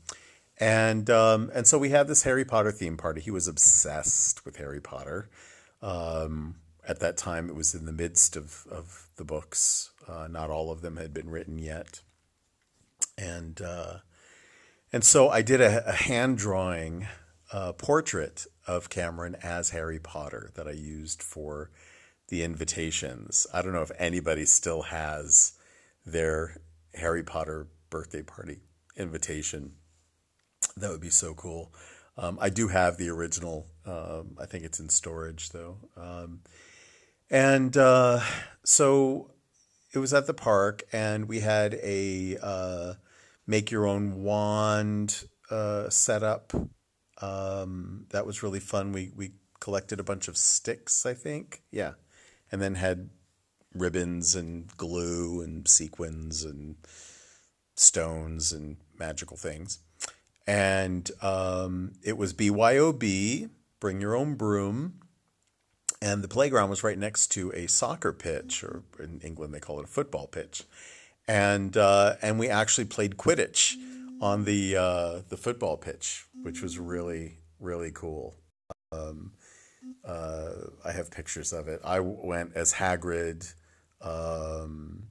and 0.57 1.09
um, 1.09 1.51
and 1.53 1.67
so 1.67 1.77
we 1.77 1.89
had 1.89 2.07
this 2.07 2.23
Harry 2.23 2.45
Potter 2.45 2.71
theme 2.71 2.95
party. 2.95 3.19
He 3.19 3.31
was 3.31 3.47
obsessed 3.47 4.45
with 4.45 4.55
Harry 4.55 4.81
Potter. 4.81 5.29
Um, 5.81 6.55
at 6.87 7.01
that 7.01 7.17
time, 7.17 7.49
it 7.49 7.55
was 7.55 7.75
in 7.75 7.85
the 7.85 7.91
midst 7.91 8.37
of 8.37 8.65
of 8.71 9.07
the 9.17 9.25
books. 9.25 9.91
Uh, 10.07 10.27
not 10.29 10.49
all 10.49 10.71
of 10.71 10.81
them 10.81 10.95
had 10.95 11.13
been 11.13 11.29
written 11.29 11.59
yet, 11.59 12.01
and 13.17 13.61
uh, 13.61 13.97
and 14.93 15.03
so 15.03 15.29
I 15.29 15.41
did 15.41 15.59
a, 15.59 15.89
a 15.89 15.93
hand 15.93 16.37
drawing 16.37 17.07
uh, 17.51 17.73
portrait 17.73 18.45
of 18.67 18.89
Cameron 18.89 19.35
as 19.43 19.71
Harry 19.71 19.99
Potter 19.99 20.51
that 20.55 20.67
I 20.67 20.71
used 20.71 21.21
for 21.21 21.71
the 22.29 22.43
invitations. 22.43 23.45
I 23.53 23.61
don't 23.61 23.73
know 23.73 23.81
if 23.81 23.91
anybody 23.99 24.45
still 24.45 24.83
has 24.83 25.53
their 26.05 26.61
Harry 26.93 27.23
Potter 27.23 27.67
birthday 27.89 28.23
party 28.23 28.59
invitation. 28.95 29.73
That 30.77 30.91
would 30.91 31.01
be 31.01 31.09
so 31.09 31.33
cool. 31.33 31.73
Um, 32.17 32.37
I 32.39 32.49
do 32.49 32.67
have 32.67 32.97
the 32.97 33.09
original. 33.09 33.67
Um, 33.85 34.37
I 34.39 34.45
think 34.45 34.63
it's 34.63 34.79
in 34.79 34.89
storage 34.89 35.49
though. 35.49 35.77
Um, 35.97 36.41
and 37.29 37.75
uh, 37.75 38.21
so 38.63 39.31
it 39.93 39.99
was 39.99 40.13
at 40.13 40.27
the 40.27 40.33
park, 40.33 40.83
and 40.91 41.27
we 41.27 41.39
had 41.39 41.75
a 41.75 42.37
uh, 42.41 42.93
make 43.47 43.71
your 43.71 43.85
own 43.85 44.23
wand 44.23 45.25
uh, 45.49 45.89
setup. 45.89 46.53
Um, 47.21 48.07
that 48.11 48.25
was 48.25 48.43
really 48.43 48.59
fun. 48.59 48.91
We 48.91 49.11
we 49.15 49.31
collected 49.59 49.99
a 49.99 50.03
bunch 50.03 50.27
of 50.27 50.37
sticks, 50.37 51.05
I 51.05 51.13
think. 51.13 51.63
Yeah, 51.71 51.93
and 52.51 52.61
then 52.61 52.75
had 52.75 53.09
ribbons 53.73 54.35
and 54.35 54.67
glue 54.77 55.41
and 55.41 55.67
sequins 55.67 56.43
and 56.43 56.75
stones 57.75 58.51
and 58.51 58.77
magical 58.97 59.37
things. 59.37 59.79
And 60.45 61.09
um, 61.21 61.93
it 62.03 62.17
was 62.17 62.33
BYOB, 62.33 63.49
bring 63.79 64.01
your 64.01 64.15
own 64.15 64.35
broom. 64.35 64.99
And 66.01 66.21
the 66.21 66.27
playground 66.27 66.69
was 66.69 66.83
right 66.83 66.97
next 66.97 67.27
to 67.29 67.51
a 67.53 67.67
soccer 67.67 68.11
pitch, 68.11 68.63
or 68.63 68.83
in 68.99 69.21
England 69.23 69.53
they 69.53 69.61
call 69.61 69.79
it 69.79 69.85
a 69.85 69.87
football 69.87 70.27
pitch. 70.27 70.63
And 71.27 71.77
uh, 71.77 72.15
and 72.21 72.37
we 72.37 72.49
actually 72.49 72.85
played 72.85 73.17
Quidditch 73.17 73.75
on 74.21 74.43
the 74.45 74.75
uh, 74.75 75.21
the 75.29 75.37
football 75.37 75.77
pitch, 75.77 76.25
which 76.41 76.61
was 76.61 76.77
really 76.77 77.39
really 77.59 77.91
cool. 77.91 78.35
Um, 78.91 79.31
uh, 80.05 80.51
I 80.85 80.91
have 80.91 81.11
pictures 81.11 81.53
of 81.53 81.67
it. 81.67 81.81
I 81.83 81.99
went 81.99 82.53
as 82.55 82.73
Hagrid, 82.73 83.53
um, 84.01 85.03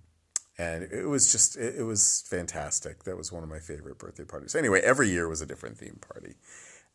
and 0.58 0.84
it 0.84 1.06
was 1.06 1.32
just 1.32 1.56
it, 1.56 1.76
it, 1.78 1.82
was 1.82 2.24
fantastic. 2.28 3.04
That 3.04 3.16
was 3.16 3.32
one 3.32 3.42
of 3.42 3.48
my 3.48 3.58
favorite 3.58 3.98
birthday 3.98 4.24
parties. 4.24 4.54
Anyway, 4.54 4.80
every 4.80 5.08
year 5.08 5.28
was 5.28 5.40
a 5.40 5.46
different 5.46 5.78
theme 5.78 5.98
party, 6.00 6.34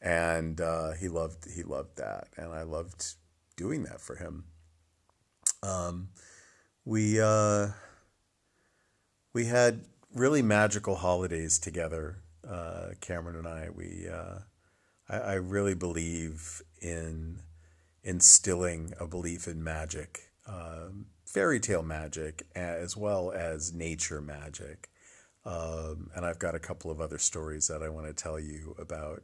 and 0.01 0.61
uh, 0.61 0.93
he 0.93 1.07
loved 1.07 1.47
he 1.53 1.63
loved 1.63 1.97
that, 1.97 2.27
and 2.37 2.53
I 2.53 2.63
loved 2.63 3.15
doing 3.55 3.83
that 3.83 3.99
for 3.99 4.15
him. 4.15 4.45
Um, 5.63 6.09
we 6.85 7.19
uh, 7.19 7.69
we 9.37 9.45
had 9.45 9.85
really 10.15 10.41
magical 10.41 10.95
holidays 10.95 11.59
together, 11.59 12.17
uh, 12.49 12.87
Cameron 13.01 13.35
and 13.35 13.47
I. 13.47 13.69
We 13.69 14.07
uh, 14.11 14.39
I, 15.07 15.17
I 15.17 15.33
really 15.35 15.75
believe 15.75 16.63
in 16.81 17.43
instilling 18.03 18.95
a 18.99 19.05
belief 19.05 19.47
in 19.47 19.63
magic, 19.63 20.31
um, 20.47 21.05
fairy 21.23 21.59
tale 21.59 21.83
magic, 21.83 22.47
as 22.55 22.97
well 22.97 23.31
as 23.31 23.75
nature 23.75 24.21
magic. 24.21 24.89
Um, 25.45 26.09
and 26.15 26.25
I've 26.25 26.39
got 26.39 26.55
a 26.55 26.59
couple 26.59 26.89
of 26.89 26.99
other 26.99 27.19
stories 27.19 27.67
that 27.67 27.83
I 27.83 27.89
want 27.89 28.07
to 28.07 28.13
tell 28.13 28.39
you 28.39 28.75
about 28.79 29.21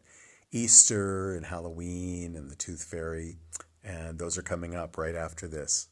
Easter 0.52 1.36
and 1.36 1.44
Halloween 1.44 2.36
and 2.36 2.52
the 2.52 2.56
Tooth 2.56 2.84
Fairy. 2.84 3.38
And 3.84 4.20
those 4.20 4.38
are 4.38 4.44
coming 4.44 4.76
up 4.76 4.96
right 4.96 5.16
after 5.16 5.48
this. 5.48 5.88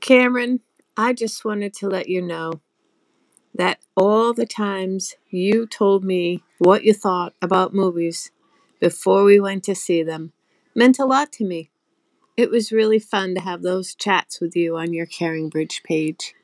Cameron, 0.00 0.60
I 0.96 1.12
just 1.12 1.44
wanted 1.44 1.74
to 1.74 1.88
let 1.88 2.08
you 2.08 2.22
know 2.22 2.60
that 3.54 3.80
all 3.96 4.32
the 4.32 4.46
times 4.46 5.14
you 5.30 5.66
told 5.66 6.04
me 6.04 6.42
what 6.58 6.84
you 6.84 6.94
thought 6.94 7.34
about 7.42 7.74
movies 7.74 8.30
before 8.80 9.24
we 9.24 9.40
went 9.40 9.64
to 9.64 9.74
see 9.74 10.02
them 10.02 10.32
meant 10.74 10.98
a 10.98 11.06
lot 11.06 11.32
to 11.32 11.44
me. 11.44 11.70
It 12.36 12.50
was 12.50 12.72
really 12.72 12.98
fun 12.98 13.34
to 13.34 13.40
have 13.42 13.62
those 13.62 13.94
chats 13.94 14.40
with 14.40 14.56
you 14.56 14.76
on 14.76 14.92
your 14.94 15.06
CaringBridge 15.06 15.82
page. 15.84 16.34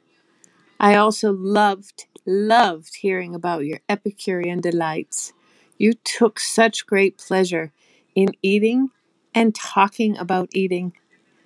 I 0.81 0.97
also 0.97 1.33
loved, 1.33 2.07
loved 2.27 2.97
hearing 2.97 3.35
about 3.35 3.65
your 3.65 3.81
Epicurean 3.88 4.61
delights. 4.61 5.33
You 5.79 5.95
took 5.95 6.41
such 6.41 6.87
great 6.87 7.19
pleasure 7.19 7.73
in 8.15 8.31
eating 8.43 8.91
and 9.35 9.55
talking 9.55 10.17
about 10.19 10.51
eating. 10.55 10.93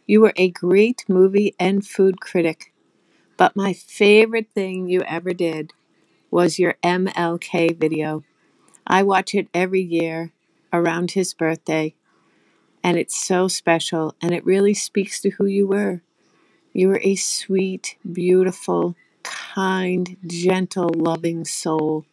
You 0.06 0.22
were 0.22 0.34
a 0.36 0.50
great 0.50 1.04
movie 1.08 1.54
and 1.58 1.86
food 1.86 2.20
critic. 2.20 2.72
But 3.36 3.56
my 3.56 3.72
favorite 3.72 4.48
thing 4.54 4.88
you 4.88 5.02
ever 5.02 5.34
did 5.34 5.72
was 6.30 6.58
your 6.58 6.76
MLK 6.82 7.78
video. 7.78 8.24
I 8.86 9.02
watch 9.02 9.34
it 9.34 9.48
every 9.52 9.82
year 9.82 10.32
around 10.72 11.12
his 11.12 11.34
birthday, 11.34 11.94
and 12.82 12.96
it's 12.98 13.18
so 13.18 13.48
special, 13.48 14.14
and 14.22 14.32
it 14.32 14.44
really 14.46 14.74
speaks 14.74 15.20
to 15.20 15.30
who 15.30 15.46
you 15.46 15.66
were. 15.66 16.02
You 16.72 16.88
were 16.88 17.00
a 17.02 17.16
sweet, 17.16 17.96
beautiful, 18.10 18.96
kind, 19.22 20.16
gentle, 20.26 20.90
loving 20.94 21.44
soul. 21.44 22.04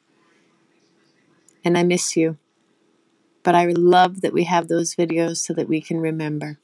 And 1.63 1.77
I 1.77 1.83
miss 1.83 2.15
you. 2.17 2.37
But 3.43 3.55
I 3.55 3.65
love 3.67 4.21
that 4.21 4.33
we 4.33 4.45
have 4.45 4.67
those 4.67 4.95
videos 4.95 5.37
so 5.37 5.53
that 5.53 5.67
we 5.67 5.81
can 5.81 5.99
remember. 5.99 6.59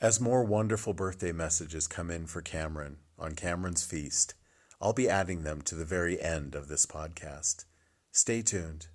As 0.00 0.20
more 0.20 0.44
wonderful 0.44 0.92
birthday 0.92 1.30
messages 1.30 1.86
come 1.86 2.10
in 2.10 2.26
for 2.26 2.42
Cameron 2.42 2.98
on 3.18 3.34
Cameron's 3.34 3.84
Feast, 3.84 4.34
I'll 4.80 4.92
be 4.92 5.08
adding 5.08 5.44
them 5.44 5.62
to 5.62 5.76
the 5.76 5.84
very 5.84 6.20
end 6.20 6.54
of 6.54 6.68
this 6.68 6.84
podcast. 6.84 7.64
Stay 8.10 8.42
tuned. 8.42 8.88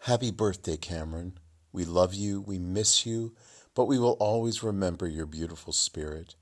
Happy 0.00 0.30
birthday, 0.30 0.76
Cameron. 0.76 1.38
We 1.70 1.84
love 1.84 2.14
you, 2.14 2.40
we 2.40 2.58
miss 2.58 3.04
you, 3.04 3.34
but 3.74 3.84
we 3.84 3.98
will 3.98 4.16
always 4.20 4.62
remember 4.62 5.06
your 5.06 5.26
beautiful 5.26 5.72
spirit, 5.72 6.34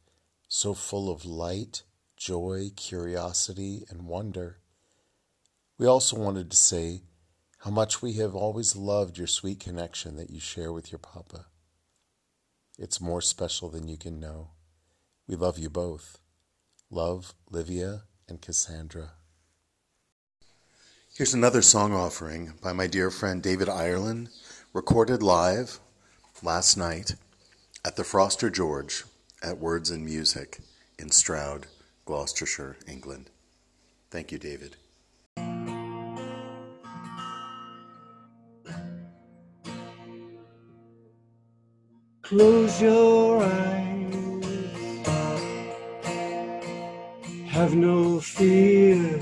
so 0.47 0.73
full 0.73 1.11
of 1.11 1.25
light, 1.25 1.83
joy, 2.17 2.71
curiosity, 2.77 3.85
and 3.91 4.07
wonder. 4.07 4.61
We 5.79 5.87
also 5.87 6.17
wanted 6.17 6.51
to 6.51 6.57
say 6.57 7.03
how 7.59 7.71
much 7.71 8.03
we 8.03 8.15
have 8.15 8.37
always 8.37 8.77
loved 8.77 9.19
your 9.19 9.27
sweet 9.27 9.59
connection 9.59 10.17
that 10.17 10.31
you 10.31 10.39
share 10.39 10.73
with 10.73 10.93
your 10.93 11.01
papa. 11.01 11.47
It's 12.83 13.01
more 13.01 13.21
special 13.21 13.69
than 13.69 13.87
you 13.87 13.97
can 13.97 14.19
know. 14.19 14.49
We 15.29 15.37
love 15.37 15.57
you 15.57 15.71
both. 15.71 16.19
Love, 16.91 17.33
Livia 17.49 18.03
and 18.29 18.43
Cassandra. 18.43 19.13
Here's 21.15 21.33
another 21.33 21.63
song 21.63 21.95
offering 21.95 22.55
by 22.61 22.73
my 22.73 22.89
dear 22.89 23.13
friend 23.13 23.41
David 23.41 23.69
Ireland, 23.69 24.31
recorded 24.73 25.23
live 25.23 25.79
last 26.43 26.77
night 26.77 27.15
at 27.85 27.95
the 27.95 28.03
Froster 28.03 28.53
George 28.53 29.05
at 29.45 29.59
Words 29.59 29.89
and 29.93 30.05
Music 30.05 30.59
in 30.99 31.13
Stroud, 31.13 31.69
Gloucestershire, 32.05 32.79
England. 32.89 33.31
Thank 34.11 34.33
you, 34.33 34.39
David. 34.39 34.75
Close 42.33 42.81
your 42.81 43.45
eyes. 43.45 45.07
Have 47.49 47.75
no 47.75 48.21
fear. 48.21 49.21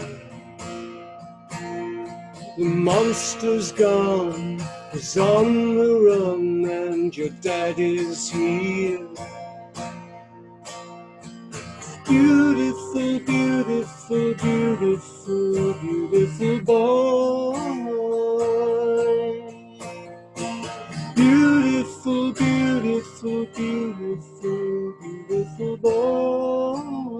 The 2.56 2.64
monster's 2.64 3.72
gone, 3.72 4.60
he's 4.92 5.16
on 5.18 5.74
the 5.76 5.92
run, 6.06 6.64
and 6.70 7.16
your 7.16 7.30
daddy's 7.42 8.30
here. 8.30 9.08
Beautiful, 12.06 13.18
beautiful, 13.18 14.34
beautiful, 14.34 15.74
beautiful 15.82 16.60
boy. 16.60 17.58
Beautiful, 21.16 22.32
beautiful, 22.32 22.49
beautiful, 23.22 24.94
beautiful 25.00 25.76
boy. 25.76 27.16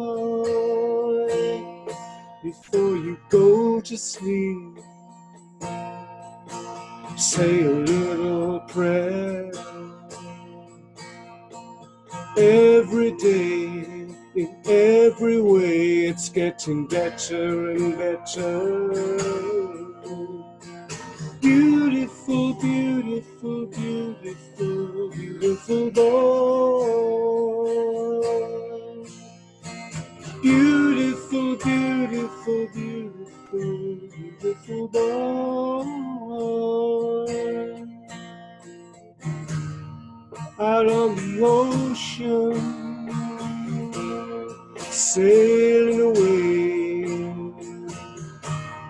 Before 2.43 2.97
you 2.97 3.19
go 3.29 3.81
to 3.83 3.97
sleep, 3.99 4.79
say 7.17 7.65
a 7.65 7.71
little 7.71 8.61
prayer. 8.61 9.51
Every 12.37 13.13
day, 13.19 13.67
in 14.35 14.57
every 14.65 15.41
way, 15.41 16.07
it's 16.07 16.31
getting 16.31 16.87
better 16.87 17.71
and 17.73 17.99
better 17.99 19.51
beautiful, 21.41 22.55
beautiful, 22.55 23.67
beautiful, 23.67 24.80
beautiful 25.41 25.91
boy. 25.91 27.31
Beautiful, 30.43 31.57
beautiful, 31.57 32.69
beautiful, 32.75 33.97
beautiful 34.41 34.89
boy. 34.89 35.87
Out 40.59 40.87
on 40.87 41.17
the 41.17 41.41
ocean, 41.43 42.55
sailing 44.77 46.01
away. 46.03 46.51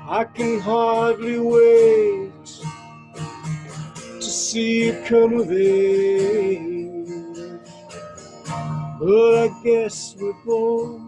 I 0.09 0.25
can 0.25 0.59
hardly 0.59 1.39
wait 1.39 2.20
see 4.51 4.91
of 4.91 5.53
age. 5.53 6.91
But 8.99 9.35
I 9.45 9.49
guess 9.63 10.17
we 10.21 10.33
both 10.45 11.01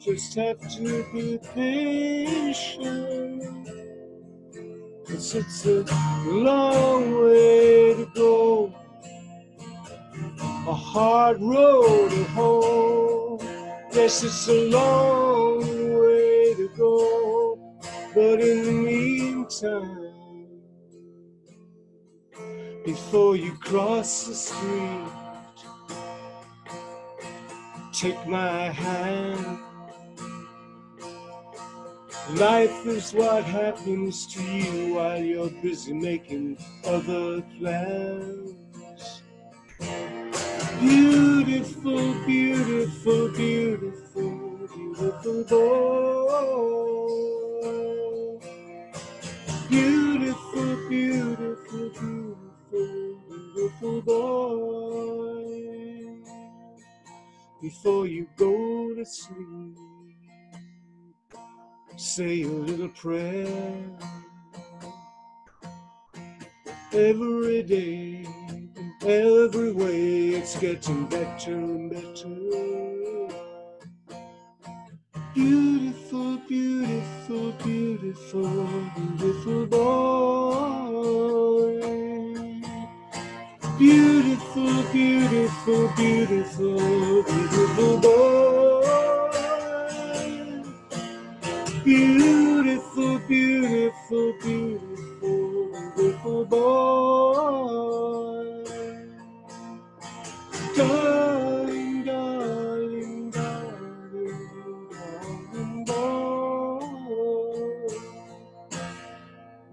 just 0.00 0.34
have 0.34 0.60
to 0.76 1.04
be 1.12 1.38
patient. 1.54 3.42
Cause 5.06 5.34
it's 5.34 5.66
a 5.66 5.84
long 6.26 7.24
way 7.24 7.94
to 7.94 8.06
go 8.14 8.74
a 10.68 10.74
hard 10.74 11.40
road 11.40 12.10
to 12.10 12.24
hoe. 12.34 13.38
Yes, 13.92 14.22
it's 14.22 14.48
a 14.48 14.68
long 14.70 15.60
way 15.98 16.54
to 16.54 16.68
go, 16.76 17.58
but 18.14 18.40
in 18.40 18.64
the 18.64 18.72
meantime, 18.72 20.01
before 22.84 23.36
you 23.36 23.52
cross 23.56 24.26
the 24.26 24.34
street, 24.34 25.06
take 27.92 28.26
my 28.26 28.70
hand. 28.70 29.58
Life 32.34 32.86
is 32.86 33.12
what 33.12 33.44
happens 33.44 34.26
to 34.34 34.42
you 34.42 34.94
while 34.94 35.20
you're 35.22 35.50
busy 35.62 35.92
making 35.92 36.56
other 36.84 37.42
plans. 37.58 38.54
Beautiful, 40.80 42.14
beautiful, 42.26 43.28
beautiful, 43.28 44.58
beautiful 44.74 45.44
boy. 45.44 46.72
Beautiful, 49.68 50.88
beautiful, 50.88 51.90
beautiful, 51.90 52.31
beautiful 52.72 54.02
boy. 54.02 55.42
Before 57.60 58.06
you 58.06 58.26
go 58.36 58.94
to 58.94 59.04
sleep, 59.04 59.76
say 61.96 62.42
a 62.42 62.48
little 62.48 62.88
prayer 62.88 63.46
every 66.92 67.62
day 67.62 68.26
every 69.04 69.72
way 69.72 70.28
it's 70.30 70.56
getting 70.58 71.06
better 71.06 71.54
and 71.54 71.90
better. 71.90 72.28
Beautiful, 75.34 76.36
beautiful, 76.48 77.52
beautiful, 77.64 78.90
beautiful 78.96 79.66
boy. 79.66 80.91
Beautiful, 83.82 84.84
beautiful, 84.92 85.88
beautiful, 85.96 87.24
beautiful 87.24 87.98
boy. 87.98 88.86
Beautiful, 91.82 93.18
beautiful, 93.26 94.34
beautiful, 94.40 95.92
beautiful 95.96 96.44
boy. 96.44 98.44
Darling, 100.76 102.04
darling, 102.04 103.30
darling, 103.32 104.48
darling 104.94 105.84
boy. 105.86 107.88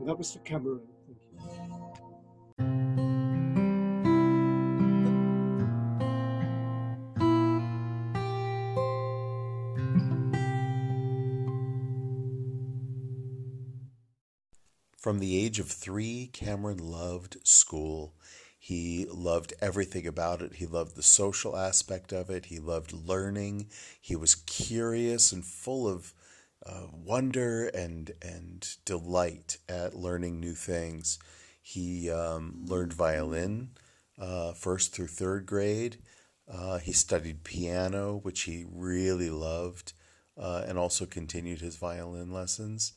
That 0.07 0.17
was 0.17 0.33
for 0.33 0.39
Cameron. 0.39 0.81
From 15.09 15.17
the 15.17 15.43
age 15.43 15.57
of 15.57 15.67
three, 15.67 16.29
Cameron 16.33 16.77
loved 16.77 17.37
school. 17.43 18.13
He 18.59 19.07
loved 19.09 19.55
everything 19.59 20.05
about 20.05 20.43
it. 20.43 20.57
He 20.57 20.67
loved 20.67 20.95
the 20.95 21.01
social 21.01 21.57
aspect 21.57 22.13
of 22.13 22.29
it. 22.29 22.45
He 22.45 22.59
loved 22.59 22.93
learning. 22.93 23.71
He 23.99 24.15
was 24.15 24.35
curious 24.35 25.31
and 25.31 25.43
full 25.43 25.87
of 25.87 26.13
uh, 26.63 26.85
wonder 26.93 27.69
and 27.69 28.11
and 28.21 28.75
delight 28.85 29.57
at 29.67 29.95
learning 29.95 30.39
new 30.39 30.53
things. 30.53 31.17
He 31.59 32.11
um, 32.11 32.65
learned 32.67 32.93
violin 32.93 33.71
uh, 34.19 34.53
first 34.53 34.93
through 34.93 35.07
third 35.07 35.47
grade. 35.47 35.97
Uh, 36.47 36.77
he 36.77 36.91
studied 36.91 37.43
piano, 37.43 38.17
which 38.21 38.41
he 38.41 38.63
really 38.71 39.31
loved, 39.31 39.93
uh, 40.37 40.65
and 40.67 40.77
also 40.77 41.07
continued 41.07 41.61
his 41.61 41.77
violin 41.77 42.31
lessons. 42.31 42.93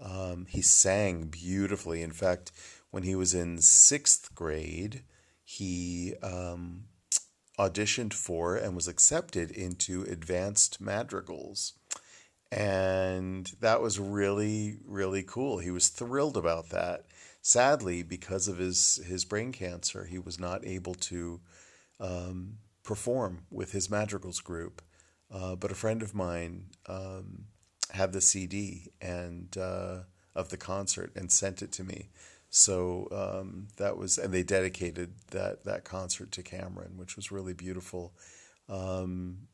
Um, 0.00 0.46
he 0.48 0.62
sang 0.62 1.24
beautifully. 1.24 2.02
In 2.02 2.12
fact, 2.12 2.52
when 2.90 3.02
he 3.02 3.14
was 3.14 3.34
in 3.34 3.58
sixth 3.58 4.34
grade, 4.34 5.02
he 5.44 6.14
um, 6.22 6.84
auditioned 7.58 8.14
for 8.14 8.56
and 8.56 8.74
was 8.74 8.88
accepted 8.88 9.50
into 9.50 10.02
advanced 10.02 10.80
madrigals. 10.80 11.74
And 12.52 13.52
that 13.60 13.80
was 13.80 14.00
really, 14.00 14.78
really 14.84 15.22
cool. 15.22 15.58
He 15.58 15.70
was 15.70 15.88
thrilled 15.88 16.36
about 16.36 16.70
that. 16.70 17.04
Sadly, 17.42 18.02
because 18.02 18.48
of 18.48 18.58
his, 18.58 19.00
his 19.06 19.24
brain 19.24 19.52
cancer, 19.52 20.04
he 20.04 20.18
was 20.18 20.40
not 20.40 20.66
able 20.66 20.94
to 20.94 21.40
um, 22.00 22.58
perform 22.82 23.46
with 23.50 23.72
his 23.72 23.88
madrigals 23.88 24.40
group. 24.40 24.82
Uh, 25.32 25.54
but 25.54 25.70
a 25.70 25.76
friend 25.76 26.02
of 26.02 26.12
mine 26.12 26.64
um, 26.86 27.44
had 27.92 28.12
the 28.12 28.20
CD 28.20 28.92
and 29.00 29.56
uh, 29.56 30.00
of 30.34 30.48
the 30.48 30.56
concert 30.56 31.12
and 31.16 31.30
sent 31.30 31.62
it 31.62 31.72
to 31.72 31.84
me. 31.84 32.08
So 32.50 33.08
um, 33.12 33.68
that 33.76 33.96
was, 33.96 34.18
and 34.18 34.34
they 34.34 34.42
dedicated 34.42 35.12
that 35.30 35.64
that 35.64 35.84
concert 35.84 36.32
to 36.32 36.42
Cameron, 36.42 36.96
which 36.96 37.16
was 37.16 37.30
really 37.30 37.54
beautiful. 37.54 38.12
Um, 38.68 39.48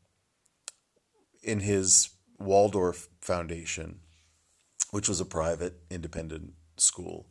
in 1.43 1.59
his 1.59 2.09
Waldorf 2.39 3.07
Foundation, 3.21 3.99
which 4.91 5.07
was 5.07 5.21
a 5.21 5.25
private 5.25 5.75
independent 5.91 6.53
school, 6.77 7.27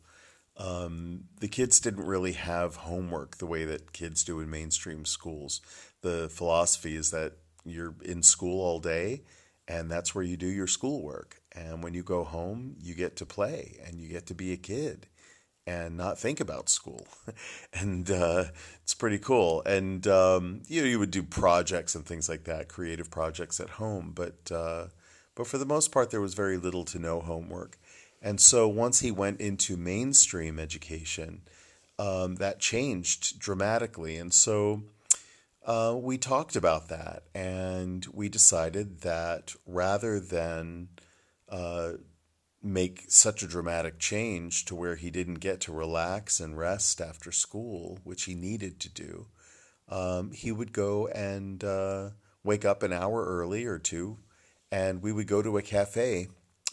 um, 0.55 1.25
the 1.39 1.47
kids 1.49 1.79
didn't 1.79 2.05
really 2.05 2.31
have 2.31 2.77
homework 2.77 3.37
the 3.37 3.45
way 3.45 3.65
that 3.65 3.93
kids 3.93 4.23
do 4.23 4.39
in 4.39 4.49
mainstream 4.49 5.05
schools. 5.05 5.61
The 6.01 6.29
philosophy 6.29 6.95
is 6.95 7.11
that 7.11 7.33
you're 7.65 7.95
in 8.03 8.23
school 8.23 8.61
all 8.61 8.79
day 8.79 9.23
and 9.67 9.91
that's 9.91 10.15
where 10.15 10.23
you 10.23 10.37
do 10.37 10.47
your 10.47 10.67
schoolwork. 10.67 11.41
And 11.53 11.83
when 11.83 11.93
you 11.93 12.03
go 12.03 12.23
home, 12.23 12.75
you 12.79 12.93
get 12.93 13.15
to 13.17 13.25
play 13.25 13.79
and 13.85 13.99
you 13.99 14.07
get 14.07 14.25
to 14.27 14.33
be 14.33 14.53
a 14.53 14.57
kid 14.57 15.07
and 15.65 15.97
not 15.97 16.17
think 16.17 16.39
about 16.39 16.69
school. 16.69 17.05
and 17.73 18.09
uh, 18.09 18.45
it's 18.81 18.93
pretty 18.93 19.17
cool. 19.17 19.61
And 19.65 20.07
um, 20.07 20.61
you 20.67 20.81
know, 20.81 20.87
you 20.87 20.99
would 20.99 21.11
do 21.11 21.23
projects 21.23 21.95
and 21.95 22.05
things 22.05 22.29
like 22.29 22.45
that, 22.45 22.69
creative 22.69 23.11
projects 23.11 23.59
at 23.59 23.71
home, 23.71 24.13
but 24.15 24.51
uh, 24.51 24.85
but 25.35 25.45
for 25.45 25.59
the 25.59 25.65
most 25.65 25.91
part, 25.91 26.09
there 26.09 26.21
was 26.21 26.33
very 26.33 26.57
little 26.57 26.83
to 26.85 26.97
no 26.97 27.19
homework. 27.19 27.77
And 28.21 28.41
so 28.41 28.67
once 28.67 29.01
he 29.01 29.11
went 29.11 29.39
into 29.39 29.77
mainstream 29.77 30.57
education, 30.57 31.41
um, 31.99 32.35
that 32.35 32.59
changed 32.59 33.39
dramatically. 33.39 34.17
And 34.17 34.33
so 34.33 34.83
uh, 35.67 35.93
we 35.99 36.17
talked 36.17 36.55
about 36.55 36.87
that, 36.87 37.23
and 37.35 38.07
we 38.13 38.29
decided 38.29 39.01
that 39.01 39.53
rather 39.65 40.17
than 40.17 40.87
uh, 41.49 41.91
make 42.63 43.03
such 43.09 43.43
a 43.43 43.47
dramatic 43.47 43.99
change 43.99 44.63
to 44.63 44.73
where 44.73 44.95
he 44.95 45.11
didn't 45.11 45.35
get 45.35 45.59
to 45.59 45.73
relax 45.73 46.39
and 46.39 46.57
rest 46.57 47.01
after 47.01 47.33
school, 47.33 47.99
which 48.05 48.23
he 48.23 48.33
needed 48.33 48.79
to 48.79 48.89
do, 48.89 49.27
um, 49.89 50.31
he 50.31 50.53
would 50.53 50.71
go 50.71 51.07
and 51.07 51.65
uh, 51.65 52.11
wake 52.45 52.63
up 52.63 52.81
an 52.81 52.93
hour 52.93 53.25
early 53.25 53.65
or 53.65 53.77
two, 53.77 54.17
and 54.71 55.01
we 55.01 55.11
would 55.11 55.27
go 55.27 55.41
to 55.41 55.57
a 55.57 55.61
cafe 55.61 56.29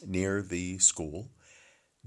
near 0.06 0.40
the 0.40 0.78
school, 0.78 1.32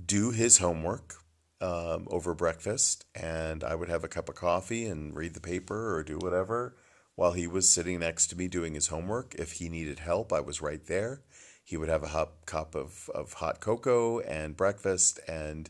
do 0.04 0.32
his 0.32 0.60
homework, 0.60 1.16
um, 1.62 2.08
over 2.10 2.34
breakfast, 2.34 3.06
and 3.16 3.64
I 3.64 3.76
would 3.76 3.90
have 3.90 4.04
a 4.04 4.10
cup 4.10 4.30
of 4.30 4.36
coffee 4.36 4.86
and 4.86 5.16
read 5.16 5.34
the 5.34 5.40
paper 5.40 5.96
or 5.96 6.04
do 6.04 6.18
whatever 6.18 6.76
while 7.16 7.32
he 7.32 7.48
was 7.48 7.68
sitting 7.68 8.00
next 8.00 8.28
to 8.28 8.38
me 8.38 8.48
doing 8.48 8.76
his 8.76 8.88
homework. 8.88 9.34
If 9.36 9.54
he 9.54 9.70
needed 9.70 10.00
help, 10.00 10.32
I 10.32 10.40
was 10.40 10.62
right 10.62 10.86
there. 10.86 11.24
He 11.64 11.76
would 11.76 11.90
have 11.90 12.04
a 12.04 12.10
hot 12.10 12.46
cup 12.46 12.76
of, 12.76 13.10
of 13.14 13.34
hot 13.34 13.60
cocoa 13.60 14.20
and 14.20 14.56
breakfast, 14.56 15.20
and 15.28 15.70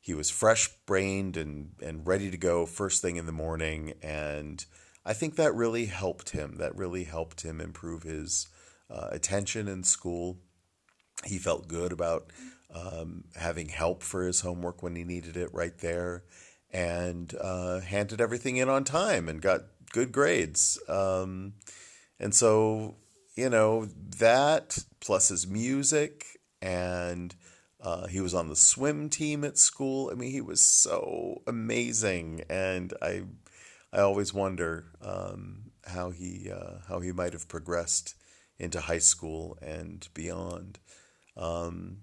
he 0.00 0.12
was 0.12 0.28
fresh 0.28 0.68
brained 0.86 1.36
and, 1.36 1.70
and 1.82 2.06
ready 2.06 2.30
to 2.30 2.36
go 2.36 2.66
first 2.66 3.00
thing 3.00 3.16
in 3.16 3.26
the 3.26 3.32
morning. 3.32 3.94
And 4.02 4.64
I 5.06 5.12
think 5.12 5.36
that 5.36 5.54
really 5.54 5.86
helped 5.86 6.30
him. 6.30 6.56
That 6.56 6.76
really 6.76 7.04
helped 7.04 7.42
him 7.42 7.60
improve 7.60 8.02
his 8.02 8.48
uh, 8.90 9.08
attention 9.10 9.68
in 9.68 9.84
school. 9.84 10.38
He 11.24 11.38
felt 11.38 11.68
good 11.68 11.92
about 11.92 12.30
um, 12.74 13.24
having 13.36 13.68
help 13.68 14.02
for 14.02 14.26
his 14.26 14.40
homework 14.40 14.82
when 14.82 14.96
he 14.96 15.04
needed 15.04 15.36
it 15.36 15.52
right 15.52 15.76
there, 15.78 16.24
and 16.72 17.34
uh, 17.40 17.80
handed 17.80 18.20
everything 18.20 18.56
in 18.56 18.68
on 18.68 18.84
time 18.84 19.28
and 19.28 19.40
got 19.40 19.62
good 19.92 20.12
grades. 20.12 20.78
Um, 20.88 21.54
and 22.20 22.34
so, 22.34 22.96
you 23.34 23.48
know, 23.48 23.88
that 24.18 24.78
plus 25.00 25.28
his 25.28 25.46
music, 25.46 26.24
and 26.60 27.34
uh, 27.80 28.06
he 28.08 28.20
was 28.20 28.34
on 28.34 28.48
the 28.48 28.56
swim 28.56 29.08
team 29.08 29.44
at 29.44 29.56
school. 29.56 30.10
I 30.10 30.14
mean, 30.14 30.30
he 30.30 30.40
was 30.40 30.60
so 30.60 31.42
amazing, 31.46 32.42
and 32.48 32.92
I. 33.00 33.22
I 33.90 34.00
always 34.00 34.34
wonder 34.34 34.84
um, 35.00 35.70
how 35.86 36.10
he 36.10 36.50
uh, 36.50 36.80
how 36.88 37.00
he 37.00 37.10
might 37.10 37.32
have 37.32 37.48
progressed 37.48 38.14
into 38.58 38.80
high 38.82 38.98
school 38.98 39.56
and 39.62 40.06
beyond. 40.12 40.78
Um, 41.38 42.02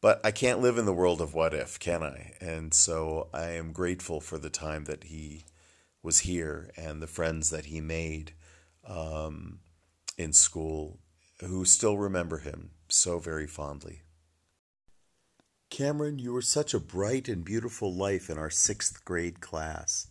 but 0.00 0.20
I 0.24 0.30
can't 0.30 0.60
live 0.60 0.78
in 0.78 0.86
the 0.86 0.92
world 0.92 1.20
of 1.20 1.34
what 1.34 1.54
if, 1.54 1.78
can 1.78 2.02
I? 2.02 2.34
And 2.40 2.72
so 2.72 3.28
I 3.32 3.52
am 3.52 3.72
grateful 3.72 4.20
for 4.20 4.38
the 4.38 4.50
time 4.50 4.84
that 4.84 5.04
he 5.04 5.44
was 6.02 6.20
here 6.20 6.70
and 6.76 7.02
the 7.02 7.06
friends 7.06 7.50
that 7.50 7.66
he 7.66 7.80
made 7.80 8.32
um, 8.86 9.60
in 10.16 10.32
school 10.32 11.00
who 11.40 11.64
still 11.64 11.98
remember 11.98 12.38
him 12.38 12.70
so 12.88 13.18
very 13.18 13.46
fondly. 13.46 14.02
Cameron, 15.68 16.18
you 16.18 16.32
were 16.32 16.42
such 16.42 16.72
a 16.72 16.80
bright 16.80 17.28
and 17.28 17.44
beautiful 17.44 17.92
life 17.92 18.30
in 18.30 18.38
our 18.38 18.50
sixth 18.50 19.04
grade 19.04 19.40
class. 19.40 20.06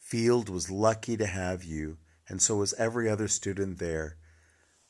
Field 0.00 0.48
was 0.48 0.70
lucky 0.70 1.16
to 1.16 1.26
have 1.26 1.62
you, 1.62 1.98
and 2.28 2.40
so 2.40 2.56
was 2.56 2.74
every 2.74 3.08
other 3.08 3.28
student 3.28 3.78
there, 3.78 4.16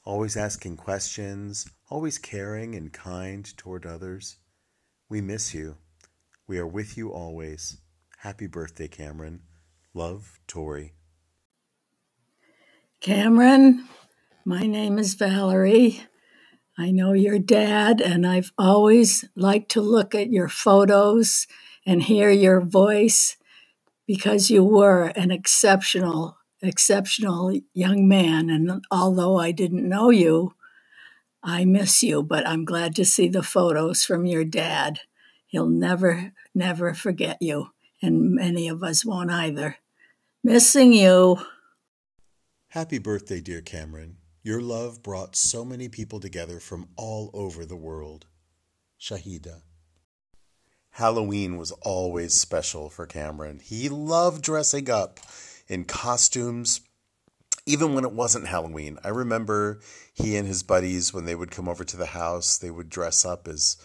always 0.05 0.37
asking 0.37 0.77
questions, 0.77 1.69
always 1.91 2.19
caring 2.19 2.75
and 2.75 2.93
kind 2.93 3.57
toward 3.57 3.87
others. 3.87 4.37
We 5.09 5.21
miss 5.21 5.55
you. 5.55 5.77
We 6.47 6.59
are 6.59 6.67
with 6.67 6.97
you 6.97 7.13
always. 7.13 7.79
Happy 8.19 8.47
birthday, 8.47 8.89
Cameron. 8.89 9.43
Love, 9.95 10.41
Tori. 10.47 10.95
Cameron, 13.01 13.87
my 14.45 14.63
name 14.67 14.99
is 14.99 15.15
Valerie. 15.15 16.03
I 16.79 16.91
know 16.91 17.13
your 17.13 17.39
dad, 17.39 18.01
and 18.01 18.27
I've 18.27 18.53
always 18.59 19.25
liked 19.37 19.71
to 19.73 19.81
look 19.81 20.15
at 20.15 20.31
your 20.31 20.49
photos 20.49 21.47
and 21.87 22.03
hear 22.03 22.31
your 22.31 22.61
voice 22.61 23.37
because 24.07 24.51
you 24.51 24.65
were 24.65 25.07
an 25.17 25.31
exceptional, 25.31 26.39
exceptional 26.63 27.61
young 27.75 28.09
man. 28.09 28.51
And 28.51 28.85
although 28.91 29.39
I 29.39 29.53
didn't 29.53 29.89
know 29.89 30.11
you, 30.11 30.55
I 31.47 31.67
miss 31.67 32.03
you, 32.03 32.23
but 32.23 32.49
I'm 32.49 32.65
glad 32.65 32.97
to 32.97 33.05
see 33.05 33.29
the 33.29 33.43
photos 33.43 34.03
from 34.03 34.25
your 34.25 34.45
dad. 34.45 35.01
He'll 35.47 35.69
never, 35.69 36.33
never 36.55 36.95
forget 36.95 37.37
you, 37.41 37.69
and 38.01 38.33
many 38.33 38.67
of 38.67 38.83
us 38.83 39.05
won't 39.05 39.31
either. 39.31 39.77
Missing 40.43 40.95
you. 40.95 41.39
Happy 42.69 42.99
birthday, 42.99 43.43
dear 43.43 43.61
Cameron. 43.61 44.17
Your 44.43 44.63
love 44.63 45.03
brought 45.03 45.37
so 45.37 45.65
many 45.65 45.89
people 45.89 46.19
together 46.19 46.61
from 46.61 46.89
all 46.97 47.31
over 47.35 47.67
the 47.67 47.77
world. 47.77 48.27
Shahida. 48.99 49.63
Halloween 50.93 51.59
was 51.59 51.73
always 51.83 52.35
special 52.35 52.89
for 52.89 53.07
Cameron. 53.07 53.61
He 53.63 53.89
loved 53.89 54.43
dressing 54.43 54.89
up 54.89 55.21
in 55.69 55.85
costumes, 55.85 56.81
even 57.67 57.95
when 57.95 58.05
it 58.05 58.13
wasn't 58.13 58.47
Halloween. 58.47 58.99
I 59.05 59.09
remember 59.09 59.81
he 60.13 60.37
and 60.37 60.47
his 60.47 60.63
buddies, 60.63 61.13
when 61.13 61.25
they 61.25 61.35
would 61.35 61.51
come 61.51 61.69
over 61.69 61.85
to 61.85 61.97
the 61.97 62.07
house, 62.07 62.59
they 62.59 62.71
would 62.71 62.91
dress 62.91 63.25
up 63.25 63.49
as, 63.49 63.77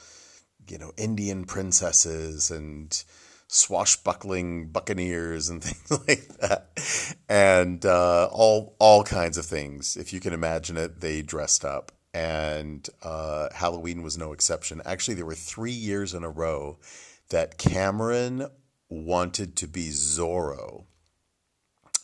you 0.68 0.78
know, 0.78 0.92
Indian 0.98 1.46
princesses 1.46 2.52
and 2.52 3.04
swashbuckling 3.48 4.68
buccaneers 4.68 5.50
and 5.50 5.64
things 5.64 6.08
like 6.08 6.28
that, 6.40 6.70
and 7.28 7.86
uh, 7.86 8.30
all 8.32 8.76
all 8.80 9.04
kinds 9.04 9.38
of 9.38 9.46
things. 9.46 9.98
If 9.98 10.14
you 10.14 10.20
can 10.20 10.34
imagine 10.34 10.78
it, 10.78 11.02
they 11.02 11.22
dressed 11.22 11.66
up, 11.66 11.92
and 12.14 12.88
uh, 13.02 13.50
Halloween 13.54 14.04
was 14.04 14.18
no 14.18 14.34
exception. 14.34 14.82
Actually, 14.86 15.16
there 15.16 15.26
were 15.26 15.36
three 15.36 15.72
years 15.72 16.14
in 16.14 16.24
a 16.24 16.30
row 16.30 16.78
that 17.30 17.58
Cameron 17.58 18.48
wanted 18.90 19.56
to 19.58 19.68
be 19.68 19.90
Zorro. 19.90 20.86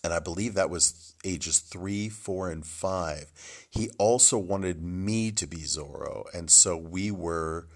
And 0.03 0.13
I 0.13 0.19
believe 0.19 0.53
that 0.53 0.69
was 0.69 1.14
ages 1.25 1.59
three, 1.59 2.07
four, 2.07 2.49
and 2.49 2.65
five. 2.65 3.31
He 3.69 3.89
also 3.97 4.37
wanted 4.37 4.81
me 4.81 5.31
to 5.31 5.47
be 5.47 5.57
Zorro. 5.57 6.25
And 6.33 6.49
so 6.49 6.77
we 6.77 7.11
were 7.11 7.67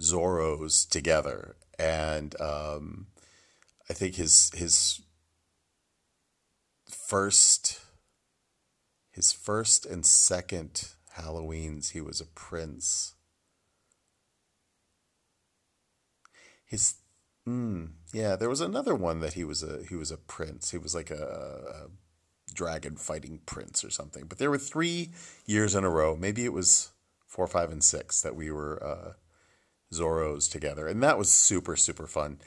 Zorros 0.00 0.88
together. 0.88 1.56
And 1.78 2.38
um, 2.40 3.06
I 3.88 3.92
think 3.92 4.16
his 4.16 4.50
his 4.54 5.00
first 6.90 7.80
his 9.10 9.32
first 9.32 9.86
and 9.86 10.04
second 10.04 10.88
Halloweens 11.16 11.92
he 11.92 12.00
was 12.00 12.20
a 12.20 12.26
prince. 12.26 13.14
His 16.66 16.94
mm, 17.48 17.90
yeah, 18.12 18.36
there 18.36 18.48
was 18.48 18.60
another 18.60 18.94
one 18.94 19.20
that 19.20 19.34
he 19.34 19.44
was 19.44 19.62
a 19.62 19.84
he 19.88 19.94
was 19.94 20.10
a 20.10 20.16
prince. 20.16 20.70
He 20.70 20.78
was 20.78 20.94
like 20.94 21.10
a, 21.10 21.14
a 21.14 22.05
dragon 22.52 22.96
fighting 22.96 23.40
prince 23.46 23.84
or 23.84 23.90
something. 23.90 24.24
But 24.26 24.38
there 24.38 24.50
were 24.50 24.58
three 24.58 25.10
years 25.44 25.74
in 25.74 25.84
a 25.84 25.90
row. 25.90 26.16
Maybe 26.16 26.44
it 26.44 26.52
was 26.52 26.90
four, 27.26 27.46
five, 27.46 27.70
and 27.70 27.82
six 27.82 28.22
that 28.22 28.36
we 28.36 28.50
were 28.50 28.82
uh, 28.82 29.12
Zorros 29.92 30.50
together, 30.50 30.86
and 30.86 31.02
that 31.02 31.18
was 31.18 31.30
super 31.30 31.76
super 31.76 32.06
fun. 32.06 32.40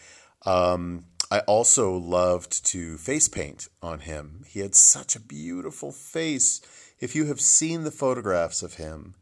Um, 0.45 1.05
I 1.31 1.39
also 1.41 1.95
loved 1.95 2.65
to 2.67 2.97
face 2.97 3.27
paint 3.27 3.67
on 3.81 3.99
him. 3.99 4.43
He 4.47 4.61
had 4.61 4.73
such 4.73 5.15
a 5.15 5.19
beautiful 5.19 5.91
face. 5.91 6.61
If 6.99 7.15
you 7.15 7.25
have 7.25 7.39
seen 7.39 7.83
the 7.83 7.91
photographs 7.91 8.63
of 8.63 8.75
him, 8.75 9.15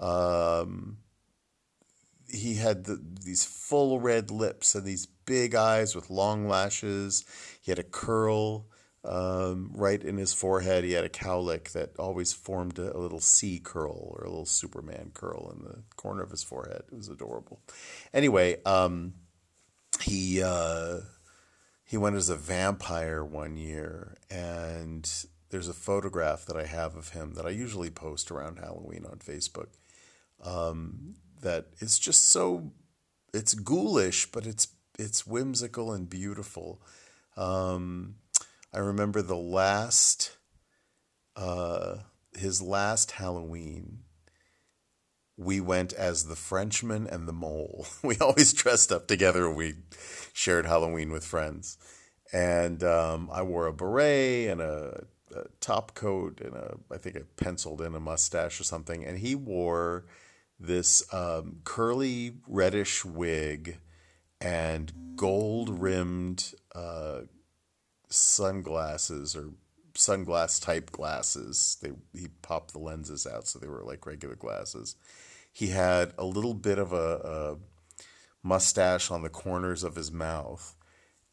um, 0.00 0.98
he 2.28 2.56
had 2.56 2.84
the, 2.84 3.00
these 3.24 3.44
full 3.44 4.00
red 4.00 4.30
lips 4.30 4.74
and 4.74 4.84
these 4.84 5.06
big 5.06 5.54
eyes 5.54 5.94
with 5.94 6.10
long 6.10 6.48
lashes. 6.48 7.24
He 7.60 7.70
had 7.70 7.78
a 7.78 7.84
curl 7.84 8.66
um, 9.04 9.70
right 9.74 10.02
in 10.02 10.16
his 10.16 10.32
forehead. 10.32 10.84
He 10.84 10.92
had 10.92 11.04
a 11.04 11.08
cowlick 11.08 11.72
that 11.72 11.96
always 11.98 12.32
formed 12.32 12.78
a, 12.78 12.96
little 12.96 13.20
C 13.20 13.58
curl 13.58 14.14
or 14.16 14.24
a 14.24 14.30
little 14.30 14.46
Superman 14.46 15.10
curl 15.14 15.52
in 15.56 15.64
the 15.64 15.82
corner 15.96 16.22
of 16.22 16.30
his 16.30 16.42
forehead. 16.42 16.82
It 16.90 16.96
was 16.96 17.08
adorable. 17.08 17.60
Anyway, 18.12 18.62
um, 18.64 19.14
he. 20.00 20.42
Uh, 20.42 21.00
he 21.84 21.98
went 21.98 22.16
as 22.16 22.30
a 22.30 22.36
vampire 22.36 23.22
one 23.22 23.58
year, 23.58 24.16
and 24.30 25.06
there's 25.50 25.68
a 25.68 25.74
photograph 25.74 26.46
that 26.46 26.56
I 26.56 26.64
have 26.64 26.96
of 26.96 27.10
him 27.10 27.34
that 27.34 27.44
I 27.44 27.50
usually 27.50 27.90
post 27.90 28.30
around 28.30 28.58
Halloween 28.58 29.04
on 29.04 29.18
Facebook. 29.18 29.68
Um, 30.42 31.16
that 31.42 31.66
is 31.80 31.98
just 31.98 32.30
so 32.30 32.72
it's 33.34 33.52
ghoulish, 33.52 34.32
but 34.32 34.46
it's 34.46 34.68
it's 34.98 35.26
whimsical 35.26 35.92
and 35.92 36.08
beautiful. 36.08 36.80
Um, 37.36 38.14
I 38.74 38.78
remember 38.78 39.22
the 39.22 39.36
last 39.36 40.36
uh, 41.36 41.96
his 42.34 42.62
last 42.62 43.12
Halloween 43.12 44.00
we 45.36 45.60
went 45.60 45.92
as 45.92 46.26
the 46.26 46.36
Frenchman 46.36 47.06
and 47.06 47.26
the 47.26 47.32
Mole. 47.32 47.86
We 48.02 48.16
always 48.18 48.52
dressed 48.52 48.92
up 48.92 49.06
together. 49.06 49.50
We 49.50 49.74
shared 50.32 50.66
Halloween 50.66 51.12
with 51.12 51.24
friends, 51.24 51.78
and 52.32 52.82
um, 52.82 53.30
I 53.32 53.42
wore 53.42 53.66
a 53.66 53.72
beret 53.72 54.48
and 54.48 54.60
a, 54.60 55.04
a, 55.34 55.44
top 55.60 55.94
coat 55.94 56.40
and 56.40 56.54
a 56.54 56.76
I 56.90 56.98
think 56.98 57.16
I 57.16 57.22
penciled 57.36 57.80
in 57.80 57.94
a 57.94 58.00
mustache 58.00 58.60
or 58.60 58.64
something, 58.64 59.04
and 59.04 59.18
he 59.18 59.34
wore 59.34 60.06
this 60.58 61.02
um, 61.12 61.60
curly 61.64 62.36
reddish 62.46 63.04
wig 63.04 63.78
and 64.40 64.92
gold 65.16 65.80
rimmed 65.80 66.52
uh, 66.74 67.20
sunglasses 68.12 69.36
or 69.36 69.50
sunglass 69.94 70.62
type 70.62 70.90
glasses. 70.90 71.78
They 71.82 71.92
he 72.18 72.28
popped 72.42 72.72
the 72.72 72.78
lenses 72.78 73.26
out 73.26 73.46
so 73.46 73.58
they 73.58 73.68
were 73.68 73.82
like 73.84 74.06
regular 74.06 74.36
glasses. 74.36 74.96
He 75.52 75.68
had 75.68 76.12
a 76.16 76.24
little 76.24 76.54
bit 76.54 76.78
of 76.78 76.92
a, 76.92 76.96
a 76.96 77.56
mustache 78.42 79.10
on 79.10 79.22
the 79.22 79.28
corners 79.28 79.84
of 79.84 79.96
his 79.96 80.10
mouth 80.10 80.74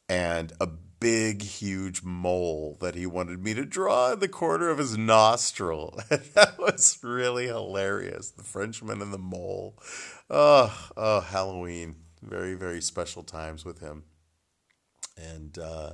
and 0.09 0.51
a 0.59 0.67
big, 0.67 1.41
huge 1.41 2.03
mole 2.03 2.77
that 2.81 2.95
he 2.95 3.05
wanted 3.05 3.43
me 3.43 3.53
to 3.53 3.65
draw 3.65 4.13
in 4.13 4.19
the 4.19 4.27
corner 4.27 4.69
of 4.69 4.77
his 4.77 4.97
nostril. 4.97 5.97
that 6.09 6.55
was 6.57 6.99
really 7.01 7.47
hilarious. 7.47 8.31
The 8.31 8.43
Frenchman 8.43 9.01
and 9.01 9.13
the 9.13 9.17
mole. 9.17 9.77
Oh, 10.29 10.89
oh, 10.97 11.21
Halloween. 11.21 11.95
Very, 12.21 12.55
very 12.55 12.81
special 12.81 13.23
times 13.23 13.63
with 13.63 13.79
him. 13.79 14.03
And 15.17 15.57
uh, 15.57 15.91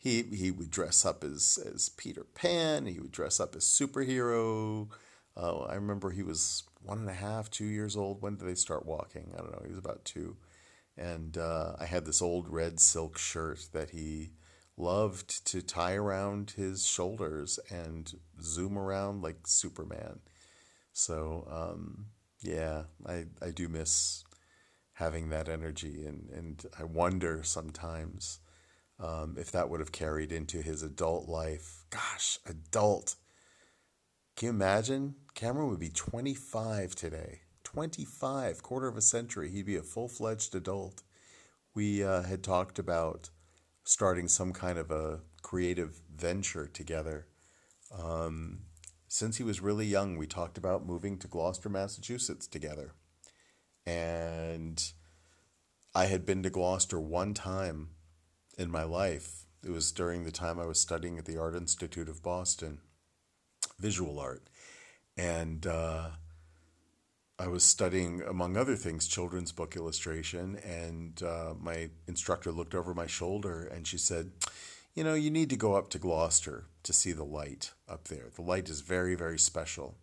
he 0.00 0.22
he 0.22 0.50
would 0.50 0.70
dress 0.70 1.04
up 1.04 1.22
as 1.22 1.58
as 1.74 1.90
Peter 1.90 2.24
Pan. 2.24 2.86
He 2.86 2.98
would 2.98 3.12
dress 3.12 3.38
up 3.38 3.54
as 3.54 3.64
superhero. 3.64 4.88
Uh, 5.36 5.60
I 5.60 5.74
remember 5.74 6.10
he 6.10 6.22
was 6.22 6.64
one 6.82 6.98
and 6.98 7.08
a 7.08 7.14
half, 7.14 7.50
two 7.50 7.66
years 7.66 7.96
old. 7.96 8.22
When 8.22 8.36
did 8.36 8.48
they 8.48 8.54
start 8.54 8.86
walking? 8.86 9.30
I 9.34 9.38
don't 9.38 9.52
know. 9.52 9.62
He 9.62 9.70
was 9.70 9.78
about 9.78 10.04
two, 10.06 10.38
and 10.96 11.36
uh, 11.36 11.74
I 11.78 11.84
had 11.84 12.06
this 12.06 12.22
old 12.22 12.48
red 12.48 12.80
silk 12.80 13.18
shirt 13.18 13.68
that 13.72 13.90
he 13.90 14.30
loved 14.78 15.44
to 15.46 15.60
tie 15.60 15.94
around 15.94 16.52
his 16.56 16.86
shoulders 16.86 17.60
and 17.70 18.14
zoom 18.40 18.78
around 18.78 19.22
like 19.22 19.46
Superman. 19.46 20.20
So 20.94 21.46
um, 21.50 22.06
yeah, 22.40 22.84
I 23.06 23.26
I 23.42 23.50
do 23.50 23.68
miss 23.68 24.24
having 24.94 25.28
that 25.28 25.48
energy, 25.48 26.06
and 26.06 26.30
and 26.30 26.64
I 26.78 26.84
wonder 26.84 27.42
sometimes 27.42 28.39
um, 29.02 29.36
if 29.38 29.50
that 29.52 29.68
would 29.70 29.80
have 29.80 29.92
carried 29.92 30.30
into 30.30 30.60
his 30.60 30.82
adult 30.82 31.28
life. 31.28 31.84
Gosh, 31.90 32.38
adult. 32.46 33.16
Can 34.36 34.46
you 34.46 34.50
imagine? 34.50 35.14
Cameron 35.34 35.70
would 35.70 35.80
be 35.80 35.88
25 35.88 36.94
today. 36.94 37.40
25, 37.64 38.62
quarter 38.62 38.88
of 38.88 38.96
a 38.96 39.02
century. 39.02 39.50
He'd 39.50 39.66
be 39.66 39.76
a 39.76 39.82
full 39.82 40.08
fledged 40.08 40.54
adult. 40.54 41.02
We 41.74 42.02
uh, 42.02 42.22
had 42.22 42.42
talked 42.42 42.78
about 42.78 43.30
starting 43.84 44.28
some 44.28 44.52
kind 44.52 44.78
of 44.78 44.90
a 44.90 45.20
creative 45.42 46.00
venture 46.14 46.66
together. 46.66 47.26
Um, 47.96 48.60
since 49.08 49.36
he 49.36 49.44
was 49.44 49.60
really 49.60 49.86
young, 49.86 50.16
we 50.16 50.26
talked 50.26 50.58
about 50.58 50.86
moving 50.86 51.18
to 51.18 51.28
Gloucester, 51.28 51.68
Massachusetts 51.68 52.46
together. 52.46 52.92
And 53.86 54.92
I 55.94 56.06
had 56.06 56.26
been 56.26 56.42
to 56.42 56.50
Gloucester 56.50 57.00
one 57.00 57.34
time 57.34 57.90
in 58.60 58.70
my 58.70 58.84
life. 58.84 59.46
It 59.64 59.70
was 59.70 59.90
during 59.90 60.24
the 60.24 60.30
time 60.30 60.60
I 60.60 60.66
was 60.66 60.78
studying 60.78 61.18
at 61.18 61.24
the 61.24 61.38
Art 61.38 61.54
Institute 61.54 62.10
of 62.10 62.22
Boston, 62.22 62.78
visual 63.78 64.18
art. 64.18 64.48
And 65.16 65.66
uh, 65.66 66.10
I 67.38 67.48
was 67.48 67.64
studying, 67.64 68.20
among 68.20 68.58
other 68.58 68.76
things, 68.76 69.08
children's 69.08 69.50
book 69.50 69.76
illustration. 69.76 70.56
And 70.56 71.22
uh, 71.22 71.54
my 71.58 71.88
instructor 72.06 72.52
looked 72.52 72.74
over 72.74 72.92
my 72.92 73.06
shoulder 73.06 73.64
and 73.64 73.86
she 73.86 73.96
said, 73.96 74.32
You 74.94 75.04
know, 75.04 75.14
you 75.14 75.30
need 75.30 75.48
to 75.50 75.56
go 75.56 75.74
up 75.74 75.88
to 75.90 75.98
Gloucester 75.98 76.66
to 76.82 76.92
see 76.92 77.12
the 77.12 77.24
light 77.24 77.72
up 77.88 78.08
there. 78.08 78.28
The 78.34 78.42
light 78.42 78.68
is 78.68 78.82
very, 78.82 79.14
very 79.14 79.38
special. 79.38 79.96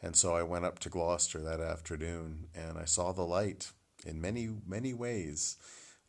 And 0.00 0.14
so 0.14 0.36
I 0.36 0.44
went 0.44 0.64
up 0.64 0.78
to 0.80 0.88
Gloucester 0.88 1.40
that 1.40 1.60
afternoon 1.60 2.46
and 2.54 2.78
I 2.78 2.84
saw 2.84 3.10
the 3.10 3.22
light 3.22 3.72
in 4.04 4.20
many, 4.20 4.48
many 4.64 4.94
ways. 4.94 5.56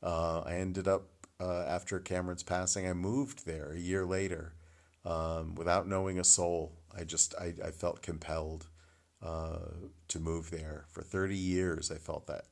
Uh, 0.03 0.41
I 0.41 0.55
ended 0.55 0.87
up, 0.87 1.16
uh, 1.39 1.65
after 1.67 1.99
Cameron's 1.99 2.43
passing, 2.43 2.87
I 2.87 2.93
moved 2.93 3.45
there 3.45 3.71
a 3.71 3.77
year 3.77 4.05
later 4.05 4.53
um, 5.05 5.55
without 5.55 5.87
knowing 5.87 6.19
a 6.19 6.23
soul. 6.23 6.73
I 6.97 7.03
just, 7.03 7.35
I, 7.35 7.53
I 7.63 7.71
felt 7.71 8.01
compelled 8.01 8.67
uh, 9.21 9.69
to 10.07 10.19
move 10.19 10.49
there. 10.49 10.85
For 10.89 11.01
30 11.01 11.35
years, 11.35 11.91
I 11.91 11.95
felt 11.95 12.27
that. 12.27 12.45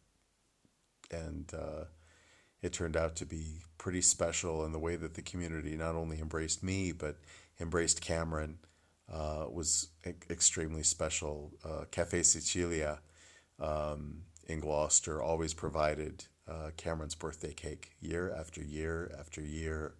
And 1.11 1.51
uh, 1.53 1.85
it 2.61 2.73
turned 2.73 2.97
out 2.97 3.15
to 3.17 3.25
be 3.25 3.61
pretty 3.77 4.01
special 4.01 4.65
in 4.65 4.71
the 4.71 4.79
way 4.79 4.95
that 4.95 5.13
the 5.13 5.21
community 5.21 5.75
not 5.75 5.95
only 5.95 6.19
embraced 6.19 6.63
me, 6.63 6.91
but 6.91 7.17
embraced 7.59 8.01
Cameron. 8.01 8.57
Uh, 9.11 9.45
was 9.51 9.89
e- 10.07 10.13
extremely 10.31 10.81
special. 10.81 11.51
Uh, 11.63 11.85
Cafe 11.91 12.23
Sicilia 12.23 13.01
um, 13.59 14.23
in 14.47 14.59
Gloucester 14.59 15.21
always 15.21 15.53
provided 15.53 16.25
uh, 16.47 16.71
Cameron's 16.77 17.15
birthday 17.15 17.53
cake 17.53 17.91
year 17.99 18.33
after 18.37 18.61
year 18.61 19.11
after 19.19 19.41
year 19.41 19.95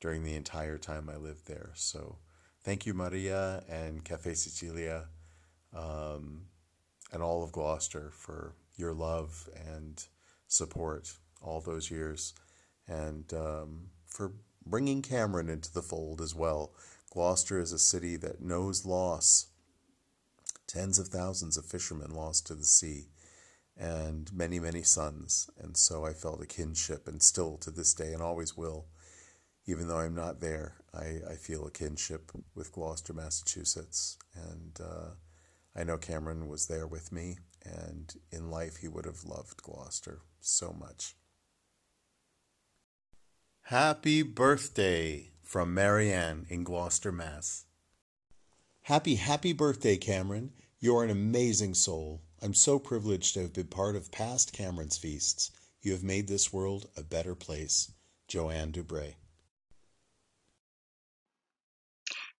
during 0.00 0.24
the 0.24 0.34
entire 0.34 0.78
time 0.78 1.10
I 1.12 1.16
lived 1.16 1.46
there. 1.46 1.70
So 1.74 2.16
thank 2.62 2.86
you, 2.86 2.94
Maria 2.94 3.62
and 3.68 4.04
Cafe 4.04 4.34
Sicilia 4.34 5.06
um, 5.76 6.42
and 7.12 7.22
all 7.22 7.42
of 7.42 7.52
Gloucester 7.52 8.10
for 8.12 8.54
your 8.76 8.92
love 8.92 9.48
and 9.68 10.02
support 10.46 11.12
all 11.42 11.60
those 11.60 11.90
years 11.90 12.34
and 12.88 13.32
um, 13.34 13.90
for 14.06 14.32
bringing 14.64 15.02
Cameron 15.02 15.48
into 15.48 15.72
the 15.72 15.82
fold 15.82 16.20
as 16.20 16.34
well. 16.34 16.72
Gloucester 17.12 17.60
is 17.60 17.72
a 17.72 17.78
city 17.78 18.16
that 18.16 18.40
knows 18.40 18.86
loss. 18.86 19.46
Tens 20.66 20.98
of 20.98 21.08
thousands 21.08 21.56
of 21.56 21.64
fishermen 21.64 22.14
lost 22.14 22.46
to 22.46 22.54
the 22.54 22.64
sea 22.64 23.08
and 23.80 24.30
many, 24.32 24.60
many 24.60 24.82
sons. 24.82 25.48
And 25.58 25.74
so 25.76 26.04
I 26.04 26.12
felt 26.12 26.42
a 26.42 26.46
kinship, 26.46 27.08
and 27.08 27.22
still 27.22 27.56
to 27.58 27.70
this 27.70 27.94
day, 27.94 28.12
and 28.12 28.22
always 28.22 28.56
will. 28.56 28.86
Even 29.66 29.88
though 29.88 29.98
I'm 29.98 30.14
not 30.14 30.40
there, 30.40 30.76
I, 30.92 31.20
I 31.30 31.34
feel 31.36 31.66
a 31.66 31.70
kinship 31.70 32.30
with 32.54 32.72
Gloucester, 32.72 33.14
Massachusetts. 33.14 34.18
And 34.34 34.78
uh, 34.80 35.10
I 35.74 35.84
know 35.84 35.96
Cameron 35.96 36.48
was 36.48 36.66
there 36.66 36.86
with 36.86 37.10
me, 37.10 37.38
and 37.64 38.12
in 38.30 38.50
life, 38.50 38.76
he 38.76 38.88
would 38.88 39.06
have 39.06 39.24
loved 39.24 39.62
Gloucester 39.62 40.20
so 40.40 40.72
much. 40.72 41.14
Happy 43.62 44.22
birthday 44.22 45.30
from 45.42 45.72
Marianne 45.72 46.44
in 46.48 46.64
Gloucester, 46.64 47.12
Mass. 47.12 47.64
Happy, 48.82 49.14
happy 49.14 49.52
birthday, 49.52 49.96
Cameron. 49.96 50.52
You're 50.80 51.04
an 51.04 51.10
amazing 51.10 51.74
soul. 51.74 52.22
I'm 52.42 52.54
so 52.54 52.78
privileged 52.78 53.34
to 53.34 53.42
have 53.42 53.52
been 53.52 53.66
part 53.66 53.96
of 53.96 54.10
past 54.10 54.52
Cameron's 54.52 54.96
feasts. 54.96 55.50
You 55.82 55.92
have 55.92 56.02
made 56.02 56.26
this 56.26 56.52
world 56.52 56.88
a 56.96 57.02
better 57.02 57.34
place. 57.34 57.92
Joanne 58.28 58.72
Dubray. 58.72 59.14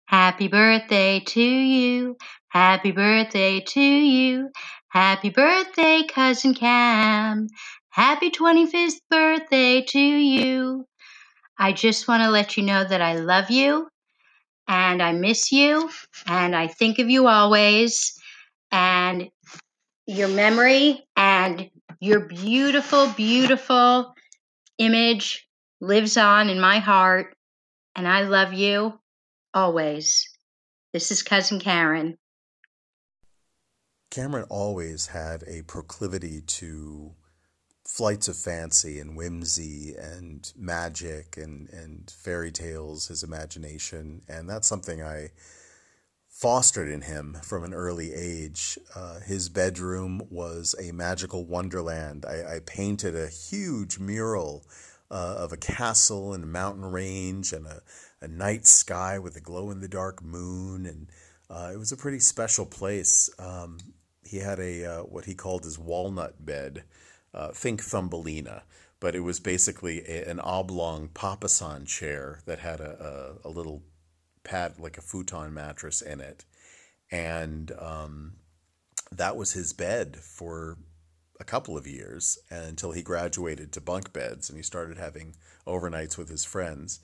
Happy 0.06 0.48
birthday 0.48 1.20
to 1.20 1.42
you. 1.42 2.16
Happy 2.48 2.92
birthday 2.92 3.60
to 3.60 3.80
you. 3.80 4.50
Happy 4.88 5.30
birthday, 5.30 6.02
Cousin 6.08 6.54
Cam. 6.54 7.48
Happy 7.90 8.30
25th 8.30 9.00
birthday 9.10 9.82
to 9.82 10.00
you. 10.00 10.86
I 11.58 11.72
just 11.72 12.08
want 12.08 12.22
to 12.22 12.30
let 12.30 12.56
you 12.56 12.62
know 12.62 12.84
that 12.84 13.02
I 13.02 13.16
love 13.16 13.50
you 13.50 13.88
and 14.66 15.02
I 15.02 15.12
miss 15.12 15.52
you 15.52 15.90
and 16.26 16.56
I 16.56 16.68
think 16.68 16.98
of 16.98 17.10
you 17.10 17.26
always. 17.26 18.18
And 18.72 19.28
your 20.10 20.28
memory 20.28 21.00
and 21.16 21.70
your 22.00 22.20
beautiful, 22.20 23.06
beautiful 23.16 24.12
image 24.76 25.46
lives 25.80 26.16
on 26.16 26.48
in 26.50 26.60
my 26.60 26.78
heart. 26.78 27.36
And 27.94 28.08
I 28.08 28.22
love 28.22 28.52
you 28.52 28.98
always. 29.54 30.28
This 30.92 31.12
is 31.12 31.22
Cousin 31.22 31.60
Karen. 31.60 32.18
Cameron 34.10 34.46
always 34.50 35.06
had 35.06 35.44
a 35.46 35.62
proclivity 35.62 36.40
to 36.40 37.12
flights 37.86 38.26
of 38.26 38.36
fancy 38.36 38.98
and 38.98 39.16
whimsy 39.16 39.94
and 39.96 40.52
magic 40.56 41.36
and, 41.36 41.68
and 41.70 42.10
fairy 42.10 42.50
tales, 42.50 43.06
his 43.06 43.22
imagination. 43.22 44.22
And 44.28 44.50
that's 44.50 44.66
something 44.66 45.02
I 45.02 45.30
fostered 46.40 46.88
in 46.88 47.02
him 47.02 47.36
from 47.42 47.64
an 47.64 47.74
early 47.74 48.14
age. 48.14 48.78
Uh, 48.96 49.20
his 49.20 49.50
bedroom 49.50 50.22
was 50.30 50.74
a 50.80 50.90
magical 50.90 51.44
wonderland. 51.44 52.24
I, 52.24 52.56
I 52.56 52.60
painted 52.60 53.14
a 53.14 53.28
huge 53.28 53.98
mural 53.98 54.64
uh, 55.10 55.34
of 55.36 55.52
a 55.52 55.58
castle 55.58 56.32
and 56.32 56.44
a 56.44 56.46
mountain 56.46 56.86
range 56.86 57.52
and 57.52 57.66
a, 57.66 57.82
a 58.22 58.28
night 58.28 58.66
sky 58.66 59.18
with 59.18 59.36
a 59.36 59.40
glow 59.40 59.70
in 59.70 59.80
the 59.80 59.88
dark 59.88 60.22
moon. 60.22 60.86
And 60.86 61.08
uh, 61.50 61.72
it 61.74 61.76
was 61.76 61.92
a 61.92 61.96
pretty 61.96 62.20
special 62.20 62.64
place. 62.64 63.28
Um, 63.38 63.76
he 64.24 64.38
had 64.38 64.58
a 64.60 64.84
uh, 64.86 65.02
what 65.02 65.26
he 65.26 65.34
called 65.34 65.64
his 65.64 65.78
walnut 65.78 66.42
bed. 66.42 66.84
Uh, 67.34 67.48
think 67.52 67.82
Thumbelina 67.82 68.62
but 68.98 69.14
it 69.14 69.20
was 69.20 69.40
basically 69.40 70.02
a, 70.06 70.28
an 70.28 70.38
oblong 70.40 71.08
papasan 71.08 71.86
chair 71.86 72.40
that 72.44 72.58
had 72.58 72.80
a, 72.80 73.36
a, 73.44 73.48
a, 73.48 73.50
little 73.50 73.82
pad 74.44 74.78
like 74.78 74.98
a 74.98 75.02
futon 75.02 75.52
mattress 75.54 76.02
in 76.02 76.20
it, 76.20 76.44
and 77.10 77.72
um, 77.78 78.34
that 79.12 79.36
was 79.36 79.52
his 79.52 79.72
bed 79.72 80.16
for 80.16 80.78
a 81.40 81.44
couple 81.44 81.76
of 81.76 81.86
years 81.86 82.38
until 82.50 82.92
he 82.92 83.02
graduated 83.02 83.72
to 83.72 83.80
bunk 83.80 84.12
beds 84.12 84.50
and 84.50 84.58
he 84.58 84.62
started 84.62 84.98
having 84.98 85.34
overnights 85.66 86.18
with 86.18 86.28
his 86.28 86.44
friends. 86.44 87.00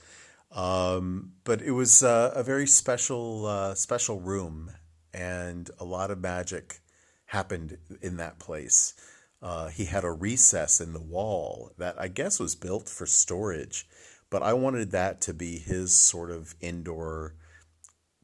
Um, 0.53 1.33
but 1.45 1.63
it 1.63 1.73
was 1.73 2.03
uh, 2.03 2.33
a 2.35 2.43
very 2.43 2.67
special 2.67 3.47
uh, 3.47 3.75
special 3.75 4.21
room, 4.21 4.71
and 5.13 5.71
a 5.81 5.85
lot 5.85 6.11
of 6.11 6.21
magic 6.21 6.81
happened 7.27 7.79
in 8.01 8.19
that 8.19 8.39
place. 8.39 8.95
Uh, 9.43 9.69
he 9.69 9.87
had 9.87 10.05
a 10.05 10.13
recess 10.13 10.81
in 10.81 10.93
the 10.93 11.03
wall 11.03 11.73
that 11.79 12.01
I 12.01 12.09
guess 12.09 12.39
was 12.39 12.55
built 12.55 12.89
for 12.89 13.07
storage 13.07 13.89
but 14.31 14.43
I 14.43 14.53
wanted 14.53 14.91
that 14.91 15.21
to 15.23 15.35
be 15.35 15.59
his 15.59 15.95
sort 15.95 16.31
of 16.31 16.55
indoor, 16.61 17.35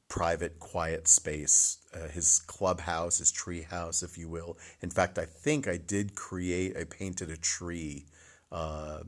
private, 0.08 0.58
quiet 0.58 1.08
space, 1.08 1.78
uh, 1.94 2.08
his 2.08 2.40
clubhouse, 2.46 3.18
his 3.18 3.32
tree 3.32 3.62
house, 3.62 4.02
if 4.02 4.18
you 4.18 4.28
will. 4.28 4.56
In 4.80 4.90
fact, 4.90 5.18
I 5.18 5.24
think 5.24 5.68
I 5.68 5.76
did 5.76 6.14
create, 6.14 6.76
I 6.76 6.84
painted 6.84 7.30
a 7.30 7.36
tree. 7.36 8.06
Uh, 8.50 9.04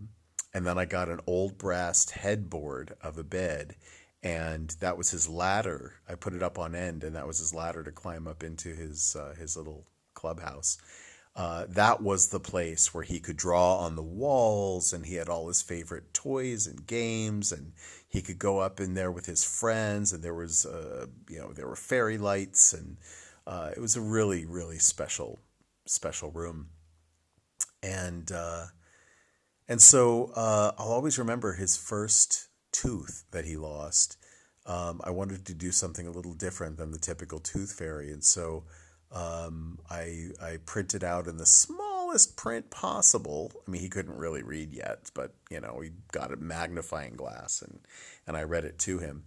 and 0.55 0.64
then 0.64 0.78
I 0.78 0.84
got 0.84 1.09
an 1.09 1.20
old 1.26 1.59
brass 1.59 2.09
headboard 2.11 2.95
of 3.03 3.18
a 3.18 3.24
bed, 3.24 3.74
and 4.22 4.70
that 4.80 4.97
was 4.97 5.11
his 5.11 5.28
ladder. 5.28 5.95
I 6.09 6.14
put 6.14 6.32
it 6.32 6.42
up 6.42 6.59
on 6.59 6.76
end, 6.76 7.03
and 7.03 7.16
that 7.16 7.26
was 7.26 7.38
his 7.38 7.53
ladder 7.53 7.82
to 7.82 7.90
climb 7.90 8.28
up 8.28 8.45
into 8.45 8.68
his 8.68 9.16
uh, 9.18 9.34
his 9.34 9.57
little 9.57 9.84
clubhouse 10.14 10.78
uh, 11.37 11.66
that 11.68 12.01
was 12.01 12.28
the 12.28 12.41
place 12.41 12.95
where 12.95 13.03
he 13.05 13.18
could 13.18 13.37
draw 13.37 13.78
on 13.78 13.97
the 13.97 14.03
walls 14.03 14.93
and 14.93 15.07
he 15.07 15.16
had 15.16 15.28
all 15.28 15.49
his 15.49 15.62
favorite 15.62 16.14
toys 16.14 16.66
and 16.66 16.87
games 16.87 17.51
and 17.53 17.72
he 18.09 18.22
could 18.22 18.39
go 18.39 18.61
up 18.61 18.78
in 18.80 18.95
there 18.95 19.11
with 19.11 19.26
his 19.26 19.43
friends 19.45 20.12
and 20.12 20.22
there 20.22 20.35
was 20.35 20.64
uh, 20.66 21.07
you 21.28 21.39
know 21.39 21.53
there 21.53 21.66
were 21.66 21.76
fairy 21.76 22.18
lights 22.18 22.72
and 22.72 22.97
uh, 23.47 23.70
it 23.76 23.80
was 23.80 23.97
a 23.97 24.01
really 24.01 24.45
really 24.45 24.78
special 24.78 25.41
special 25.87 26.30
room 26.30 26.68
and 27.82 28.32
uh, 28.32 28.66
And 29.68 29.80
so 29.80 30.32
uh, 30.35 30.72
I'll 30.78 30.93
always 30.93 31.18
remember 31.18 31.55
his 31.55 31.76
first 31.76 32.49
tooth 32.72 33.24
that 33.30 33.45
he 33.45 33.57
lost. 33.57 34.16
Um, 34.66 35.01
I 35.05 35.11
wanted 35.11 35.47
to 35.47 35.55
do 35.55 35.72
something 35.72 36.07
a 36.07 36.11
little 36.11 36.35
different 36.35 36.76
than 36.76 36.91
the 36.91 36.99
typical 36.99 37.39
tooth 37.39 37.72
fairy, 37.72 38.11
and 38.11 38.24
so 38.24 38.64
um, 39.15 39.79
I 39.89 40.31
I 40.43 40.59
printed 40.67 41.05
out 41.05 41.29
in 41.29 41.37
the 41.37 41.47
smallest 41.47 42.37
print 42.37 42.71
possible. 42.71 43.53
I 43.67 43.71
mean, 43.71 43.81
he 43.81 43.89
couldn't 43.89 44.17
really 44.17 44.43
read 44.43 44.73
yet, 44.73 45.11
but 45.15 45.35
you 45.51 45.61
know, 45.61 45.81
he 45.81 45.91
got 46.12 46.33
a 46.33 46.37
magnifying 46.37 47.15
glass, 47.15 47.62
and 47.62 47.79
and 48.27 48.37
I 48.37 48.43
read 48.43 48.65
it 48.65 48.79
to 48.81 48.99
him. 48.99 49.25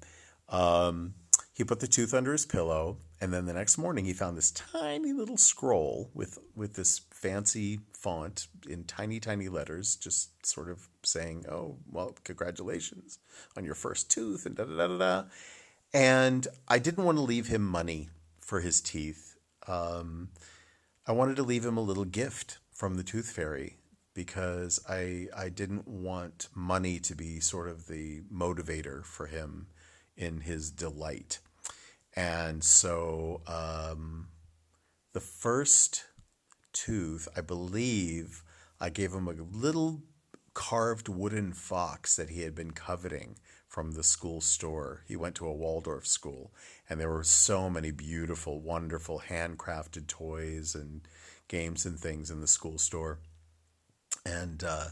Um, 0.49 1.13
he 1.53 1.63
put 1.63 1.79
the 1.79 1.87
tooth 1.87 2.13
under 2.13 2.33
his 2.33 2.45
pillow, 2.45 2.97
and 3.19 3.33
then 3.33 3.45
the 3.45 3.53
next 3.53 3.77
morning 3.77 4.05
he 4.05 4.13
found 4.13 4.37
this 4.37 4.51
tiny 4.51 5.13
little 5.13 5.37
scroll 5.37 6.11
with 6.13 6.37
with 6.53 6.75
this 6.75 7.01
fancy 7.09 7.79
font 7.93 8.47
in 8.69 8.83
tiny 8.83 9.21
tiny 9.21 9.47
letters, 9.47 9.95
just 9.95 10.45
sort 10.45 10.69
of 10.69 10.89
saying, 11.03 11.45
"Oh, 11.49 11.77
well, 11.89 12.13
congratulations 12.25 13.19
on 13.55 13.63
your 13.63 13.75
first 13.75 14.11
tooth," 14.11 14.45
and 14.45 14.55
da 14.55 14.65
da 14.65 14.75
da 14.75 14.87
da. 14.87 14.97
da. 14.97 15.23
And 15.93 16.45
I 16.67 16.77
didn't 16.79 17.05
want 17.05 17.17
to 17.17 17.23
leave 17.23 17.47
him 17.47 17.65
money 17.65 18.09
for 18.41 18.59
his 18.59 18.81
teeth. 18.81 19.26
Um, 19.67 20.29
I 21.05 21.11
wanted 21.11 21.35
to 21.37 21.43
leave 21.43 21.65
him 21.65 21.77
a 21.77 21.81
little 21.81 22.05
gift 22.05 22.59
from 22.71 22.95
the 22.95 23.03
Tooth 23.03 23.31
Fairy 23.31 23.77
because 24.13 24.79
I 24.89 25.27
I 25.35 25.49
didn't 25.49 25.87
want 25.87 26.47
money 26.55 26.99
to 26.99 27.15
be 27.15 27.39
sort 27.39 27.67
of 27.67 27.87
the 27.87 28.21
motivator 28.33 29.05
for 29.05 29.27
him 29.27 29.67
in 30.15 30.41
his 30.41 30.71
delight. 30.71 31.39
And 32.15 32.63
so 32.63 33.41
um, 33.45 34.29
the 35.13 35.19
first 35.19 36.05
tooth, 36.73 37.27
I 37.37 37.41
believe, 37.41 38.43
I 38.79 38.89
gave 38.89 39.13
him 39.13 39.27
a 39.27 39.33
little 39.33 40.01
carved 40.55 41.07
wooden 41.07 41.53
fox 41.53 42.15
that 42.15 42.29
he 42.29 42.41
had 42.41 42.55
been 42.55 42.71
coveting 42.71 43.37
from 43.67 43.91
the 43.91 44.03
school 44.03 44.41
store. 44.41 45.03
He 45.07 45.15
went 45.15 45.35
to 45.35 45.45
a 45.45 45.53
Waldorf 45.53 46.07
school, 46.07 46.51
and 46.89 46.99
there 46.99 47.09
were 47.09 47.23
so 47.23 47.69
many 47.69 47.91
beautiful, 47.91 48.59
wonderful 48.59 49.23
handcrafted 49.29 50.07
toys 50.07 50.75
and 50.75 51.01
games 51.47 51.85
and 51.85 51.99
things 51.99 52.31
in 52.31 52.41
the 52.41 52.47
school 52.47 52.77
store. 52.77 53.19
And 54.25 54.63
uh, 54.63 54.87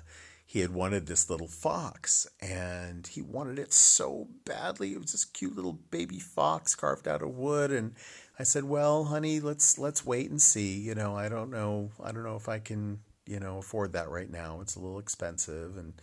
he 0.45 0.59
had 0.59 0.71
wanted 0.71 1.07
this 1.07 1.29
little 1.29 1.47
fox 1.47 2.27
and 2.39 3.07
he 3.07 3.21
wanted 3.21 3.59
it 3.59 3.73
so 3.73 4.27
badly. 4.45 4.93
It 4.93 5.01
was 5.01 5.11
this 5.11 5.25
cute 5.25 5.55
little 5.55 5.79
baby 5.91 6.19
fox 6.19 6.75
carved 6.75 7.07
out 7.07 7.21
of 7.21 7.29
wood 7.29 7.71
and 7.71 7.93
I 8.37 8.43
said, 8.43 8.65
"Well, 8.65 9.05
honey, 9.05 9.39
let's 9.39 9.77
let's 9.77 10.05
wait 10.05 10.29
and 10.29 10.41
see. 10.41 10.79
You 10.79 10.93
know, 10.93 11.15
I 11.15 11.29
don't 11.29 11.49
know. 11.49 11.91
I 12.03 12.11
don't 12.11 12.23
know 12.23 12.35
if 12.35 12.49
I 12.49 12.59
can, 12.59 12.99
you 13.25 13.39
know, 13.39 13.59
afford 13.59 13.93
that 13.93 14.09
right 14.09 14.29
now. 14.29 14.59
It's 14.61 14.75
a 14.75 14.79
little 14.79 14.99
expensive 14.99 15.77
and 15.77 15.93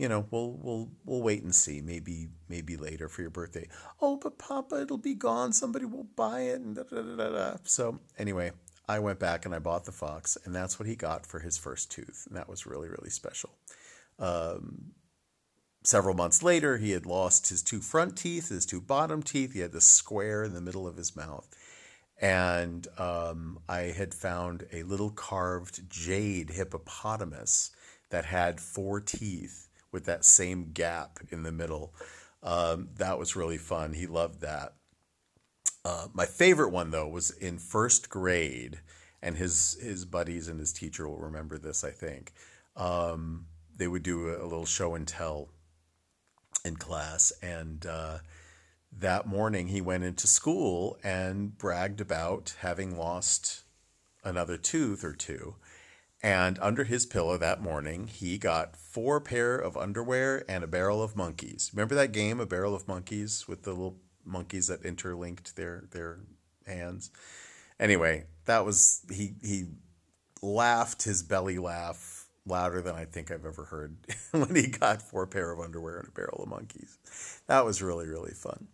you 0.00 0.08
know, 0.08 0.26
we'll 0.30 0.58
we'll 0.62 0.88
we'll 1.04 1.20
wait 1.20 1.42
and 1.42 1.54
see. 1.54 1.82
Maybe 1.82 2.28
maybe 2.48 2.78
later 2.78 3.06
for 3.06 3.20
your 3.20 3.30
birthday. 3.30 3.68
Oh, 4.00 4.16
but 4.16 4.38
Papa, 4.38 4.80
it'll 4.80 4.96
be 4.96 5.14
gone. 5.14 5.52
Somebody 5.52 5.84
will 5.84 6.08
buy 6.16 6.40
it 6.40 6.62
and 6.62 6.74
da 6.74 6.84
da 6.84 7.02
da 7.02 7.28
da. 7.28 7.56
So 7.64 7.98
anyway, 8.16 8.52
I 8.88 8.98
went 8.98 9.18
back 9.18 9.44
and 9.44 9.54
I 9.54 9.58
bought 9.58 9.84
the 9.84 9.92
fox, 9.92 10.38
and 10.46 10.54
that's 10.54 10.80
what 10.80 10.88
he 10.88 10.96
got 10.96 11.26
for 11.26 11.40
his 11.40 11.58
first 11.58 11.90
tooth, 11.90 12.24
and 12.26 12.34
that 12.38 12.48
was 12.48 12.64
really 12.64 12.88
really 12.88 13.10
special. 13.10 13.50
Um, 14.18 14.92
several 15.84 16.14
months 16.14 16.42
later, 16.42 16.78
he 16.78 16.92
had 16.92 17.04
lost 17.04 17.50
his 17.50 17.62
two 17.62 17.80
front 17.80 18.16
teeth, 18.16 18.48
his 18.48 18.64
two 18.64 18.80
bottom 18.80 19.22
teeth. 19.22 19.52
He 19.52 19.60
had 19.60 19.72
this 19.72 19.84
square 19.84 20.44
in 20.44 20.54
the 20.54 20.62
middle 20.62 20.86
of 20.88 20.96
his 20.96 21.14
mouth. 21.14 21.46
And 22.22 22.86
um, 22.98 23.60
I 23.66 23.94
had 23.96 24.12
found 24.12 24.66
a 24.72 24.82
little 24.82 25.10
carved 25.10 25.88
jade 25.90 26.50
hippopotamus 26.50 27.70
that 28.10 28.26
had 28.26 28.60
four 28.60 29.00
teeth 29.00 29.69
with 29.92 30.04
that 30.06 30.24
same 30.24 30.70
gap 30.72 31.18
in 31.30 31.42
the 31.42 31.52
middle. 31.52 31.94
Um, 32.42 32.88
that 32.96 33.18
was 33.18 33.36
really 33.36 33.58
fun. 33.58 33.92
He 33.92 34.06
loved 34.06 34.40
that. 34.40 34.74
Uh, 35.84 36.08
my 36.12 36.26
favorite 36.26 36.70
one, 36.70 36.90
though, 36.90 37.08
was 37.08 37.30
in 37.30 37.58
first 37.58 38.10
grade, 38.10 38.80
and 39.22 39.36
his 39.36 39.78
his 39.80 40.04
buddies 40.04 40.48
and 40.48 40.60
his 40.60 40.72
teacher 40.72 41.08
will 41.08 41.18
remember 41.18 41.58
this. 41.58 41.84
I 41.84 41.90
think 41.90 42.32
um, 42.76 43.46
they 43.76 43.88
would 43.88 44.02
do 44.02 44.28
a, 44.28 44.44
little 44.44 44.66
show 44.66 44.94
and 44.94 45.08
tell 45.08 45.48
in 46.64 46.76
class, 46.76 47.32
and 47.42 47.86
uh, 47.86 48.18
that 48.92 49.26
morning 49.26 49.68
he 49.68 49.80
went 49.80 50.04
into 50.04 50.26
school 50.26 50.98
and 51.02 51.56
bragged 51.56 52.00
about 52.00 52.54
having 52.60 52.96
lost 52.96 53.62
another 54.22 54.56
tooth 54.56 55.02
or 55.02 55.14
two. 55.14 55.54
And 56.22 56.58
under 56.60 56.84
his 56.84 57.06
pillow 57.06 57.38
that 57.38 57.62
morning, 57.62 58.06
he 58.06 58.36
got 58.36 58.76
four 58.76 59.20
pair 59.20 59.56
of 59.56 59.76
underwear 59.76 60.44
and 60.48 60.62
a 60.62 60.66
barrel 60.66 61.02
of 61.02 61.16
monkeys. 61.16 61.70
Remember 61.72 61.94
that 61.94 62.12
game, 62.12 62.40
a 62.40 62.46
barrel 62.46 62.74
of 62.74 62.86
monkeys, 62.86 63.48
with 63.48 63.62
the 63.62 63.70
little 63.70 63.96
monkeys 64.24 64.66
that 64.66 64.84
interlinked 64.84 65.56
their 65.56 65.84
their 65.92 66.20
hands. 66.66 67.10
Anyway, 67.78 68.26
that 68.44 68.64
was 68.66 69.02
he 69.10 69.34
he 69.42 69.66
laughed 70.42 71.04
his 71.04 71.22
belly 71.22 71.58
laugh 71.58 72.28
louder 72.46 72.80
than 72.82 72.94
I 72.94 73.04
think 73.04 73.30
I've 73.30 73.46
ever 73.46 73.64
heard 73.64 73.96
when 74.32 74.54
he 74.54 74.66
got 74.66 75.02
four 75.02 75.26
pair 75.26 75.50
of 75.50 75.60
underwear 75.60 75.98
and 75.98 76.08
a 76.08 76.12
barrel 76.12 76.42
of 76.42 76.48
monkeys. 76.48 76.98
That 77.46 77.64
was 77.64 77.80
really 77.80 78.06
really 78.06 78.32
fun. 78.32 78.68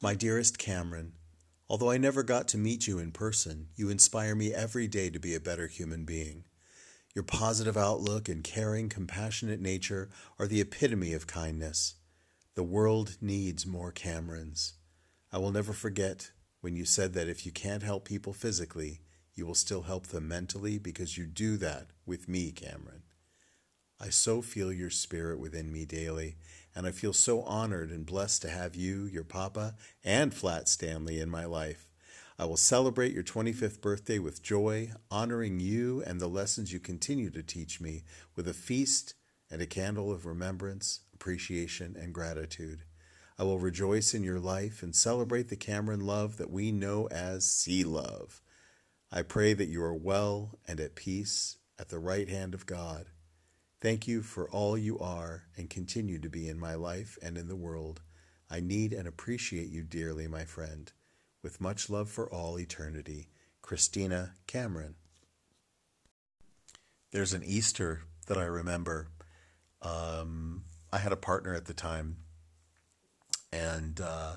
My 0.00 0.14
dearest 0.14 0.58
Cameron, 0.58 1.12
although 1.68 1.90
I 1.90 1.98
never 1.98 2.22
got 2.22 2.48
to 2.48 2.58
meet 2.58 2.86
you 2.86 2.98
in 2.98 3.12
person, 3.12 3.68
you 3.76 3.90
inspire 3.90 4.34
me 4.34 4.54
every 4.54 4.88
day 4.88 5.10
to 5.10 5.18
be 5.18 5.34
a 5.34 5.40
better 5.40 5.66
human 5.66 6.04
being. 6.04 6.44
Your 7.14 7.24
positive 7.24 7.76
outlook 7.76 8.28
and 8.28 8.44
caring, 8.44 8.88
compassionate 8.88 9.60
nature 9.60 10.08
are 10.38 10.46
the 10.46 10.60
epitome 10.60 11.12
of 11.12 11.26
kindness. 11.26 11.94
The 12.54 12.62
world 12.62 13.16
needs 13.20 13.66
more 13.66 13.92
Camerons. 13.92 14.74
I 15.32 15.38
will 15.38 15.52
never 15.52 15.72
forget 15.72 16.30
when 16.60 16.74
you 16.74 16.84
said 16.84 17.12
that 17.14 17.28
if 17.28 17.44
you 17.44 17.52
can't 17.52 17.82
help 17.82 18.04
people 18.04 18.32
physically, 18.32 19.00
you 19.34 19.46
will 19.46 19.54
still 19.54 19.82
help 19.82 20.08
them 20.08 20.26
mentally 20.26 20.78
because 20.78 21.16
you 21.16 21.26
do 21.26 21.56
that 21.58 21.88
with 22.04 22.28
me, 22.28 22.50
Cameron. 22.50 23.02
I 24.00 24.10
so 24.10 24.42
feel 24.42 24.72
your 24.72 24.90
spirit 24.90 25.38
within 25.38 25.72
me 25.72 25.84
daily, 25.84 26.36
and 26.78 26.86
I 26.86 26.92
feel 26.92 27.12
so 27.12 27.42
honored 27.42 27.90
and 27.90 28.06
blessed 28.06 28.42
to 28.42 28.50
have 28.50 28.76
you, 28.76 29.06
your 29.06 29.24
papa, 29.24 29.74
and 30.04 30.32
Flat 30.32 30.68
Stanley 30.68 31.18
in 31.18 31.28
my 31.28 31.44
life. 31.44 31.90
I 32.38 32.44
will 32.44 32.56
celebrate 32.56 33.12
your 33.12 33.24
25th 33.24 33.80
birthday 33.80 34.20
with 34.20 34.44
joy, 34.44 34.92
honoring 35.10 35.58
you 35.58 36.04
and 36.06 36.20
the 36.20 36.28
lessons 36.28 36.72
you 36.72 36.78
continue 36.78 37.30
to 37.30 37.42
teach 37.42 37.80
me 37.80 38.04
with 38.36 38.46
a 38.46 38.54
feast 38.54 39.14
and 39.50 39.60
a 39.60 39.66
candle 39.66 40.12
of 40.12 40.24
remembrance, 40.24 41.00
appreciation, 41.12 41.96
and 41.98 42.14
gratitude. 42.14 42.84
I 43.36 43.42
will 43.42 43.58
rejoice 43.58 44.14
in 44.14 44.22
your 44.22 44.38
life 44.38 44.80
and 44.80 44.94
celebrate 44.94 45.48
the 45.48 45.56
Cameron 45.56 46.06
love 46.06 46.36
that 46.36 46.52
we 46.52 46.70
know 46.70 47.08
as 47.08 47.44
Sea 47.44 47.82
Love. 47.82 48.40
I 49.10 49.22
pray 49.22 49.52
that 49.52 49.68
you 49.68 49.82
are 49.82 49.92
well 49.92 50.60
and 50.68 50.78
at 50.78 50.94
peace 50.94 51.56
at 51.76 51.88
the 51.88 51.98
right 51.98 52.28
hand 52.28 52.54
of 52.54 52.66
God. 52.66 53.06
Thank 53.80 54.08
you 54.08 54.22
for 54.22 54.50
all 54.50 54.76
you 54.76 54.98
are 54.98 55.44
and 55.56 55.70
continue 55.70 56.18
to 56.18 56.28
be 56.28 56.48
in 56.48 56.58
my 56.58 56.74
life 56.74 57.16
and 57.22 57.38
in 57.38 57.46
the 57.46 57.56
world. 57.56 58.00
I 58.50 58.58
need 58.58 58.92
and 58.92 59.06
appreciate 59.06 59.68
you 59.68 59.84
dearly, 59.84 60.26
my 60.26 60.44
friend. 60.44 60.90
With 61.44 61.60
much 61.60 61.88
love 61.88 62.10
for 62.10 62.28
all 62.32 62.58
eternity, 62.58 63.28
Christina 63.62 64.34
Cameron. 64.48 64.96
There's 67.12 67.32
an 67.32 67.44
Easter 67.44 68.02
that 68.26 68.36
I 68.36 68.44
remember. 68.44 69.08
Um, 69.80 70.64
I 70.92 70.98
had 70.98 71.12
a 71.12 71.16
partner 71.16 71.54
at 71.54 71.66
the 71.66 71.74
time, 71.74 72.16
and 73.52 74.00
uh, 74.00 74.34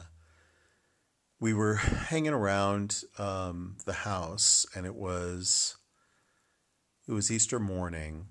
we 1.39 1.53
were 1.53 1.75
hanging 1.75 2.33
around 2.33 3.01
um, 3.17 3.77
the 3.85 3.93
house, 3.93 4.67
and 4.75 4.85
it 4.85 4.95
was 4.95 5.77
it 7.07 7.13
was 7.13 7.31
Easter 7.31 7.59
morning, 7.59 8.27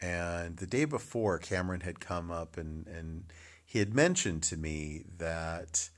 and 0.00 0.56
the 0.58 0.66
day 0.66 0.84
before, 0.84 1.38
Cameron 1.38 1.80
had 1.80 2.00
come 2.00 2.30
up 2.30 2.56
and, 2.56 2.86
and 2.86 3.24
he 3.64 3.78
had 3.80 3.94
mentioned 3.94 4.42
to 4.44 4.56
me 4.56 5.04
that 5.18 5.90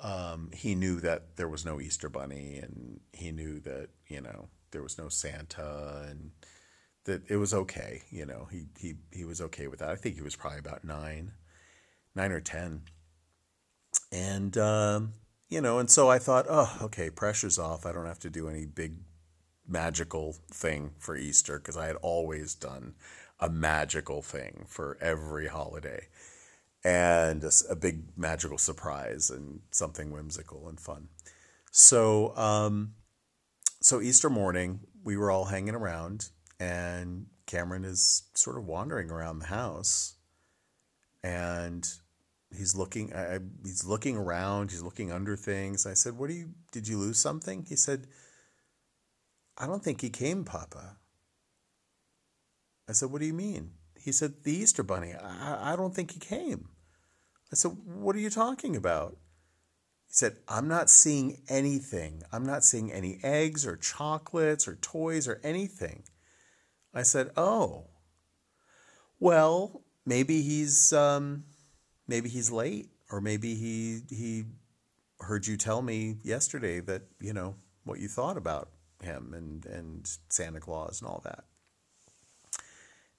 um, 0.00 0.50
he 0.54 0.74
knew 0.74 1.00
that 1.00 1.36
there 1.36 1.48
was 1.48 1.64
no 1.64 1.80
Easter 1.80 2.08
Bunny 2.08 2.56
and 2.56 3.00
he 3.12 3.30
knew 3.30 3.60
that, 3.60 3.88
you 4.08 4.20
know, 4.20 4.48
there 4.70 4.82
was 4.82 4.98
no 4.98 5.08
Santa 5.08 6.06
and 6.08 6.30
that 7.04 7.22
it 7.28 7.36
was 7.36 7.52
okay. 7.52 8.02
You 8.10 8.26
know, 8.26 8.48
he, 8.50 8.64
he, 8.78 8.94
he 9.12 9.24
was 9.24 9.40
okay 9.40 9.66
with 9.66 9.80
that. 9.80 9.90
I 9.90 9.96
think 9.96 10.16
he 10.16 10.22
was 10.22 10.36
probably 10.36 10.58
about 10.58 10.84
nine, 10.84 11.32
nine 12.14 12.32
or 12.32 12.40
10. 12.40 12.82
And, 14.10 14.56
um, 14.56 15.12
you 15.48 15.60
know, 15.60 15.78
and 15.78 15.90
so 15.90 16.08
I 16.08 16.18
thought, 16.18 16.46
oh, 16.48 16.78
okay, 16.82 17.10
pressure's 17.10 17.58
off. 17.58 17.84
I 17.84 17.92
don't 17.92 18.06
have 18.06 18.18
to 18.20 18.30
do 18.30 18.48
any 18.48 18.64
big 18.64 18.96
magical 19.66 20.36
thing 20.50 20.92
for 20.98 21.16
Easter 21.16 21.58
because 21.58 21.76
I 21.76 21.86
had 21.86 21.96
always 21.96 22.54
done 22.54 22.94
a 23.40 23.48
magical 23.50 24.22
thing 24.22 24.64
for 24.68 24.96
every 25.00 25.48
holiday 25.48 26.08
and 26.84 27.42
a, 27.42 27.50
a 27.70 27.76
big 27.76 28.16
magical 28.16 28.58
surprise 28.58 29.30
and 29.30 29.60
something 29.70 30.10
whimsical 30.10 30.68
and 30.68 30.78
fun. 30.78 31.08
So, 31.70 32.36
um, 32.36 32.94
so 33.80 34.00
Easter 34.00 34.30
morning, 34.30 34.80
we 35.02 35.16
were 35.16 35.30
all 35.30 35.46
hanging 35.46 35.74
around, 35.74 36.28
and 36.60 37.26
Cameron 37.46 37.84
is 37.84 38.24
sort 38.34 38.58
of 38.58 38.66
wandering 38.66 39.10
around 39.10 39.38
the 39.38 39.46
house, 39.46 40.14
and 41.22 41.86
he's 42.56 42.76
looking. 42.76 43.14
I, 43.14 43.40
he's 43.64 43.84
looking 43.84 44.16
around. 44.16 44.70
He's 44.70 44.82
looking 44.82 45.10
under 45.10 45.36
things. 45.36 45.86
I 45.86 45.94
said, 45.94 46.16
"What 46.16 46.28
do 46.28 46.34
you? 46.34 46.50
Did 46.72 46.86
you 46.86 46.98
lose 46.98 47.18
something?" 47.18 47.66
He 47.68 47.76
said, 47.76 48.06
"I 49.58 49.66
don't 49.66 49.82
think 49.82 50.00
he 50.00 50.10
came, 50.10 50.44
Papa." 50.44 50.96
I 52.88 52.92
said, 52.92 53.10
"What 53.10 53.20
do 53.20 53.26
you 53.26 53.34
mean?" 53.34 53.72
He 53.98 54.12
said, 54.12 54.44
"The 54.44 54.52
Easter 54.52 54.82
Bunny. 54.82 55.14
I, 55.14 55.72
I 55.72 55.76
don't 55.76 55.94
think 55.94 56.12
he 56.12 56.20
came." 56.20 56.68
I 57.52 57.56
said, 57.56 57.72
"What 57.84 58.16
are 58.16 58.20
you 58.20 58.30
talking 58.30 58.76
about?" 58.76 59.16
He 60.06 60.12
said, 60.12 60.36
I'm 60.46 60.68
not 60.68 60.90
seeing 60.90 61.42
anything. 61.48 62.22
I'm 62.30 62.46
not 62.46 62.62
seeing 62.62 62.92
any 62.92 63.18
eggs 63.22 63.66
or 63.66 63.76
chocolates 63.76 64.68
or 64.68 64.76
toys 64.76 65.26
or 65.26 65.40
anything. 65.42 66.04
I 66.94 67.02
said, 67.02 67.30
Oh, 67.36 67.88
well, 69.18 69.82
maybe 70.06 70.42
he's 70.42 70.92
um, 70.92 71.44
maybe 72.06 72.28
he's 72.28 72.50
late, 72.50 72.90
or 73.10 73.20
maybe 73.20 73.54
he 73.54 74.02
he 74.08 74.44
heard 75.20 75.46
you 75.46 75.56
tell 75.56 75.82
me 75.82 76.18
yesterday 76.22 76.80
that 76.80 77.02
you 77.20 77.32
know 77.32 77.56
what 77.84 77.98
you 77.98 78.08
thought 78.08 78.36
about 78.36 78.68
him 79.02 79.32
and 79.34 79.66
and 79.66 80.08
Santa 80.28 80.60
Claus 80.60 81.00
and 81.00 81.08
all 81.08 81.22
that. 81.24 81.44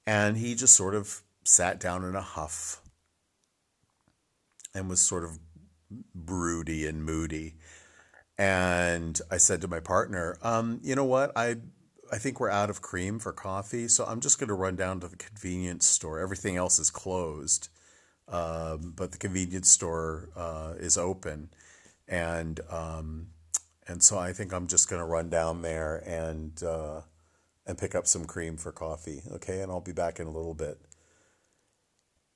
And 0.08 0.38
he 0.38 0.56
just 0.56 0.76
sort 0.76 0.96
of 0.96 1.24
sat 1.44 1.80
down 1.80 2.04
in 2.04 2.16
a 2.16 2.22
huff 2.22 2.82
and 4.74 4.90
was 4.90 5.02
sort 5.02 5.24
of 5.24 5.40
broody 6.14 6.86
and 6.86 7.04
moody. 7.04 7.56
And 8.38 9.20
I 9.32 9.38
said 9.38 9.62
to 9.62 9.68
my 9.68 9.80
partner, 9.80 10.38
um, 10.42 10.80
you 10.84 10.96
know 10.96 11.06
what? 11.06 11.32
I 11.36 11.58
I 12.12 12.18
think 12.18 12.40
we're 12.40 12.52
out 12.52 12.70
of 12.70 12.82
cream 12.82 13.18
for 13.18 13.32
coffee, 13.32 13.88
so 13.88 14.06
I'm 14.06 14.20
just 14.20 14.40
going 14.40 14.50
to 14.50 14.54
run 14.54 14.76
down 14.76 15.00
to 15.00 15.08
the 15.08 15.16
convenience 15.16 15.88
store. 15.88 16.20
Everything 16.20 16.56
else 16.56 16.78
is 16.78 16.92
closed, 16.92 17.70
um, 18.28 18.94
but 18.96 19.12
the 19.12 19.18
convenience 19.18 19.70
store 19.70 20.30
uh, 20.36 20.74
is 20.78 20.98
open, 20.98 21.50
and 22.08 22.60
um, 22.70 23.28
and 23.88 24.04
so 24.04 24.20
I 24.20 24.34
think 24.34 24.54
I'm 24.54 24.68
just 24.68 24.90
going 24.90 25.00
to 25.00 25.06
run 25.06 25.30
down 25.30 25.62
there 25.62 25.98
and 26.06 26.62
uh, 26.62 27.02
and 27.66 27.78
pick 27.78 27.96
up 27.96 28.08
some 28.08 28.26
cream 28.26 28.58
for 28.58 28.72
coffee. 28.72 29.22
Okay, 29.32 29.62
and 29.62 29.72
I'll 29.72 29.82
be 29.82 29.92
back 29.92 30.20
in 30.20 30.28
a 30.28 30.32
little 30.32 30.54
bit. 30.54 30.80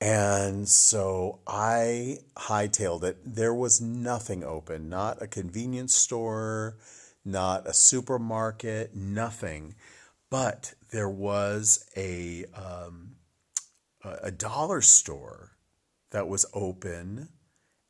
And 0.00 0.66
so 0.66 1.40
I 1.46 2.18
hightailed 2.36 3.04
it. 3.04 3.18
There 3.24 3.52
was 3.52 3.80
nothing 3.80 4.42
open, 4.42 4.88
not 4.88 5.20
a 5.20 5.26
convenience 5.26 5.94
store, 5.94 6.78
not 7.24 7.66
a 7.66 7.74
supermarket, 7.74 8.94
nothing. 8.94 9.74
But 10.30 10.74
there 10.90 11.08
was 11.08 11.84
a 11.96 12.46
um, 12.54 13.16
a 14.02 14.30
dollar 14.30 14.80
store 14.80 15.52
that 16.12 16.28
was 16.28 16.46
open, 16.54 17.28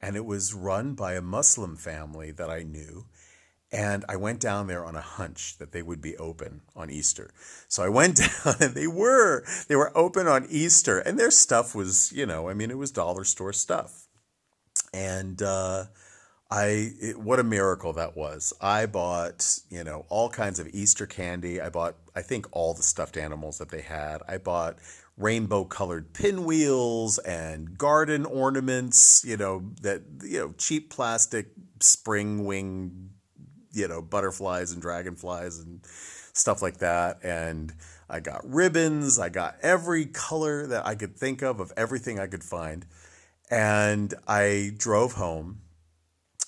and 0.01 0.17
it 0.17 0.25
was 0.25 0.55
run 0.55 0.95
by 0.95 1.15
a 1.15 1.23
Muslim 1.23 1.77
family 1.77 2.33
that 2.33 2.51
I 2.51 2.63
knew. 2.63 3.07
And 3.73 4.05
I 4.09 4.17
went 4.17 4.41
down 4.41 4.67
there 4.67 4.85
on 4.85 4.97
a 4.97 5.01
hunch 5.01 5.59
that 5.59 5.71
they 5.71 5.83
would 5.83 6.01
be 6.01 6.17
open 6.17 6.63
on 6.75 6.91
Easter. 6.91 7.31
So 7.69 7.85
I 7.85 7.89
went 7.89 8.17
down 8.45 8.57
and 8.61 8.75
they 8.75 8.89
were. 8.89 9.45
They 9.69 9.77
were 9.77 9.97
open 9.97 10.27
on 10.27 10.47
Easter. 10.51 10.99
And 10.99 11.19
their 11.19 11.31
stuff 11.31 11.75
was, 11.75 12.13
you 12.13 12.27
know, 12.27 12.49
I 12.49 12.55
mean, 12.55 12.71
it 12.71 12.79
was 12.79 12.91
dollar 12.91 13.25
store 13.25 13.53
stuff. 13.53 14.09
And 14.93 15.41
uh, 15.41 15.85
I, 16.51 16.91
it, 17.01 17.21
what 17.21 17.39
a 17.39 17.45
miracle 17.45 17.93
that 17.93 18.17
was. 18.17 18.53
I 18.61 18.87
bought, 18.87 19.61
you 19.71 19.85
know, 19.85 20.05
all 20.09 20.29
kinds 20.29 20.59
of 20.59 20.67
Easter 20.73 21.07
candy. 21.07 21.61
I 21.61 21.69
bought, 21.69 21.95
I 22.17 22.23
think, 22.23 22.49
all 22.51 22.75
the 22.75 22.83
stuffed 22.83 23.17
animals 23.17 23.59
that 23.59 23.69
they 23.69 23.83
had. 23.83 24.21
I 24.27 24.39
bought 24.39 24.79
rainbow 25.17 25.65
colored 25.65 26.13
pinwheels 26.13 27.19
and 27.19 27.79
garden 27.79 28.27
ornaments, 28.27 29.23
you 29.25 29.37
know, 29.37 29.71
that, 29.83 30.03
you 30.25 30.41
know, 30.41 30.55
cheap 30.59 30.91
plastic 30.91 31.53
spring 31.79 32.45
wing 32.45 33.11
you 33.73 33.89
know, 33.89 34.03
butterflies 34.03 34.73
and 34.73 34.83
dragonflies 34.83 35.59
and 35.59 35.81
stuff 36.33 36.63
like 36.63 36.79
that. 36.79 37.19
And 37.23 37.73
I 38.09 38.21
got 38.21 38.43
ribbons. 38.45 39.19
I 39.19 39.29
got 39.29 39.57
every 39.63 40.07
color 40.07 40.67
that 40.67 40.87
I 40.87 40.95
could 40.95 41.17
think 41.17 41.43
of, 41.43 41.61
of 41.61 41.73
everything 41.77 42.19
I 42.19 42.27
could 42.27 42.45
find. 42.45 42.87
And 43.51 44.15
I 44.29 44.73
drove 44.77 45.15
home, 45.15 45.63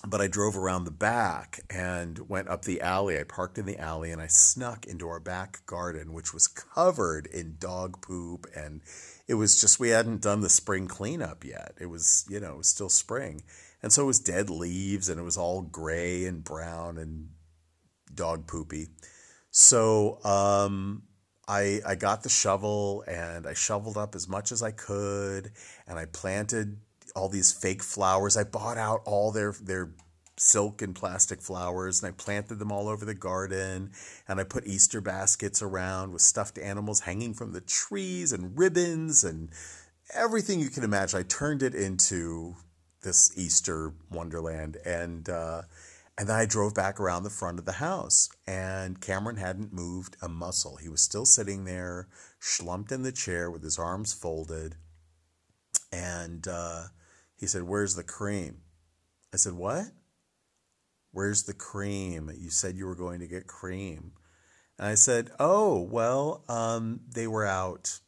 but 0.05 0.21
I 0.21 0.27
drove 0.27 0.57
around 0.57 0.85
the 0.85 0.91
back 0.91 1.61
and 1.69 2.29
went 2.29 2.49
up 2.49 2.63
the 2.63 2.81
alley. 2.81 3.19
I 3.19 3.23
parked 3.23 3.57
in 3.57 3.65
the 3.65 3.77
alley 3.77 4.11
and 4.11 4.21
I 4.21 4.27
snuck 4.27 4.85
into 4.85 5.07
our 5.07 5.19
back 5.19 5.65
garden, 5.65 6.13
which 6.13 6.33
was 6.33 6.47
covered 6.47 7.27
in 7.27 7.57
dog 7.59 8.01
poop. 8.01 8.47
And 8.55 8.81
it 9.27 9.35
was 9.35 9.59
just, 9.59 9.79
we 9.79 9.89
hadn't 9.89 10.21
done 10.21 10.41
the 10.41 10.49
spring 10.49 10.87
cleanup 10.87 11.43
yet. 11.43 11.73
It 11.79 11.87
was, 11.87 12.25
you 12.29 12.39
know, 12.39 12.53
it 12.53 12.57
was 12.57 12.67
still 12.67 12.89
spring. 12.89 13.43
And 13.83 13.91
so 13.91 14.03
it 14.03 14.07
was 14.07 14.19
dead 14.19 14.49
leaves 14.49 15.09
and 15.09 15.19
it 15.19 15.23
was 15.23 15.37
all 15.37 15.61
gray 15.61 16.25
and 16.25 16.43
brown 16.43 16.97
and 16.97 17.29
dog 18.15 18.47
poopy. 18.47 18.87
So 19.51 20.23
um, 20.23 21.03
I, 21.47 21.81
I 21.85 21.95
got 21.95 22.23
the 22.23 22.29
shovel 22.29 23.03
and 23.07 23.45
I 23.45 23.53
shoveled 23.53 23.97
up 23.97 24.15
as 24.15 24.27
much 24.27 24.53
as 24.53 24.63
I 24.63 24.71
could 24.71 25.51
and 25.85 25.99
I 25.99 26.05
planted 26.05 26.77
all 27.13 27.27
these 27.27 27.51
fake 27.51 27.83
flowers. 27.83 28.37
I 28.37 28.45
bought 28.45 28.77
out 28.77 29.01
all 29.05 29.33
their, 29.33 29.53
their 29.61 29.91
silk 30.37 30.81
and 30.81 30.95
plastic 30.95 31.41
flowers 31.41 32.01
and 32.01 32.09
I 32.09 32.15
planted 32.17 32.59
them 32.59 32.71
all 32.71 32.87
over 32.87 33.03
the 33.03 33.13
garden 33.13 33.91
and 34.29 34.39
I 34.39 34.45
put 34.45 34.65
Easter 34.65 35.01
baskets 35.01 35.61
around 35.61 36.13
with 36.13 36.21
stuffed 36.21 36.57
animals 36.57 37.01
hanging 37.01 37.33
from 37.33 37.51
the 37.51 37.61
trees 37.61 38.31
and 38.31 38.57
ribbons 38.57 39.25
and 39.25 39.49
everything 40.13 40.61
you 40.61 40.69
can 40.69 40.85
imagine. 40.85 41.19
I 41.19 41.23
turned 41.23 41.61
it 41.61 41.75
into 41.75 42.55
this 43.03 43.31
Easter 43.37 43.93
wonderland, 44.09 44.77
and 44.85 45.29
uh, 45.29 45.63
and 46.17 46.27
then 46.27 46.35
I 46.35 46.45
drove 46.45 46.73
back 46.73 46.99
around 46.99 47.23
the 47.23 47.29
front 47.29 47.59
of 47.59 47.65
the 47.65 47.73
house, 47.73 48.29
and 48.47 49.01
Cameron 49.01 49.37
hadn't 49.37 49.73
moved 49.73 50.17
a 50.21 50.29
muscle. 50.29 50.77
He 50.77 50.89
was 50.89 51.01
still 51.01 51.25
sitting 51.25 51.65
there, 51.65 52.07
slumped 52.39 52.91
in 52.91 53.03
the 53.03 53.11
chair 53.11 53.49
with 53.49 53.63
his 53.63 53.79
arms 53.79 54.13
folded, 54.13 54.75
and 55.91 56.47
uh, 56.47 56.85
he 57.37 57.47
said, 57.47 57.63
"Where's 57.63 57.95
the 57.95 58.03
cream?" 58.03 58.61
I 59.33 59.37
said, 59.37 59.53
"What? 59.53 59.85
Where's 61.11 61.43
the 61.43 61.53
cream? 61.53 62.31
You 62.35 62.49
said 62.49 62.75
you 62.75 62.87
were 62.87 62.95
going 62.95 63.19
to 63.19 63.27
get 63.27 63.47
cream." 63.47 64.13
And 64.77 64.87
I 64.87 64.95
said, 64.95 65.31
"Oh, 65.39 65.81
well, 65.81 66.43
um, 66.47 67.01
they 67.11 67.27
were 67.27 67.45
out." 67.45 67.99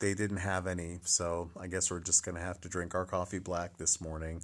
They 0.00 0.14
didn't 0.14 0.38
have 0.38 0.66
any, 0.66 0.98
so 1.04 1.50
I 1.58 1.66
guess 1.66 1.90
we're 1.90 2.00
just 2.00 2.24
going 2.24 2.34
to 2.34 2.40
have 2.40 2.60
to 2.62 2.68
drink 2.68 2.94
our 2.94 3.06
coffee 3.06 3.38
black 3.38 3.76
this 3.76 4.00
morning. 4.00 4.42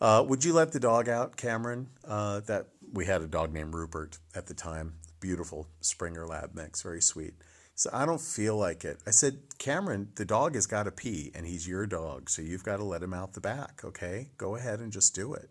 Uh, 0.00 0.24
would 0.26 0.44
you 0.44 0.52
let 0.52 0.72
the 0.72 0.80
dog 0.80 1.08
out, 1.08 1.36
Cameron? 1.36 1.88
Uh, 2.04 2.40
that 2.40 2.68
we 2.92 3.06
had 3.06 3.22
a 3.22 3.26
dog 3.26 3.52
named 3.52 3.74
Rupert 3.74 4.18
at 4.34 4.46
the 4.46 4.54
time. 4.54 4.94
Beautiful 5.20 5.68
Springer 5.80 6.26
Lab 6.26 6.54
mix, 6.54 6.82
very 6.82 7.00
sweet. 7.00 7.34
So 7.74 7.88
I 7.92 8.04
don't 8.04 8.20
feel 8.20 8.56
like 8.56 8.84
it. 8.84 8.98
I 9.06 9.10
said, 9.10 9.38
Cameron, 9.58 10.10
the 10.16 10.24
dog 10.24 10.54
has 10.54 10.66
got 10.66 10.82
to 10.84 10.90
pee, 10.90 11.30
and 11.34 11.46
he's 11.46 11.66
your 11.66 11.86
dog, 11.86 12.28
so 12.28 12.42
you've 12.42 12.64
got 12.64 12.76
to 12.76 12.84
let 12.84 13.02
him 13.02 13.14
out 13.14 13.32
the 13.32 13.40
back. 13.40 13.82
Okay, 13.84 14.30
go 14.36 14.56
ahead 14.56 14.80
and 14.80 14.92
just 14.92 15.14
do 15.14 15.32
it. 15.32 15.50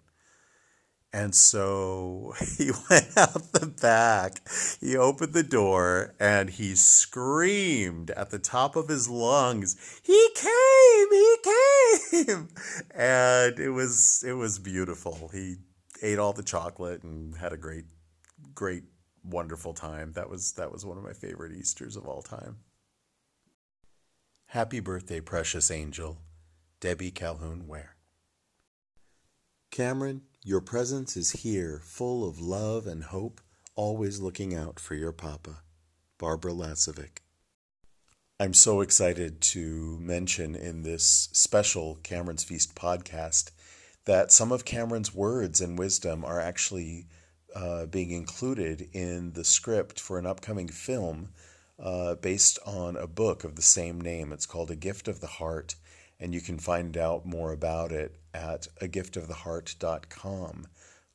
And 1.13 1.35
so 1.35 2.33
he 2.57 2.71
went 2.89 3.17
out 3.17 3.51
the 3.51 3.67
back. 3.81 4.41
He 4.79 4.95
opened 4.95 5.33
the 5.33 5.43
door 5.43 6.15
and 6.19 6.49
he 6.49 6.75
screamed 6.75 8.11
at 8.11 8.29
the 8.29 8.39
top 8.39 8.75
of 8.75 8.87
his 8.87 9.09
lungs, 9.09 9.75
"He 10.01 10.29
came! 10.35 11.11
He 11.11 11.35
came!" 11.43 12.47
And 12.95 13.59
it 13.59 13.71
was 13.71 14.23
it 14.25 14.33
was 14.33 14.59
beautiful. 14.59 15.29
He 15.33 15.57
ate 16.01 16.19
all 16.19 16.33
the 16.33 16.43
chocolate 16.43 17.03
and 17.03 17.35
had 17.35 17.53
a 17.53 17.57
great 17.57 17.85
great 18.55 18.83
wonderful 19.23 19.73
time. 19.73 20.13
That 20.13 20.29
was 20.29 20.53
that 20.53 20.71
was 20.71 20.85
one 20.85 20.97
of 20.97 21.03
my 21.03 21.13
favorite 21.13 21.53
Easters 21.53 21.95
of 21.95 22.05
all 22.05 22.21
time. 22.21 22.57
Happy 24.47 24.79
birthday, 24.79 25.21
precious 25.21 25.71
angel. 25.71 26.19
Debbie 26.79 27.11
Calhoun 27.11 27.67
Ware. 27.67 27.95
Cameron, 29.69 30.23
your 30.43 30.61
presence 30.61 31.15
is 31.15 31.31
here, 31.31 31.81
full 31.83 32.27
of 32.27 32.39
love 32.39 32.87
and 32.87 33.03
hope, 33.03 33.41
always 33.75 34.19
looking 34.19 34.55
out 34.55 34.79
for 34.79 34.95
your 34.95 35.11
papa. 35.11 35.61
Barbara 36.17 36.51
Lasovic. 36.51 37.19
I'm 38.39 38.53
so 38.53 38.81
excited 38.81 39.39
to 39.41 39.97
mention 39.99 40.55
in 40.55 40.81
this 40.81 41.29
special 41.31 41.99
Cameron's 42.03 42.43
Feast 42.43 42.73
podcast 42.75 43.51
that 44.05 44.31
some 44.31 44.51
of 44.51 44.65
Cameron's 44.65 45.13
words 45.13 45.61
and 45.61 45.77
wisdom 45.77 46.25
are 46.25 46.39
actually 46.39 47.05
uh, 47.55 47.85
being 47.85 48.09
included 48.09 48.89
in 48.93 49.33
the 49.33 49.43
script 49.43 49.99
for 49.99 50.17
an 50.17 50.25
upcoming 50.25 50.67
film 50.67 51.29
uh, 51.77 52.15
based 52.15 52.57
on 52.65 52.95
a 52.95 53.07
book 53.07 53.43
of 53.43 53.55
the 53.55 53.61
same 53.61 54.01
name. 54.01 54.31
It's 54.31 54.47
called 54.47 54.71
A 54.71 54.75
Gift 54.75 55.07
of 55.07 55.19
the 55.21 55.27
Heart 55.27 55.75
and 56.21 56.33
you 56.33 56.39
can 56.39 56.57
find 56.57 56.95
out 56.95 57.25
more 57.25 57.51
about 57.51 57.91
it 57.91 58.15
at 58.33 58.67
agiftoftheheart.com. 58.81 60.67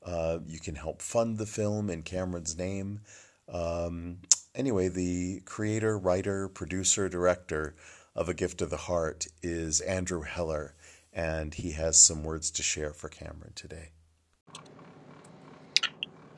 Uh, 0.04 0.38
you 0.46 0.61
can 0.61 0.74
help 0.74 1.00
fund 1.00 1.38
the 1.38 1.46
film 1.46 1.88
in 1.88 2.02
Cameron's 2.02 2.59
name, 2.59 3.00
um, 3.48 4.18
anyway, 4.54 4.88
the 4.88 5.40
creator, 5.44 5.98
writer, 5.98 6.48
producer, 6.48 7.09
director 7.09 7.74
of 8.14 8.28
A 8.28 8.34
Gift 8.34 8.61
of 8.62 8.70
the 8.70 8.76
Heart 8.76 9.28
is 9.42 9.80
Andrew 9.80 10.22
Heller, 10.22 10.74
and 11.12 11.54
he 11.54 11.72
has 11.72 11.98
some 11.98 12.24
words 12.24 12.50
to 12.52 12.62
share 12.62 12.92
for 12.92 13.09
Cameron 13.09 13.52
today. 13.54 13.90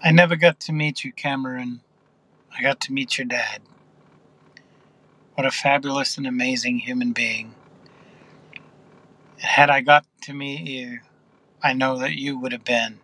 I 0.02 0.12
never 0.12 0.36
got 0.36 0.60
to 0.60 0.72
meet 0.72 1.02
you, 1.02 1.12
Cameron. 1.12 1.80
I 2.56 2.62
got 2.62 2.80
to 2.82 2.92
meet 2.92 3.18
your 3.18 3.26
dad. 3.26 3.62
What 5.34 5.46
a 5.46 5.50
fabulous 5.50 6.18
and 6.18 6.26
amazing 6.26 6.80
human 6.80 7.12
being. 7.12 7.54
Had 9.40 9.70
I 9.70 9.82
got 9.82 10.04
to 10.22 10.34
meet 10.34 10.66
you, 10.66 11.00
I 11.62 11.72
know 11.72 11.98
that 11.98 12.14
you 12.16 12.38
would 12.38 12.52
have 12.52 12.64
been 12.64 13.00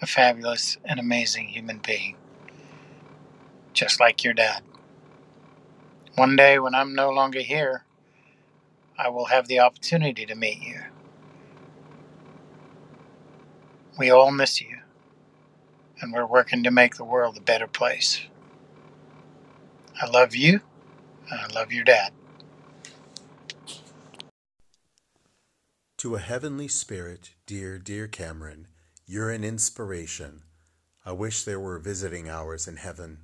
a 0.00 0.06
fabulous 0.06 0.78
and 0.84 1.00
amazing 1.00 1.48
human 1.48 1.78
being, 1.78 2.16
just 3.72 4.00
like 4.00 4.24
your 4.24 4.34
dad. 4.34 4.62
One 6.16 6.36
day, 6.36 6.58
when 6.58 6.74
I'm 6.74 6.94
no 6.94 7.10
longer 7.10 7.40
here, 7.40 7.84
I 8.98 9.08
will 9.08 9.26
have 9.26 9.48
the 9.48 9.60
opportunity 9.60 10.26
to 10.26 10.34
meet 10.36 10.62
you. 10.62 10.82
We 13.98 14.10
all 14.10 14.30
miss 14.30 14.60
you, 14.60 14.78
and 16.00 16.12
we're 16.12 16.26
working 16.26 16.62
to 16.64 16.70
make 16.70 16.96
the 16.96 17.04
world 17.04 17.36
a 17.36 17.42
better 17.42 17.66
place. 17.68 18.22
I 20.00 20.06
love 20.06 20.36
you, 20.36 20.60
and 21.30 21.40
I 21.40 21.46
love 21.48 21.72
your 21.72 21.84
dad. 21.84 22.12
To 25.98 26.14
a 26.14 26.20
heavenly 26.20 26.68
spirit, 26.68 27.30
dear, 27.44 27.76
dear 27.76 28.06
Cameron, 28.06 28.68
you're 29.04 29.30
an 29.30 29.42
inspiration. 29.42 30.42
I 31.04 31.10
wish 31.10 31.42
there 31.42 31.58
were 31.58 31.80
visiting 31.80 32.28
hours 32.28 32.68
in 32.68 32.76
heaven. 32.76 33.18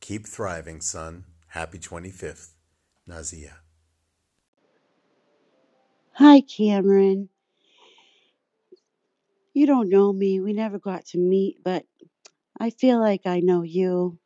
Keep 0.00 0.26
thriving, 0.26 0.80
son. 0.80 1.26
Happy 1.46 1.78
25th. 1.78 2.54
Nazia. 3.08 3.58
Hi, 6.14 6.40
Cameron. 6.40 7.28
You 9.54 9.66
don't 9.68 9.88
know 9.88 10.12
me. 10.12 10.40
We 10.40 10.52
never 10.52 10.80
got 10.80 11.06
to 11.06 11.18
meet, 11.18 11.62
but 11.62 11.84
I 12.58 12.70
feel 12.70 12.98
like 12.98 13.26
I 13.26 13.38
know 13.38 13.62
you 13.62 14.18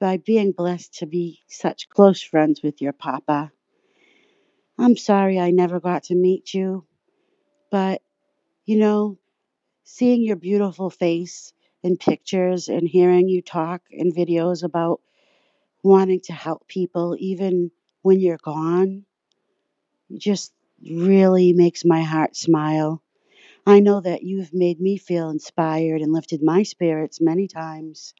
by 0.00 0.16
being 0.16 0.52
blessed 0.52 0.94
to 1.00 1.06
be 1.06 1.40
such 1.48 1.90
close 1.90 2.22
friends 2.22 2.62
with 2.62 2.80
your 2.80 2.94
papa. 2.94 3.52
I'm 4.78 4.96
sorry 4.96 5.38
I 5.38 5.50
never 5.50 5.80
got 5.80 6.04
to 6.04 6.14
meet 6.14 6.54
you, 6.54 6.86
but 7.74 8.00
you 8.66 8.76
know, 8.78 9.18
seeing 9.84 10.22
your 10.22 10.36
beautiful 10.36 10.90
face 10.90 11.52
in 11.82 11.96
pictures 11.96 12.68
and 12.68 12.88
hearing 12.88 13.28
you 13.28 13.42
talk 13.42 13.82
in 13.90 14.12
videos 14.12 14.62
about 14.64 15.00
wanting 15.82 16.20
to 16.20 16.32
help 16.32 16.68
people 16.68 17.16
even 17.18 17.70
when 18.02 18.20
you're 18.20 18.38
gone 18.38 19.04
just 20.16 20.52
really 20.90 21.52
makes 21.52 21.84
my 21.84 22.02
heart 22.02 22.36
smile. 22.36 23.02
I 23.66 23.80
know 23.80 24.00
that 24.00 24.22
you've 24.22 24.54
made 24.54 24.80
me 24.80 24.98
feel 24.98 25.30
inspired 25.30 26.02
and 26.02 26.12
lifted 26.12 26.42
my 26.42 26.62
spirits 26.64 27.20
many 27.20 27.48
times. 27.48 28.14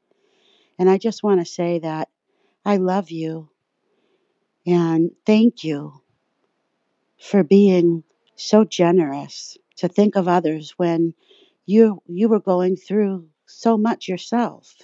And 0.78 0.90
I 0.90 0.98
just 0.98 1.22
want 1.22 1.40
to 1.40 1.46
say 1.46 1.80
that 1.80 2.08
I 2.64 2.78
love 2.78 3.10
you 3.10 3.50
and 4.66 5.10
thank 5.26 5.64
you 5.64 6.02
for 7.18 7.42
being 7.42 8.04
so 8.36 8.64
generous 8.64 9.56
to 9.76 9.88
think 9.88 10.16
of 10.16 10.28
others 10.28 10.74
when 10.76 11.14
you 11.66 12.02
you 12.06 12.28
were 12.28 12.40
going 12.40 12.76
through 12.76 13.28
so 13.46 13.76
much 13.76 14.08
yourself. 14.08 14.74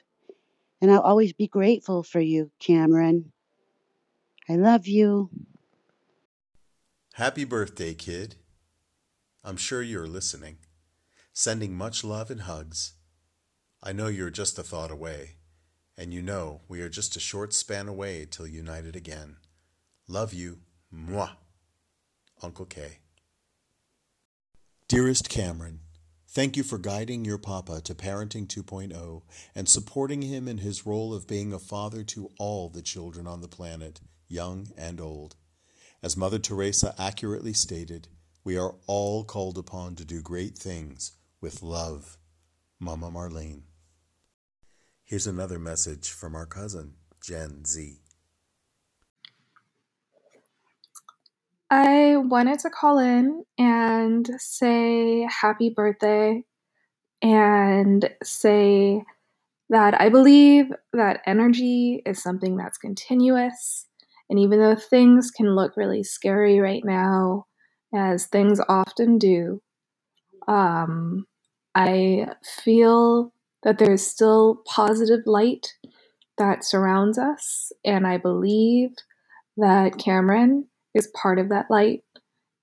And 0.80 0.90
I'll 0.90 1.00
always 1.00 1.32
be 1.32 1.46
grateful 1.46 2.02
for 2.02 2.20
you, 2.20 2.50
Cameron. 2.58 3.32
I 4.48 4.56
love 4.56 4.86
you. 4.86 5.30
Happy 7.14 7.44
birthday, 7.44 7.92
kid. 7.94 8.36
I'm 9.44 9.56
sure 9.56 9.82
you're 9.82 10.06
listening. 10.06 10.58
Sending 11.32 11.74
much 11.74 12.02
love 12.02 12.30
and 12.30 12.42
hugs. 12.42 12.94
I 13.82 13.92
know 13.92 14.08
you're 14.08 14.30
just 14.30 14.58
a 14.58 14.62
thought 14.62 14.90
away, 14.90 15.36
and 15.96 16.12
you 16.12 16.22
know 16.22 16.62
we 16.68 16.80
are 16.80 16.88
just 16.88 17.16
a 17.16 17.20
short 17.20 17.52
span 17.54 17.88
away 17.88 18.26
till 18.30 18.46
united 18.46 18.96
again. 18.96 19.36
Love 20.08 20.34
you. 20.34 20.58
Mwah. 20.94 21.32
Uncle 22.42 22.66
K. 22.66 22.98
Dearest 24.90 25.28
Cameron, 25.28 25.82
thank 26.26 26.56
you 26.56 26.64
for 26.64 26.76
guiding 26.76 27.24
your 27.24 27.38
papa 27.38 27.80
to 27.80 27.94
Parenting 27.94 28.48
2.0 28.48 29.22
and 29.54 29.68
supporting 29.68 30.22
him 30.22 30.48
in 30.48 30.58
his 30.58 30.84
role 30.84 31.14
of 31.14 31.28
being 31.28 31.52
a 31.52 31.60
father 31.60 32.02
to 32.02 32.28
all 32.40 32.68
the 32.68 32.82
children 32.82 33.24
on 33.24 33.40
the 33.40 33.46
planet, 33.46 34.00
young 34.26 34.66
and 34.76 35.00
old. 35.00 35.36
As 36.02 36.16
Mother 36.16 36.40
Teresa 36.40 36.92
accurately 36.98 37.52
stated, 37.52 38.08
we 38.42 38.58
are 38.58 38.74
all 38.88 39.22
called 39.22 39.58
upon 39.58 39.94
to 39.94 40.04
do 40.04 40.20
great 40.22 40.58
things 40.58 41.12
with 41.40 41.62
love. 41.62 42.18
Mama 42.80 43.12
Marlene. 43.12 43.62
Here's 45.04 45.28
another 45.28 45.60
message 45.60 46.10
from 46.10 46.34
our 46.34 46.46
cousin, 46.46 46.94
Gen 47.22 47.64
Z. 47.64 48.00
I 51.70 52.16
wanted 52.16 52.58
to 52.60 52.70
call 52.70 52.98
in 52.98 53.44
and 53.58 54.28
say 54.38 55.26
happy 55.30 55.70
birthday 55.70 56.42
and 57.22 58.10
say 58.22 59.04
that 59.70 60.00
I 60.00 60.08
believe 60.08 60.66
that 60.92 61.22
energy 61.26 62.02
is 62.06 62.22
something 62.22 62.56
that's 62.56 62.78
continuous. 62.78 63.86
And 64.30 64.38
even 64.38 64.60
though 64.60 64.76
things 64.76 65.30
can 65.30 65.54
look 65.54 65.76
really 65.76 66.02
scary 66.02 66.60
right 66.60 66.84
now, 66.84 67.46
as 67.94 68.26
things 68.26 68.60
often 68.68 69.18
do, 69.18 69.62
um, 70.48 71.26
I 71.74 72.28
feel 72.64 73.32
that 73.62 73.78
there's 73.78 74.06
still 74.06 74.62
positive 74.66 75.20
light 75.26 75.74
that 76.38 76.64
surrounds 76.64 77.18
us. 77.18 77.72
And 77.84 78.06
I 78.06 78.16
believe 78.16 78.90
that 79.56 79.98
Cameron 79.98 80.66
is 80.94 81.12
part 81.20 81.38
of 81.38 81.48
that 81.48 81.66
light. 81.70 82.02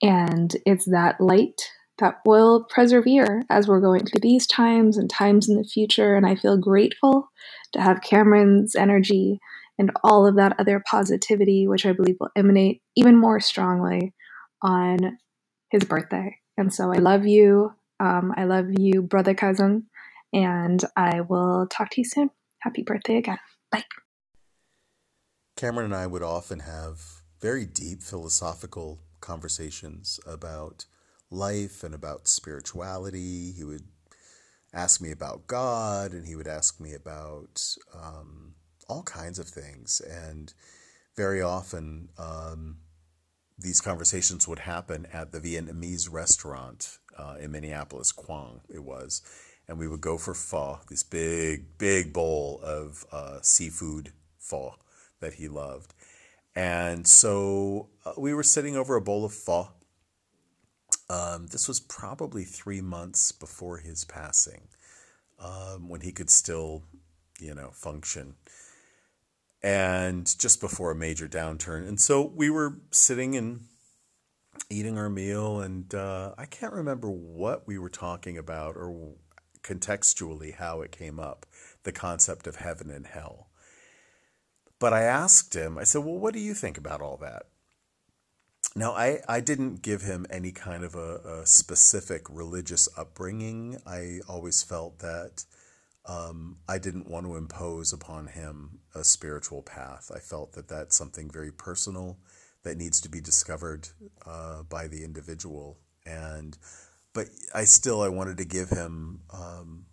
And 0.02 0.56
it's 0.66 0.86
that 0.86 1.20
light 1.20 1.72
that 2.00 2.20
will 2.26 2.66
persevere 2.70 3.44
as 3.50 3.68
we're 3.68 3.82
going 3.82 4.06
through 4.06 4.22
these 4.22 4.46
times 4.46 4.98
and 4.98 5.10
times 5.10 5.50
in 5.50 5.58
the 5.58 5.64
future. 5.64 6.16
And 6.16 6.26
I 6.26 6.36
feel 6.36 6.58
grateful 6.58 7.30
to 7.74 7.82
have 7.82 8.02
Cameron's 8.02 8.76
energy 8.76 9.40
and 9.80 9.92
all 10.04 10.28
of 10.28 10.36
that 10.36 10.60
other 10.60 10.84
positivity, 10.90 11.68
which 11.68 11.86
I 11.86 11.94
believe 11.94 12.18
will 12.20 12.30
emanate 12.36 12.82
even 12.96 13.16
more 13.16 13.40
strongly 13.40 14.14
on 14.62 15.18
his 15.70 15.84
birthday. 15.84 16.38
And 16.58 16.74
so 16.74 16.92
I 16.92 16.98
love 16.98 17.26
you. 17.26 17.74
Um, 18.00 18.34
I 18.36 18.46
love 18.46 18.68
you, 18.78 19.02
brother 19.02 19.34
cousin. 19.34 19.88
And 20.34 20.84
I 20.96 21.22
will 21.22 21.68
talk 21.68 21.90
to 21.92 22.02
you 22.02 22.06
soon. 22.06 22.30
Happy 22.60 22.84
birthday 22.84 23.18
again. 23.18 23.40
Bye. 23.72 23.86
Cameron 25.56 25.86
and 25.86 25.96
I 25.96 26.06
would 26.06 26.24
often 26.24 26.60
have 26.60 27.17
very 27.48 27.66
deep 27.66 28.04
philosophical 28.04 29.00
conversations 29.22 30.20
about 30.28 30.84
life 31.32 31.82
and 31.82 31.96
about 31.96 32.28
spirituality. 32.28 33.54
He 33.54 33.64
would 33.64 33.86
ask 34.74 35.00
me 35.00 35.12
about 35.12 35.48
God 35.48 36.12
and 36.12 36.28
he 36.28 36.36
would 36.36 36.50
ask 36.50 36.82
me 36.82 36.94
about 36.94 37.66
um, 37.96 38.56
all 38.90 39.02
kinds 39.04 39.40
of 39.40 39.48
things. 39.48 40.02
And 40.02 40.54
very 41.16 41.42
often, 41.42 42.10
um, 42.18 42.80
these 43.58 43.80
conversations 43.80 44.46
would 44.46 44.60
happen 44.60 45.08
at 45.14 45.32
the 45.32 45.40
Vietnamese 45.40 46.12
restaurant 46.12 46.98
uh, 47.18 47.38
in 47.40 47.52
Minneapolis, 47.54 48.12
Quang, 48.12 48.60
it 48.68 48.84
was. 48.84 49.22
And 49.70 49.80
we 49.80 49.88
would 49.88 50.02
go 50.02 50.18
for 50.18 50.34
pho, 50.34 50.80
this 50.90 51.04
big, 51.04 51.78
big 51.78 52.12
bowl 52.12 52.60
of 52.62 53.06
uh, 53.10 53.40
seafood 53.42 54.12
pho 54.38 54.76
that 55.22 55.36
he 55.36 55.48
loved. 55.48 55.94
And 56.58 57.06
so 57.06 57.90
uh, 58.04 58.14
we 58.18 58.34
were 58.34 58.42
sitting 58.42 58.76
over 58.76 58.96
a 58.96 59.02
bowl 59.02 59.24
of 59.24 59.32
pho. 59.32 59.70
Um, 61.08 61.46
this 61.48 61.68
was 61.68 61.80
probably 61.80 62.46
three 62.46 62.82
months 62.82 63.32
before 63.32 63.78
his 63.78 64.04
passing, 64.04 64.68
um, 65.38 65.88
when 65.88 66.02
he 66.02 66.12
could 66.12 66.32
still, 66.32 66.84
you 67.40 67.54
know, 67.54 67.70
function 67.70 68.34
and 69.62 70.36
just 70.40 70.60
before 70.60 70.90
a 70.90 70.96
major 70.96 71.28
downturn. 71.28 71.88
And 71.88 72.00
so 72.00 72.24
we 72.36 72.50
were 72.50 72.80
sitting 72.90 73.36
and 73.36 73.66
eating 74.72 74.98
our 74.98 75.10
meal, 75.10 75.62
and 75.62 75.94
uh, 75.94 76.34
I 76.40 76.46
can't 76.48 76.74
remember 76.74 77.10
what 77.10 77.68
we 77.68 77.78
were 77.78 77.90
talking 77.90 78.36
about 78.36 78.76
or 78.76 79.14
contextually 79.62 80.56
how 80.56 80.82
it 80.82 80.92
came 80.92 81.20
up 81.20 81.46
the 81.84 81.92
concept 81.92 82.48
of 82.48 82.56
heaven 82.56 82.90
and 82.90 83.06
hell. 83.06 83.47
But 84.80 84.94
I 84.94 85.04
asked 85.04 85.56
him, 85.56 85.78
I 85.78 85.84
said, 85.84 86.04
Well, 86.04 86.18
what 86.18 86.34
do 86.34 86.40
you 86.40 86.54
think 86.54 86.78
about 86.78 87.02
all 87.02 87.18
that? 87.18 87.44
Now, 88.76 88.92
I, 88.92 89.22
I 89.28 89.40
didn't 89.40 89.82
give 89.82 90.04
him 90.04 90.28
any 90.30 90.52
kind 90.52 90.84
of 90.84 90.94
a, 90.94 91.16
a 91.42 91.46
specific 91.48 92.24
religious 92.30 92.88
upbringing. 92.96 93.82
I 93.88 94.20
always 94.30 94.62
felt 94.62 95.00
that 95.00 95.46
um, 96.06 96.58
I 96.70 96.78
didn't 96.78 97.10
want 97.10 97.26
to 97.26 97.36
impose 97.36 97.92
upon 97.92 98.28
him 98.28 98.80
a 98.94 99.04
spiritual 99.04 99.64
path. 99.64 100.12
I 100.14 100.20
felt 100.20 100.54
that 100.54 100.68
that's 100.68 100.96
something 100.96 101.30
very 101.30 101.52
personal 101.52 102.20
that 102.64 102.78
needs 102.78 103.02
to 103.02 103.10
be 103.10 103.20
discovered 103.20 103.90
uh, 104.26 104.64
by 104.64 104.88
the 104.88 105.04
individual. 105.04 105.80
And 106.06 106.58
but 107.14 107.28
I 107.54 107.64
still 107.64 108.02
I 108.02 108.10
wanted 108.10 108.38
to 108.38 108.46
give 108.46 108.70
him 108.70 109.22
um, 109.34 109.86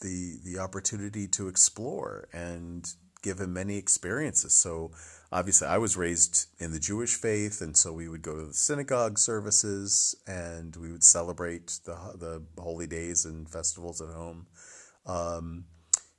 the 0.00 0.38
the 0.44 0.58
opportunity 0.58 1.28
to 1.28 1.48
explore 1.48 2.28
and 2.32 2.92
give 3.22 3.40
him 3.40 3.52
many 3.52 3.76
experiences. 3.76 4.52
So 4.52 4.92
obviously, 5.30 5.68
I 5.68 5.78
was 5.78 5.96
raised 5.96 6.48
in 6.58 6.72
the 6.72 6.78
Jewish 6.78 7.14
faith, 7.14 7.60
and 7.60 7.76
so 7.76 7.92
we 7.92 8.08
would 8.08 8.22
go 8.22 8.36
to 8.36 8.46
the 8.46 8.54
synagogue 8.54 9.18
services 9.18 10.14
and 10.26 10.76
we 10.76 10.92
would 10.92 11.04
celebrate 11.04 11.78
the 11.84 11.96
the 12.18 12.42
holy 12.60 12.86
days 12.86 13.24
and 13.24 13.48
festivals 13.48 14.00
at 14.00 14.08
home. 14.08 14.46
Um, 15.06 15.64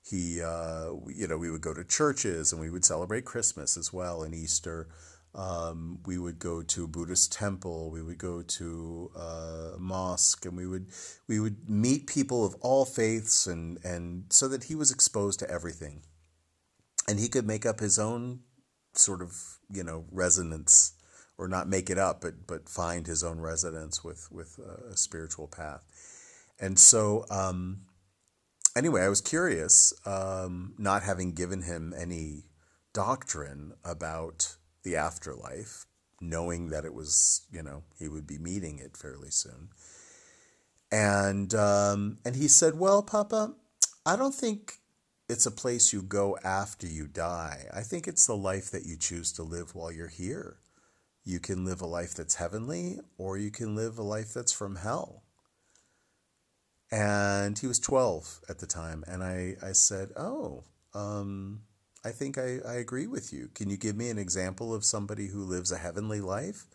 he, 0.05 0.41
uh, 0.41 0.91
you 1.07 1.27
know, 1.27 1.37
we 1.37 1.49
would 1.49 1.61
go 1.61 1.73
to 1.73 1.83
churches 1.83 2.51
and 2.51 2.59
we 2.59 2.69
would 2.69 2.83
celebrate 2.83 3.23
Christmas 3.23 3.77
as 3.77 3.93
well 3.93 4.23
and 4.23 4.35
Easter. 4.35 4.89
Um, 5.35 5.99
we 6.05 6.19
would 6.19 6.37
go 6.37 6.61
to 6.61 6.83
a 6.83 6.87
Buddhist 6.87 7.31
temple. 7.31 7.89
We 7.89 8.03
would 8.03 8.17
go 8.19 8.43
to 8.43 9.11
uh, 9.15 9.71
a 9.75 9.79
mosque, 9.79 10.45
and 10.45 10.55
we 10.55 10.67
would 10.67 10.87
we 11.27 11.39
would 11.39 11.67
meet 11.67 12.05
people 12.05 12.45
of 12.45 12.55
all 12.61 12.85
faiths, 12.85 13.47
and 13.47 13.83
and 13.83 14.25
so 14.29 14.47
that 14.49 14.65
he 14.65 14.75
was 14.75 14.91
exposed 14.91 15.39
to 15.39 15.49
everything, 15.49 16.03
and 17.07 17.19
he 17.19 17.27
could 17.27 17.45
make 17.45 17.65
up 17.65 17.79
his 17.79 17.99
own 17.99 18.41
sort 18.93 19.21
of 19.21 19.57
you 19.71 19.83
know 19.83 20.05
resonance, 20.11 20.93
or 21.37 21.47
not 21.47 21.67
make 21.67 21.89
it 21.89 21.97
up, 21.97 22.21
but 22.21 22.47
but 22.47 22.69
find 22.69 23.07
his 23.07 23.23
own 23.23 23.39
resonance 23.39 24.03
with 24.03 24.31
with 24.31 24.59
a 24.59 24.97
spiritual 24.97 25.47
path, 25.47 25.83
and 26.59 26.79
so. 26.79 27.25
Um, 27.29 27.81
anyway, 28.75 29.03
I 29.03 29.09
was 29.09 29.21
curious, 29.21 29.93
um, 30.05 30.73
not 30.77 31.03
having 31.03 31.33
given 31.33 31.63
him 31.63 31.93
any 31.97 32.45
doctrine 32.93 33.73
about 33.83 34.55
the 34.83 34.95
afterlife, 34.95 35.85
knowing 36.21 36.69
that 36.69 36.85
it 36.85 36.93
was, 36.93 37.45
you 37.51 37.63
know, 37.63 37.83
he 37.97 38.07
would 38.07 38.27
be 38.27 38.37
meeting 38.37 38.79
it 38.79 38.97
fairly 38.97 39.31
soon. 39.31 39.69
And 40.91 41.53
um, 41.55 42.17
and 42.23 42.35
he 42.35 42.47
said, 42.47 42.77
"Well, 42.77 43.01
Papa, 43.01 43.55
I 44.05 44.15
don't 44.15 44.35
think 44.35 44.79
it's 45.29 45.45
a 45.45 45.51
place 45.51 45.93
you 45.93 46.01
go 46.01 46.37
after 46.43 46.87
you 46.87 47.07
die. 47.07 47.65
I 47.73 47.81
think 47.81 48.07
it's 48.07 48.27
the 48.27 48.35
life 48.35 48.71
that 48.71 48.85
you 48.85 48.97
choose 48.97 49.31
to 49.33 49.43
live 49.43 49.73
while 49.73 49.91
you're 49.91 50.07
here. 50.07 50.57
You 51.23 51.39
can 51.39 51.65
live 51.65 51.81
a 51.81 51.85
life 51.85 52.13
that's 52.13 52.35
heavenly, 52.35 52.99
or 53.17 53.37
you 53.37 53.49
can 53.51 53.75
live 53.75 53.97
a 53.97 54.03
life 54.03 54.33
that's 54.33 54.51
from 54.51 54.77
hell." 54.77 55.23
And 56.91 57.57
he 57.57 57.65
was 57.67 57.79
12 57.79 58.41
at 58.49 58.59
the 58.59 58.67
time, 58.67 59.03
and 59.07 59.23
I 59.23 59.55
I 59.61 59.71
said, 59.73 60.11
"Oh." 60.17 60.65
Um, 60.93 61.63
I 62.05 62.11
think 62.11 62.37
I, 62.37 62.59
I 62.65 62.75
agree 62.75 63.07
with 63.07 63.31
you. 63.31 63.49
Can 63.55 63.69
you 63.69 63.77
give 63.77 63.95
me 63.95 64.09
an 64.09 64.17
example 64.17 64.73
of 64.73 64.83
somebody 64.83 65.27
who 65.27 65.43
lives 65.43 65.71
a 65.71 65.77
heavenly 65.77 66.19
life? 66.19 66.65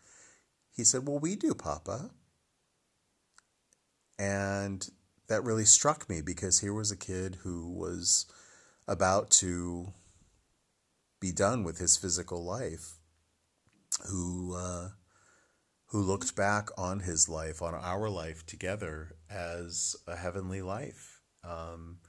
He 0.75 0.83
said, 0.83 1.07
Well, 1.07 1.19
we 1.19 1.35
do, 1.35 1.53
Papa. 1.53 2.09
And 4.17 4.89
that 5.27 5.43
really 5.43 5.65
struck 5.65 6.09
me 6.09 6.21
because 6.21 6.59
here 6.59 6.73
was 6.73 6.91
a 6.91 6.97
kid 6.97 7.37
who 7.43 7.69
was 7.69 8.25
about 8.89 9.29
to 9.29 9.93
be 11.21 11.31
done 11.31 11.63
with 11.63 11.77
his 11.77 11.95
physical 11.95 12.43
life, 12.43 12.95
who 14.09 14.55
uh, 14.57 14.89
who 15.87 16.01
looked 16.01 16.35
back 16.35 16.69
on 16.77 16.99
his 16.99 17.29
life, 17.29 17.61
on 17.61 17.73
our 17.73 18.09
life 18.09 18.45
together 18.45 19.15
as 19.29 19.95
a 20.07 20.15
heavenly 20.15 20.61
life, 20.61 21.21
um, 21.43 21.99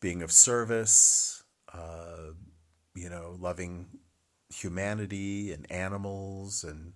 being 0.00 0.22
of 0.22 0.32
service, 0.32 1.42
uh, 1.72 2.32
you 2.94 3.08
know, 3.08 3.36
loving 3.38 3.86
humanity 4.50 5.52
and 5.52 5.70
animals 5.70 6.64
and, 6.64 6.92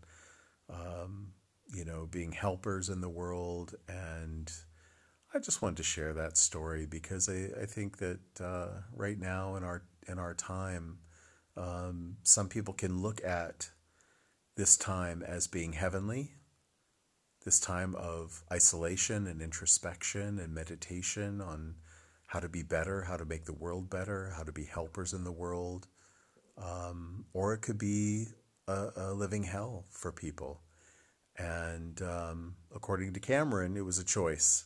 um, 0.69 1.33
you 1.75 1.85
know, 1.85 2.07
being 2.11 2.33
helpers 2.33 2.89
in 2.89 3.01
the 3.01 3.09
world. 3.09 3.75
And 3.89 4.53
I 5.37 5.39
just 5.39 5.61
wanted 5.61 5.77
to 5.77 5.83
share 5.83 6.15
that 6.15 6.39
story 6.39 6.87
because 6.87 7.29
I, 7.29 7.51
I 7.61 7.67
think 7.67 7.99
that 7.99 8.41
uh, 8.41 8.69
right 8.95 9.19
now 9.19 9.57
in 9.57 9.65
our 9.65 9.83
in 10.09 10.19
our 10.19 10.33
time, 10.33 11.01
um, 11.59 12.17
some 12.23 12.49
people 12.49 12.73
can 12.73 13.03
look 13.03 13.23
at 13.23 13.69
this 14.57 14.79
time 14.79 15.23
as 15.23 15.47
being 15.47 15.75
heavenly, 15.75 16.31
this 17.45 17.61
time 17.61 17.95
of 17.97 18.45
isolation 18.51 19.27
and 19.27 19.43
introspection 19.43 20.39
and 20.39 20.55
meditation 20.55 21.43
on 21.43 21.75
how 22.29 22.41
to 22.41 22.49
be 22.49 22.63
better, 22.63 23.03
how 23.03 23.19
to 23.19 23.27
make 23.27 23.45
the 23.45 23.53
world 23.53 23.91
better, 23.91 24.33
how 24.35 24.43
to 24.43 24.53
be 24.53 24.65
helpers 24.65 25.13
in 25.13 25.25
the 25.25 25.33
world. 25.33 25.87
Um, 26.57 27.27
or 27.35 27.53
it 27.53 27.61
could 27.61 27.77
be 27.77 28.29
a, 28.67 28.89
a, 28.97 29.13
living 29.13 29.43
hell 29.43 29.85
for 29.91 30.13
people. 30.13 30.63
And 31.37 32.01
um, 32.01 32.55
according 32.75 33.13
to 33.13 33.21
Cameron, 33.21 33.77
it 33.77 33.85
was 33.85 33.99
a 33.99 34.05
choice. 34.05 34.65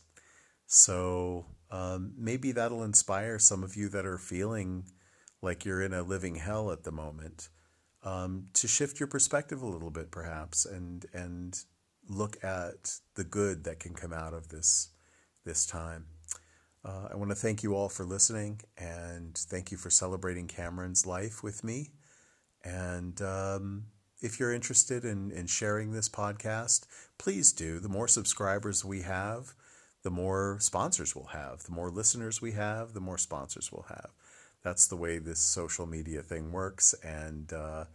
So 0.73 1.47
um, 1.69 2.13
maybe 2.17 2.53
that'll 2.53 2.83
inspire 2.83 3.39
some 3.39 3.61
of 3.61 3.75
you 3.75 3.89
that 3.89 4.05
are 4.05 4.17
feeling 4.17 4.85
like 5.41 5.65
you're 5.65 5.81
in 5.81 5.93
a 5.93 6.01
living 6.01 6.35
hell 6.35 6.71
at 6.71 6.83
the 6.83 6.93
moment 6.93 7.49
um, 8.03 8.45
to 8.53 8.69
shift 8.69 8.97
your 8.97 9.07
perspective 9.07 9.61
a 9.61 9.67
little 9.67 9.89
bit, 9.89 10.11
perhaps, 10.11 10.65
and 10.65 11.05
and 11.13 11.59
look 12.07 12.41
at 12.41 12.99
the 13.15 13.25
good 13.25 13.65
that 13.65 13.81
can 13.81 13.93
come 13.93 14.13
out 14.13 14.33
of 14.33 14.47
this 14.47 14.91
this 15.43 15.65
time. 15.65 16.05
Uh, 16.85 17.09
I 17.11 17.17
want 17.17 17.31
to 17.31 17.35
thank 17.35 17.63
you 17.63 17.75
all 17.75 17.89
for 17.89 18.05
listening 18.05 18.61
and 18.77 19.37
thank 19.37 19.73
you 19.73 19.77
for 19.77 19.89
celebrating 19.89 20.47
Cameron's 20.47 21.05
life 21.05 21.43
with 21.43 21.65
me. 21.65 21.89
And 22.63 23.21
um, 23.21 23.87
if 24.21 24.39
you're 24.39 24.53
interested 24.53 25.03
in, 25.03 25.31
in 25.31 25.47
sharing 25.47 25.91
this 25.91 26.07
podcast, 26.07 26.85
please 27.17 27.51
do. 27.51 27.79
The 27.79 27.89
more 27.89 28.07
subscribers 28.07 28.85
we 28.85 29.01
have, 29.01 29.53
the 30.03 30.11
more 30.11 30.57
sponsors 30.59 31.15
we'll 31.15 31.25
have. 31.25 31.63
The 31.63 31.71
more 31.71 31.89
listeners 31.89 32.41
we 32.41 32.53
have, 32.53 32.93
the 32.93 32.99
more 32.99 33.17
sponsors 33.17 33.71
we'll 33.71 33.85
have. 33.89 34.09
That's 34.63 34.87
the 34.87 34.95
way 34.95 35.17
this 35.17 35.39
social 35.39 35.85
media 35.85 36.21
thing 36.21 36.51
works. 36.51 36.93
And 37.03 37.51
uh, 37.53 37.85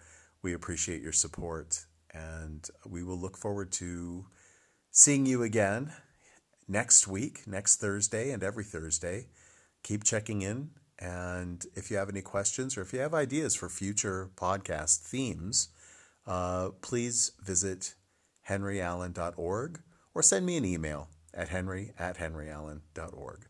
we 0.43 0.53
appreciate 0.53 1.03
your 1.03 1.13
support. 1.13 1.85
And 2.13 2.69
we 2.87 3.03
will 3.03 3.19
look 3.19 3.37
forward 3.37 3.73
to 3.73 4.27
seeing 4.91 5.27
you 5.27 5.43
again 5.43 5.93
next 6.69 7.07
week, 7.07 7.43
next 7.47 7.77
Thursday, 7.77 8.31
and 8.31 8.43
every 8.43 8.65
Thursday. 8.65 9.27
Keep 9.83 10.05
checking 10.05 10.43
in. 10.43 10.71
And 10.99 11.65
if 11.75 11.91
you 11.91 11.99
have 11.99 12.09
any 12.09 12.23
questions 12.23 12.77
or 12.77 12.83
if 12.83 12.93
you 12.93 13.01
have 13.01 13.15
ideas 13.15 13.55
for 13.55 13.69
future 13.69 14.31
podcast 14.35 15.01
themes, 15.01 15.69
uh, 16.27 16.71
please 16.81 17.33
visit 17.43 17.95
henryallen.org 18.49 19.81
or 20.15 20.23
send 20.23 20.47
me 20.47 20.57
an 20.57 20.65
email 20.65 21.09
at 21.37 21.51
henry 21.51 21.93
at 21.99 22.17
henryallen.org. 22.17 23.47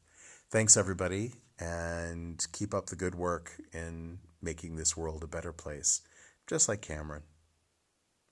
Thanks, 0.51 0.77
everybody, 0.77 1.35
and 1.59 2.45
keep 2.53 2.75
up 2.75 2.87
the 2.87 2.97
good 2.97 3.15
work 3.15 3.53
in 3.73 4.19
making 4.43 4.77
this 4.77 4.97
world 4.97 5.23
a 5.23 5.27
better 5.27 5.53
place, 5.53 6.03
just 6.47 6.69
like 6.69 6.83
Cameron. 6.83 7.23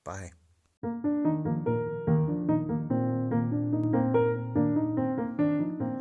Bye. 0.04 0.32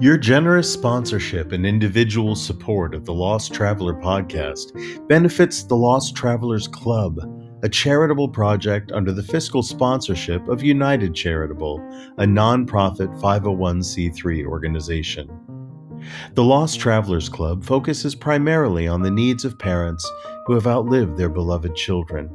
Your 0.03 0.17
generous 0.17 0.71
sponsorship 0.71 1.53
and 1.53 1.65
individual 1.65 2.35
support 2.35 2.93
of 2.93 3.05
the 3.05 3.13
Lost 3.13 3.53
Traveler 3.53 3.93
podcast 3.93 5.07
benefits 5.07 5.63
the 5.63 5.77
Lost 5.77 6.13
Travelers 6.13 6.67
Club, 6.67 7.19
a 7.64 7.70
charitable 7.70 8.28
project 8.28 8.91
under 8.91 9.14
the 9.14 9.24
fiscal 9.24 9.64
sponsorship 9.64 10.45
of 10.49 10.61
United 10.61 11.16
Charitable, 11.16 11.80
a 12.18 12.26
nonprofit 12.26 13.18
501c3 13.22 14.45
organization. 14.45 15.30
The 16.34 16.43
Lost 16.43 16.82
Travelers 16.82 17.30
Club 17.30 17.64
focuses 17.64 18.16
primarily 18.16 18.89
on 18.89 19.01
the 19.01 19.09
needs 19.09 19.45
of 19.45 19.57
parents 19.57 20.09
who 20.45 20.53
have 20.53 20.68
outlived 20.68 21.16
their 21.16 21.30
beloved 21.30 21.74
children. 21.74 22.30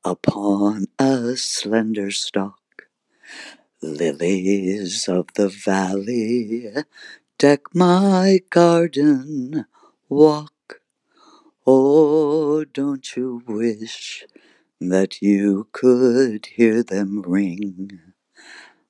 upon 0.05 0.87
a 0.99 1.37
slender 1.37 2.11
stalk, 2.13 2.87
lilies 3.83 5.09
of 5.09 5.27
the 5.35 5.49
valley 5.49 6.69
deck 7.39 7.63
my 7.75 8.41
garden 8.51 9.67
walk. 10.09 10.81
Oh, 11.67 12.65
don't 12.65 13.17
you 13.17 13.43
wish 13.47 14.25
that 14.81 15.23
you 15.23 15.69
could 15.73 16.47
hear 16.47 16.83
them 16.83 17.23
ring? 17.23 18.01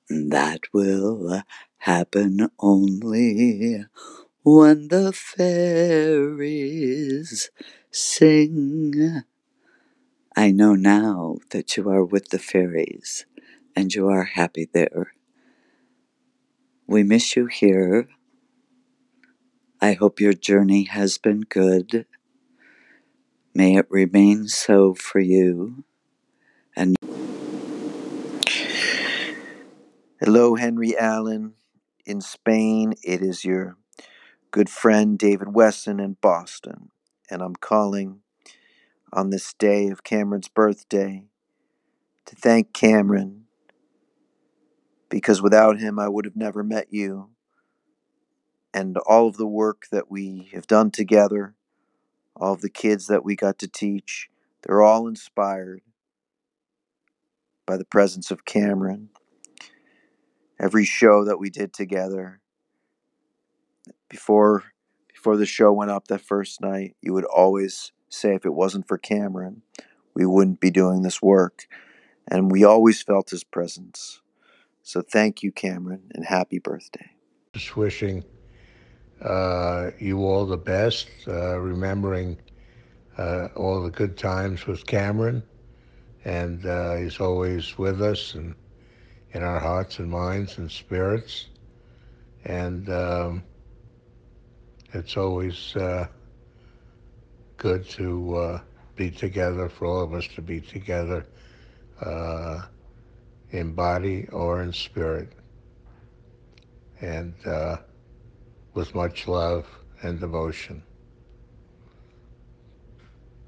That 0.09 0.61
will 0.73 1.41
happen 1.79 2.49
only 2.59 3.85
when 4.43 4.89
the 4.89 5.13
fairies 5.13 6.39
sing. 7.91 9.23
I 10.35 10.51
know 10.51 10.75
now 10.75 11.37
that 11.51 11.77
you 11.77 11.89
are 11.89 12.03
with 12.03 12.29
the 12.29 12.39
fairies 12.39 13.25
and 13.75 13.93
you 13.93 14.09
are 14.09 14.23
happy 14.23 14.67
there. 14.71 15.13
We 16.87 17.03
miss 17.03 17.35
you 17.35 17.45
here. 17.47 18.07
I 19.81 19.93
hope 19.93 20.19
your 20.19 20.33
journey 20.33 20.83
has 20.85 21.17
been 21.17 21.41
good. 21.41 22.05
May 23.53 23.77
it 23.77 23.85
remain 23.89 24.47
so 24.47 24.93
for 24.93 25.19
you. 25.19 25.83
And 26.75 26.95
Hello, 30.19 30.55
Henry 30.55 30.97
Allen. 30.97 31.53
In 32.05 32.21
Spain, 32.21 32.95
it 33.03 33.21
is 33.21 33.45
your 33.45 33.77
good 34.53 34.69
friend 34.69 35.17
David 35.17 35.55
Wesson 35.55 35.99
in 35.99 36.15
Boston, 36.21 36.89
and 37.27 37.41
I'm 37.41 37.55
calling 37.55 38.19
on 39.11 39.31
this 39.31 39.51
day 39.55 39.87
of 39.87 40.03
Cameron's 40.03 40.47
birthday 40.47 41.23
to 42.27 42.35
thank 42.35 42.71
Cameron 42.71 43.45
because 45.09 45.41
without 45.41 45.79
him, 45.79 45.97
I 45.97 46.07
would 46.07 46.25
have 46.25 46.35
never 46.35 46.63
met 46.63 46.93
you. 46.93 47.31
And 48.75 48.95
all 48.97 49.27
of 49.27 49.37
the 49.37 49.47
work 49.47 49.87
that 49.91 50.11
we 50.11 50.51
have 50.53 50.67
done 50.67 50.91
together, 50.91 51.55
all 52.35 52.53
of 52.53 52.61
the 52.61 52.69
kids 52.69 53.07
that 53.07 53.25
we 53.25 53.35
got 53.35 53.57
to 53.57 53.67
teach, 53.67 54.29
they're 54.61 54.83
all 54.83 55.07
inspired 55.07 55.81
by 57.65 57.77
the 57.77 57.85
presence 57.85 58.29
of 58.29 58.45
Cameron. 58.45 59.09
Every 60.59 60.85
show 60.85 61.25
that 61.25 61.39
we 61.39 61.49
did 61.49 61.73
together, 61.73 62.42
before 64.13 64.63
before 65.11 65.37
the 65.37 65.45
show 65.45 65.73
went 65.73 65.89
up 65.89 66.07
that 66.07 66.21
first 66.21 66.61
night, 66.61 66.95
you 67.01 67.13
would 67.13 67.25
always 67.25 67.91
say 68.09 68.35
if 68.35 68.45
it 68.45 68.53
wasn't 68.53 68.87
for 68.87 68.97
Cameron, 68.97 69.63
we 70.13 70.25
wouldn't 70.25 70.59
be 70.59 70.69
doing 70.69 71.01
this 71.01 71.19
work. 71.21 71.65
And 72.27 72.51
we 72.51 72.63
always 72.63 73.01
felt 73.01 73.31
his 73.31 73.43
presence. 73.43 74.21
So 74.83 75.01
thank 75.01 75.41
you, 75.41 75.51
Cameron, 75.51 76.11
and 76.13 76.25
happy 76.25 76.59
birthday. 76.59 77.09
Just 77.53 77.75
wishing 77.75 78.23
uh, 79.21 79.91
you 79.97 80.19
all 80.19 80.45
the 80.45 80.57
best, 80.57 81.07
uh, 81.27 81.57
remembering 81.59 82.37
uh, 83.17 83.47
all 83.55 83.81
the 83.81 83.91
good 83.91 84.15
times 84.15 84.67
with 84.67 84.85
Cameron. 84.85 85.41
And 86.23 86.65
uh, 86.65 86.97
he's 86.97 87.19
always 87.19 87.77
with 87.77 88.01
us 88.01 88.35
and 88.35 88.53
in 89.31 89.41
our 89.41 89.59
hearts 89.59 89.97
and 89.97 90.11
minds 90.11 90.59
and 90.59 90.69
spirits. 90.69 91.47
And 92.45 92.89
um, 92.89 93.43
it's 94.93 95.17
always 95.17 95.75
uh, 95.75 96.07
good 97.57 97.87
to 97.89 98.35
uh, 98.35 98.61
be 98.95 99.09
together, 99.09 99.69
for 99.69 99.85
all 99.87 100.03
of 100.03 100.13
us 100.13 100.27
to 100.35 100.41
be 100.41 100.61
together 100.61 101.25
uh, 102.01 102.61
in 103.51 103.73
body 103.73 104.27
or 104.31 104.61
in 104.61 104.71
spirit. 104.71 105.29
And 107.01 107.33
uh, 107.45 107.77
with 108.73 108.95
much 108.95 109.27
love 109.27 109.67
and 110.01 110.19
devotion. 110.19 110.83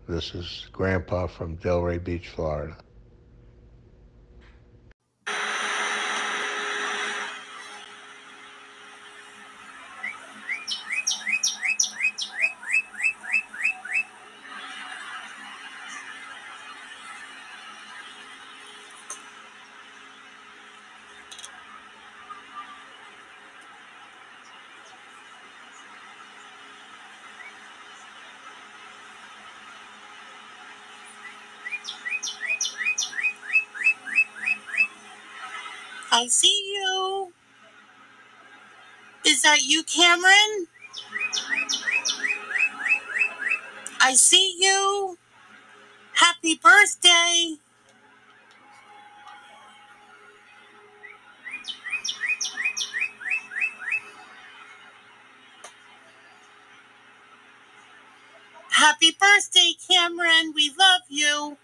This 0.07 0.35
is 0.35 0.67
Grandpa 0.71 1.27
from 1.27 1.57
Delray 1.57 2.03
Beach, 2.03 2.29
Florida. 2.29 2.77
I 36.25 36.27
see 36.27 36.73
you. 36.73 37.31
Is 39.27 39.43
that 39.43 39.59
you, 39.61 39.83
Cameron? 39.83 40.65
I 44.01 44.15
see 44.15 44.55
you. 44.57 45.19
Happy 46.13 46.55
birthday. 46.55 47.57
Happy 58.71 59.11
birthday, 59.11 59.73
Cameron. 59.87 60.53
We 60.55 60.71
love 60.75 61.01
you. 61.07 61.57